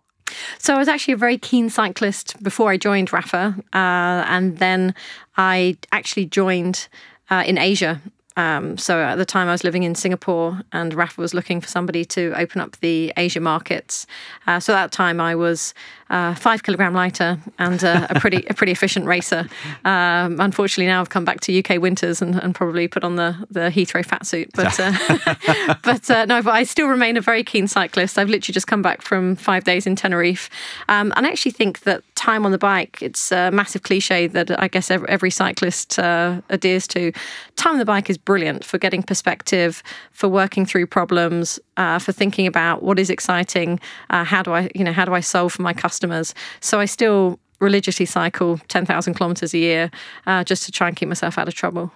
so 0.57 0.73
I 0.73 0.77
was 0.77 0.87
actually 0.87 1.13
a 1.13 1.17
very 1.17 1.37
keen 1.37 1.69
cyclist 1.69 2.41
before 2.41 2.71
I 2.71 2.77
joined 2.77 3.09
Rapha, 3.09 3.57
uh, 3.57 3.63
and 3.73 4.57
then 4.57 4.93
I 5.37 5.77
actually 5.91 6.25
joined 6.25 6.87
uh, 7.29 7.43
in 7.45 7.57
Asia. 7.57 8.01
Um, 8.37 8.77
so 8.77 9.01
at 9.01 9.15
the 9.15 9.25
time 9.25 9.47
I 9.47 9.51
was 9.51 9.63
living 9.63 9.83
in 9.83 9.95
Singapore, 9.95 10.61
and 10.71 10.93
Rapha 10.93 11.17
was 11.17 11.33
looking 11.33 11.61
for 11.61 11.67
somebody 11.67 12.05
to 12.05 12.33
open 12.35 12.61
up 12.61 12.77
the 12.77 13.13
Asia 13.17 13.39
markets. 13.39 14.05
Uh, 14.47 14.59
so 14.59 14.73
at 14.73 14.83
that 14.83 14.91
time 14.91 15.19
I 15.19 15.35
was 15.35 15.73
uh, 16.09 16.35
five 16.35 16.61
kilogram 16.63 16.93
lighter 16.93 17.39
and 17.57 17.83
uh, 17.83 18.07
a 18.09 18.19
pretty 18.19 18.45
a 18.49 18.53
pretty 18.53 18.71
efficient 18.71 19.05
racer. 19.05 19.47
Um, 19.85 20.39
unfortunately, 20.39 20.85
now 20.85 21.01
I've 21.01 21.09
come 21.09 21.25
back 21.25 21.39
to 21.41 21.59
UK 21.59 21.81
winters 21.81 22.21
and, 22.21 22.35
and 22.35 22.53
probably 22.53 22.87
put 22.87 23.03
on 23.03 23.15
the 23.15 23.35
the 23.49 23.71
Heathrow 23.71 24.05
fat 24.05 24.25
suit. 24.25 24.49
But 24.53 24.79
uh, 24.79 25.75
but 25.83 26.09
uh, 26.11 26.25
no, 26.25 26.41
but 26.41 26.51
I 26.51 26.63
still 26.63 26.87
remain 26.87 27.17
a 27.17 27.21
very 27.21 27.43
keen 27.43 27.67
cyclist. 27.67 28.19
I've 28.19 28.29
literally 28.29 28.53
just 28.53 28.67
come 28.67 28.81
back 28.81 29.01
from 29.01 29.35
five 29.35 29.63
days 29.63 29.87
in 29.87 29.95
Tenerife, 29.95 30.49
um, 30.89 31.11
and 31.15 31.25
I 31.25 31.29
actually 31.29 31.53
think 31.53 31.81
that 31.81 32.03
time 32.25 32.45
on 32.45 32.51
the 32.51 32.57
bike 32.57 33.01
it's 33.01 33.31
a 33.31 33.51
massive 33.51 33.83
cliche 33.83 34.27
that 34.27 34.47
I 34.61 34.67
guess 34.67 34.91
every, 34.91 35.31
cyclist 35.31 35.99
uh, 35.99 36.41
adheres 36.49 36.87
to. 36.87 37.11
Time 37.55 37.73
on 37.73 37.79
the 37.79 37.85
bike 37.85 38.09
is 38.09 38.17
brilliant 38.17 38.63
for 38.63 38.77
getting 38.77 39.03
perspective, 39.03 39.83
for 40.11 40.29
working 40.29 40.65
through 40.65 40.87
problems, 40.87 41.59
uh, 41.77 41.99
for 41.99 42.11
thinking 42.11 42.47
about 42.47 42.83
what 42.83 42.99
is 42.99 43.09
exciting, 43.09 43.79
how 44.09 44.41
do 44.43 44.51
I 44.53 44.69
you 44.75 44.83
know 44.83 44.93
how 44.93 45.05
do 45.05 45.13
I 45.13 45.21
solve 45.21 45.51
for 45.53 45.61
my 45.61 45.73
customers 45.73 45.95
customers. 45.95 46.33
So 46.59 46.79
I 46.79 46.85
still 46.85 47.39
religiously 47.59 48.05
cycle 48.05 48.59
10,000 48.67 49.13
kilometers 49.13 49.53
a 49.53 49.57
year 49.57 49.91
uh, 50.27 50.43
just 50.43 50.63
to 50.65 50.71
try 50.71 50.87
and 50.87 50.95
keep 50.97 51.07
myself 51.07 51.37
out 51.37 51.47
of 51.47 51.53
trouble. 51.53 51.91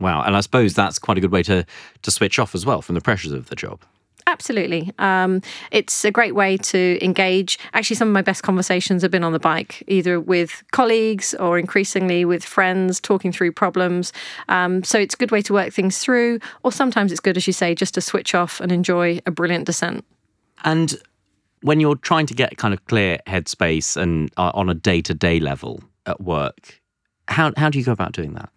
Wow. 0.00 0.22
And 0.22 0.36
I 0.36 0.40
suppose 0.40 0.74
that's 0.74 0.98
quite 0.98 1.18
a 1.18 1.20
good 1.20 1.30
way 1.30 1.42
to, 1.44 1.64
to 2.02 2.10
switch 2.10 2.38
off 2.38 2.54
as 2.54 2.66
well 2.66 2.82
from 2.82 2.96
the 2.96 3.00
pressures 3.00 3.32
of 3.32 3.48
the 3.48 3.54
job. 3.54 3.80
Absolutely. 4.26 4.90
Um, 4.98 5.42
it's 5.70 6.04
a 6.04 6.10
great 6.10 6.34
way 6.34 6.56
to 6.56 6.98
engage. 7.04 7.58
Actually, 7.74 7.96
some 7.96 8.08
of 8.08 8.14
my 8.14 8.22
best 8.22 8.42
conversations 8.42 9.02
have 9.02 9.10
been 9.10 9.22
on 9.24 9.32
the 9.32 9.38
bike, 9.38 9.82
either 9.86 10.18
with 10.18 10.64
colleagues 10.72 11.34
or 11.34 11.58
increasingly 11.58 12.24
with 12.24 12.42
friends, 12.42 13.00
talking 13.00 13.32
through 13.32 13.52
problems. 13.52 14.12
Um, 14.48 14.82
so 14.82 14.98
it's 14.98 15.14
a 15.14 15.18
good 15.18 15.30
way 15.30 15.42
to 15.42 15.52
work 15.52 15.72
things 15.72 15.98
through, 15.98 16.40
or 16.62 16.72
sometimes 16.72 17.12
it's 17.12 17.20
good, 17.20 17.36
as 17.36 17.46
you 17.46 17.52
say, 17.52 17.74
just 17.74 17.94
to 17.94 18.00
switch 18.00 18.34
off 18.34 18.60
and 18.60 18.72
enjoy 18.72 19.20
a 19.26 19.30
brilliant 19.30 19.66
descent. 19.66 20.04
And 20.64 20.96
when 21.60 21.80
you're 21.80 21.96
trying 21.96 22.26
to 22.26 22.34
get 22.34 22.56
kind 22.56 22.72
of 22.72 22.84
clear 22.86 23.18
headspace 23.26 23.96
and 23.96 24.30
uh, 24.36 24.52
on 24.54 24.70
a 24.70 24.74
day 24.74 25.02
to 25.02 25.14
day 25.14 25.38
level 25.38 25.82
at 26.06 26.20
work, 26.20 26.80
how 27.28 27.52
how 27.56 27.68
do 27.68 27.78
you 27.78 27.84
go 27.84 27.92
about 27.92 28.12
doing 28.12 28.34
that? 28.34 28.50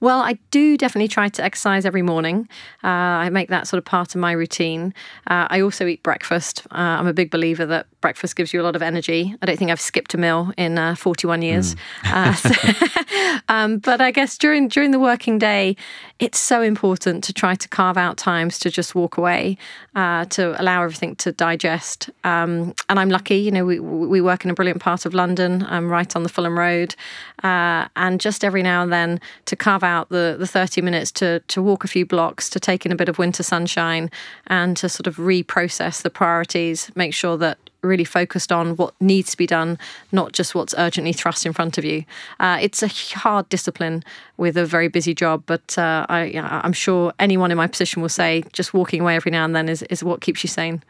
Well, 0.00 0.20
I 0.20 0.38
do 0.50 0.76
definitely 0.76 1.08
try 1.08 1.28
to 1.28 1.44
exercise 1.44 1.84
every 1.84 2.02
morning. 2.02 2.48
Uh, 2.82 2.88
I 2.88 3.30
make 3.30 3.48
that 3.48 3.66
sort 3.66 3.78
of 3.78 3.84
part 3.84 4.14
of 4.14 4.20
my 4.20 4.32
routine. 4.32 4.94
Uh, 5.26 5.46
I 5.50 5.60
also 5.60 5.86
eat 5.86 6.02
breakfast. 6.02 6.66
Uh, 6.70 6.98
I'm 6.98 7.06
a 7.06 7.12
big 7.12 7.30
believer 7.30 7.66
that 7.66 7.86
breakfast 8.02 8.36
gives 8.36 8.52
you 8.52 8.60
a 8.60 8.64
lot 8.64 8.76
of 8.76 8.82
energy. 8.82 9.34
I 9.40 9.46
don't 9.46 9.58
think 9.58 9.70
I've 9.70 9.80
skipped 9.80 10.12
a 10.12 10.18
meal 10.18 10.52
in 10.58 10.76
uh, 10.76 10.94
41 10.94 11.42
years. 11.42 11.74
Mm. 12.04 12.32
So, 12.42 13.38
um, 13.48 13.78
but 13.78 14.00
I 14.00 14.10
guess 14.10 14.36
during 14.36 14.68
during 14.68 14.90
the 14.90 14.98
working 14.98 15.38
day, 15.38 15.76
it's 16.18 16.38
so 16.38 16.62
important 16.62 17.22
to 17.24 17.32
try 17.32 17.54
to 17.54 17.68
carve 17.68 17.96
out 17.96 18.16
times 18.16 18.58
to 18.60 18.70
just 18.70 18.94
walk 18.94 19.16
away, 19.16 19.56
uh, 19.94 20.24
to 20.26 20.60
allow 20.60 20.82
everything 20.82 21.16
to 21.16 21.32
digest. 21.32 22.10
Um, 22.24 22.74
and 22.88 22.98
I'm 22.98 23.10
lucky, 23.10 23.36
you 23.36 23.50
know, 23.50 23.64
we 23.64 23.78
we 23.80 24.20
work 24.20 24.44
in 24.44 24.50
a 24.50 24.54
brilliant 24.54 24.80
part 24.80 25.06
of 25.06 25.14
London. 25.14 25.64
I'm 25.68 25.90
right 25.90 26.14
on 26.16 26.22
the 26.22 26.28
Fulham 26.28 26.58
Road, 26.58 26.94
uh, 27.42 27.88
and 27.96 28.20
just 28.20 28.44
every 28.44 28.62
now 28.62 28.82
and 28.82 28.92
then 28.92 29.20
to 29.46 29.56
carve 29.56 29.84
out 29.84 30.08
the, 30.08 30.36
the 30.38 30.46
30 30.46 30.80
minutes 30.82 31.10
to, 31.12 31.40
to 31.48 31.62
walk 31.62 31.84
a 31.84 31.88
few 31.88 32.06
blocks, 32.06 32.48
to 32.50 32.60
take 32.60 32.86
in 32.86 32.92
a 32.92 32.96
bit 32.96 33.08
of 33.08 33.18
winter 33.18 33.42
sunshine, 33.42 34.10
and 34.46 34.76
to 34.76 34.88
sort 34.88 35.06
of 35.06 35.16
reprocess 35.16 36.02
the 36.02 36.10
priorities, 36.10 36.90
make 36.94 37.14
sure 37.14 37.36
that 37.36 37.58
really 37.82 38.04
focused 38.04 38.52
on 38.52 38.76
what 38.76 38.94
needs 39.00 39.30
to 39.32 39.36
be 39.36 39.46
done, 39.46 39.78
not 40.10 40.32
just 40.32 40.54
what's 40.54 40.74
urgently 40.78 41.12
thrust 41.12 41.44
in 41.44 41.52
front 41.52 41.78
of 41.78 41.84
you. 41.84 42.04
Uh, 42.40 42.58
it's 42.60 42.82
a 42.82 42.88
hard 43.18 43.48
discipline 43.48 44.02
with 44.36 44.56
a 44.56 44.64
very 44.64 44.88
busy 44.88 45.14
job, 45.14 45.42
but 45.46 45.76
uh, 45.78 46.06
I, 46.08 46.32
I'm 46.64 46.72
sure 46.72 47.12
anyone 47.18 47.50
in 47.50 47.56
my 47.56 47.66
position 47.66 48.02
will 48.02 48.08
say 48.08 48.44
just 48.52 48.72
walking 48.72 49.00
away 49.00 49.16
every 49.16 49.30
now 49.30 49.44
and 49.44 49.54
then 49.54 49.68
is, 49.68 49.82
is 49.84 50.02
what 50.02 50.20
keeps 50.20 50.42
you 50.42 50.48
sane. 50.48 50.82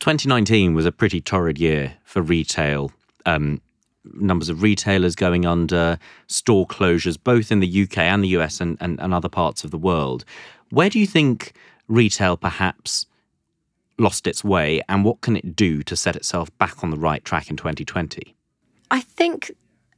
2019 0.00 0.74
was 0.74 0.86
a 0.86 0.92
pretty 0.92 1.20
torrid 1.20 1.58
year 1.58 1.94
for 2.04 2.22
retail. 2.22 2.92
Um, 3.26 3.60
numbers 4.14 4.48
of 4.48 4.62
retailers 4.62 5.14
going 5.14 5.44
under, 5.44 5.98
store 6.28 6.66
closures, 6.66 7.18
both 7.22 7.50
in 7.50 7.60
the 7.60 7.82
UK 7.82 7.98
and 7.98 8.22
the 8.22 8.28
US 8.28 8.60
and, 8.60 8.76
and, 8.80 8.98
and 9.00 9.12
other 9.12 9.28
parts 9.28 9.64
of 9.64 9.70
the 9.70 9.78
world. 9.78 10.24
Where 10.70 10.88
do 10.88 10.98
you 10.98 11.06
think 11.06 11.52
retail 11.88 12.36
perhaps 12.36 13.06
lost 13.98 14.26
its 14.26 14.44
way, 14.44 14.82
and 14.88 15.04
what 15.04 15.20
can 15.20 15.36
it 15.36 15.56
do 15.56 15.82
to 15.82 15.96
set 15.96 16.16
itself 16.16 16.56
back 16.58 16.82
on 16.82 16.90
the 16.90 16.98
right 16.98 17.24
track 17.24 17.50
in 17.50 17.56
2020? 17.56 18.34
I 18.90 19.00
think 19.00 19.50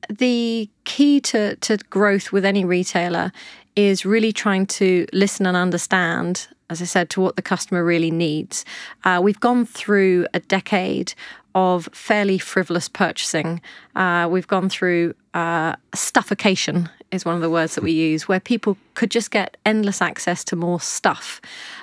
the 0.09 0.69
key 0.85 1.21
to, 1.21 1.57
to 1.57 1.77
growth 1.91 2.33
with 2.33 2.45
any 2.45 2.65
retailer 2.65 3.33
is 3.77 4.05
really 4.05 4.33
trying 4.33 4.67
to 4.67 5.07
listen 5.13 5.47
and 5.47 5.57
understand, 5.57 6.49
as 6.69 6.83
I 6.83 6.85
said, 6.85 7.11
to 7.11 7.21
what 7.21 7.37
the 7.37 7.43
customer 7.43 7.85
really 7.85 8.11
needs. 8.11 8.65
Uh, 9.05 9.21
we've 9.23 9.41
gone 9.41 9.65
through 9.65 10.27
a 10.35 10.41
decade 10.41 11.15
of 11.55 11.89
fairly 11.93 12.39
frivolous 12.39 12.89
purchasing. 12.89 13.61
Uh, 13.97 14.29
we've 14.31 14.47
gone 14.47 14.69
through 14.69 15.15
uh, 15.35 15.77
stuffication, 15.95 16.89
is 17.11 17.25
one 17.25 17.35
of 17.35 17.41
the 17.41 17.51
words 17.51 17.75
that 17.75 17.85
we 17.85 17.93
use, 17.93 18.29
where 18.29 18.41
people 18.41 18.77
could 18.95 19.11
just 19.11 19.31
get 19.31 19.57
endless 19.67 20.01
access 20.01 20.45
to 20.45 20.57
more 20.57 20.81
stuff. 20.81 21.41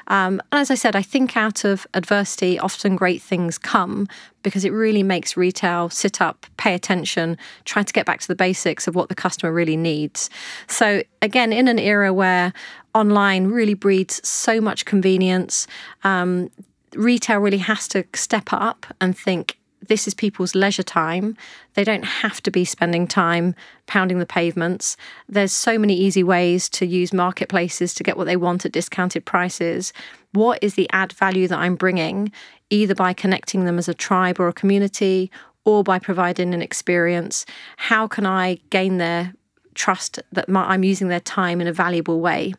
Um, 0.08 0.42
and 0.52 0.62
as 0.62 0.72
I 0.72 0.76
said, 0.76 0.96
I 0.96 1.02
think 1.02 1.36
out 1.36 1.64
of 1.64 1.86
adversity, 1.94 2.60
often 2.60 2.96
great 2.96 3.22
things 3.22 3.58
come 3.58 4.08
because 4.44 4.64
it 4.64 4.72
really 4.72 5.04
makes 5.04 5.36
retail 5.36 5.90
sit 5.90 6.22
up, 6.22 6.46
pay 6.58 6.74
attention, 6.74 7.38
try 7.66 7.84
to 7.84 7.94
get 7.94 8.06
back 8.06 8.22
to 8.22 8.28
the 8.28 8.36
basics 8.36 8.88
of 8.88 8.96
what 8.96 9.10
the 9.10 9.16
customer 9.16 9.52
really 9.52 9.78
needs. 9.78 10.30
So, 10.68 11.04
again, 11.22 11.52
in 11.52 11.68
an 11.68 11.80
era 11.80 12.14
where 12.14 12.54
online 12.94 13.48
really 13.48 13.74
breeds 13.74 14.26
so 14.28 14.62
much 14.62 14.86
convenience, 14.86 15.68
um, 16.04 16.50
retail 16.96 17.40
really 17.40 17.58
has 17.60 17.88
to 17.90 18.06
step 18.14 18.52
up 18.52 18.86
and 19.00 19.18
think 19.18 19.57
this 19.82 20.08
is 20.08 20.14
people's 20.14 20.56
leisure 20.56 20.84
time. 20.84 21.38
They 21.76 21.84
don't 21.84 22.04
have 22.04 22.42
to 22.44 22.52
be 22.52 22.66
spending 22.66 23.08
time 23.08 23.56
pounding 23.86 24.20
the 24.20 24.26
pavements. 24.26 24.98
There's 25.30 25.52
so 25.52 25.78
many 25.78 25.96
easy 25.96 26.24
ways 26.24 26.70
to 26.70 26.86
use 26.86 27.14
marketplaces 27.14 27.94
to 27.96 28.04
get 28.04 28.18
what 28.18 28.26
they 28.26 28.38
want 28.38 28.66
at 28.66 28.72
discounted 28.72 29.26
prices. 29.26 29.94
What 30.34 30.60
is 30.62 30.74
the 30.74 30.90
add 30.92 31.14
value 31.14 31.48
that 31.48 31.60
I'm 31.60 31.76
bringing, 31.76 32.32
either 32.70 32.96
by 32.96 33.14
connecting 33.14 33.66
them 33.66 33.78
as 33.78 33.88
a 33.88 33.94
tribe 33.94 34.40
or 34.40 34.48
a 34.48 34.54
community 34.54 35.32
or 35.64 35.84
by 35.84 36.00
providing 36.00 36.54
an 36.54 36.62
experience? 36.62 37.46
How 37.78 38.08
can 38.08 38.26
I 38.26 38.56
gain 38.70 38.98
their 38.98 39.34
trust 39.76 40.20
that 40.32 40.46
I'm 40.50 40.84
using 40.84 41.08
their 41.08 41.20
time 41.20 41.62
in 41.62 41.68
a 41.68 41.74
valuable 41.74 42.20
way? 42.20 42.54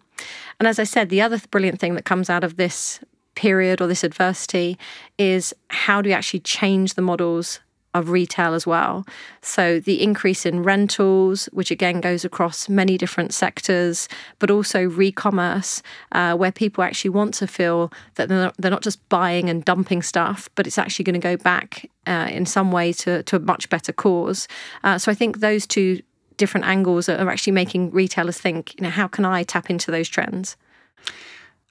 And 0.59 0.67
as 0.67 0.79
I 0.79 0.85
said, 0.85 1.09
the 1.09 1.21
other 1.21 1.41
brilliant 1.51 1.81
thing 1.81 1.95
that 1.95 2.05
comes 2.05 2.31
out 2.31 2.45
of 2.45 2.57
this 2.57 3.01
period 3.39 3.81
or 3.81 3.87
this 3.87 4.03
adversity 4.03 4.77
is 5.17 5.55
how 5.71 6.03
do 6.03 6.11
we 6.11 6.15
actually 6.15 6.41
change 6.41 6.95
the 6.95 7.03
models 7.03 7.61
of 7.95 8.11
retail 8.11 8.53
as 8.53 8.67
well. 8.67 9.07
So 9.41 9.81
the 9.81 10.03
increase 10.03 10.45
in 10.45 10.63
rentals, 10.63 11.47
which 11.53 11.71
again 11.71 12.01
goes 12.01 12.25
across 12.25 12.69
many 12.69 12.99
different 12.99 13.33
sectors, 13.33 14.09
but 14.39 14.51
also 14.51 14.85
re-commerce, 14.85 15.83
uh, 16.13 16.35
where 16.35 16.53
people 16.53 16.85
actually 16.85 17.11
want 17.11 17.33
to 17.35 17.47
feel 17.47 17.93
that 18.17 18.29
they're 18.29 18.45
not, 18.45 18.55
they're 18.59 18.71
not 18.71 18.83
just 18.83 19.09
buying 19.09 19.49
and 19.49 19.65
dumping 19.65 20.03
stuff, 20.03 20.49
but 20.55 20.67
it's 20.67 20.79
actually 20.79 21.05
going 21.05 21.21
to 21.21 21.29
go 21.31 21.37
back 21.37 21.89
uh, 22.07 22.29
in 22.31 22.45
some 22.45 22.73
way 22.73 22.93
to, 22.93 23.23
to 23.23 23.37
a 23.37 23.41
much 23.41 23.71
better 23.71 23.93
cause. 23.93 24.49
Uh, 24.85 24.99
so 24.99 25.11
I 25.11 25.15
think 25.15 25.39
those 25.39 25.67
two 25.67 26.03
different 26.37 26.67
angles 26.67 27.09
are 27.09 27.31
actually 27.31 27.53
making 27.53 27.91
retailers 27.91 28.39
think, 28.39 28.75
you 28.79 28.83
know, 28.83 28.91
how 28.91 29.09
can 29.09 29.25
I 29.25 29.43
tap 29.45 29.71
into 29.71 29.91
those 29.91 30.09
trends? 30.09 30.57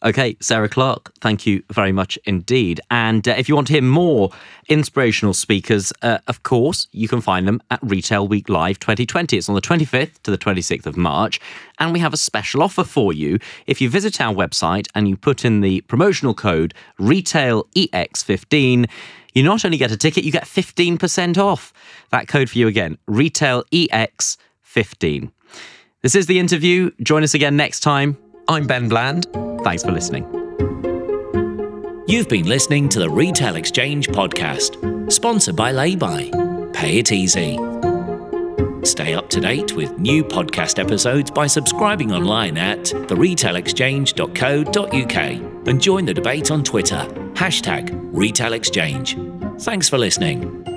Okay, 0.04 0.38
Sarah 0.40 0.70
Clark, 0.70 1.12
thank 1.22 1.48
you 1.48 1.64
very 1.72 1.92
much 1.92 2.20
indeed. 2.26 2.80
And 2.92 3.28
uh, 3.28 3.32
if 3.32 3.50
you 3.50 3.56
want 3.56 3.66
to 3.68 3.74
hear 3.74 3.82
more 3.82 4.30
inspirational 4.70 5.34
speakers, 5.34 5.92
uh, 6.04 6.20
of 6.28 6.44
course, 6.44 6.88
you 6.92 7.08
can 7.08 7.20
find 7.20 7.48
them 7.48 7.60
at 7.72 7.80
Retail 7.82 8.28
Week 8.28 8.48
Live 8.48 8.78
2020. 8.80 9.36
It's 9.36 9.50
on 9.50 9.56
the 9.56 9.62
25th 9.62 10.22
to 10.22 10.30
the 10.30 10.38
26th 10.38 10.86
of 10.86 10.98
March. 10.98 11.40
And 11.80 11.94
we 11.94 12.00
have 12.00 12.14
a 12.14 12.18
special 12.18 12.62
offer 12.62 12.84
for 12.84 13.12
you. 13.12 13.40
If 13.66 13.82
you 13.82 13.90
visit 13.90 14.22
our 14.22 14.36
website 14.36 14.88
and 14.94 15.10
you 15.10 15.18
put 15.18 15.44
in 15.44 15.62
the 15.62 15.82
promotional 15.82 16.36
code 16.36 16.76
RetailEX15, 17.00 18.88
you 19.34 19.44
not 19.44 19.66
only 19.66 19.78
get 19.78 19.92
a 19.92 19.98
ticket, 19.98 20.24
you 20.24 20.32
get 20.32 20.44
15% 20.44 21.40
off. 21.40 21.74
That 22.12 22.28
code 22.28 22.52
for 22.52 22.60
you 22.60 22.68
again, 22.68 23.00
RetailEX15. 23.10 25.32
This 26.04 26.14
is 26.14 26.28
the 26.28 26.38
interview. 26.38 26.92
Join 27.02 27.24
us 27.24 27.34
again 27.34 27.58
next 27.58 27.80
time. 27.80 28.16
I'm 28.48 28.68
Ben 28.68 28.90
Bland. 28.90 29.47
Thanks 29.68 29.84
for 29.84 29.92
listening. 29.92 30.24
You've 32.08 32.30
been 32.30 32.48
listening 32.48 32.88
to 32.88 33.00
the 33.00 33.10
Retail 33.10 33.58
Exchange 33.58 34.08
podcast, 34.08 35.12
sponsored 35.12 35.58
by 35.58 35.74
Laybuy. 35.74 36.74
Pay 36.74 37.00
it 37.00 37.12
easy. 37.12 37.60
Stay 38.86 39.14
up 39.14 39.30
to 39.30 39.42
date 39.42 39.74
with 39.74 40.00
new 40.00 40.24
podcast 40.24 40.80
episodes 40.80 41.30
by 41.30 41.48
subscribing 41.48 42.14
online 42.14 42.58
at 42.58 42.80
theretailexchange.co.uk 42.80 45.68
and 45.68 45.82
join 45.82 46.06
the 46.06 46.14
debate 46.14 46.50
on 46.50 46.64
Twitter. 46.64 47.06
Hashtag 47.34 47.90
Retail 48.14 48.54
Exchange. 48.54 49.18
Thanks 49.60 49.90
for 49.90 49.98
listening. 49.98 50.77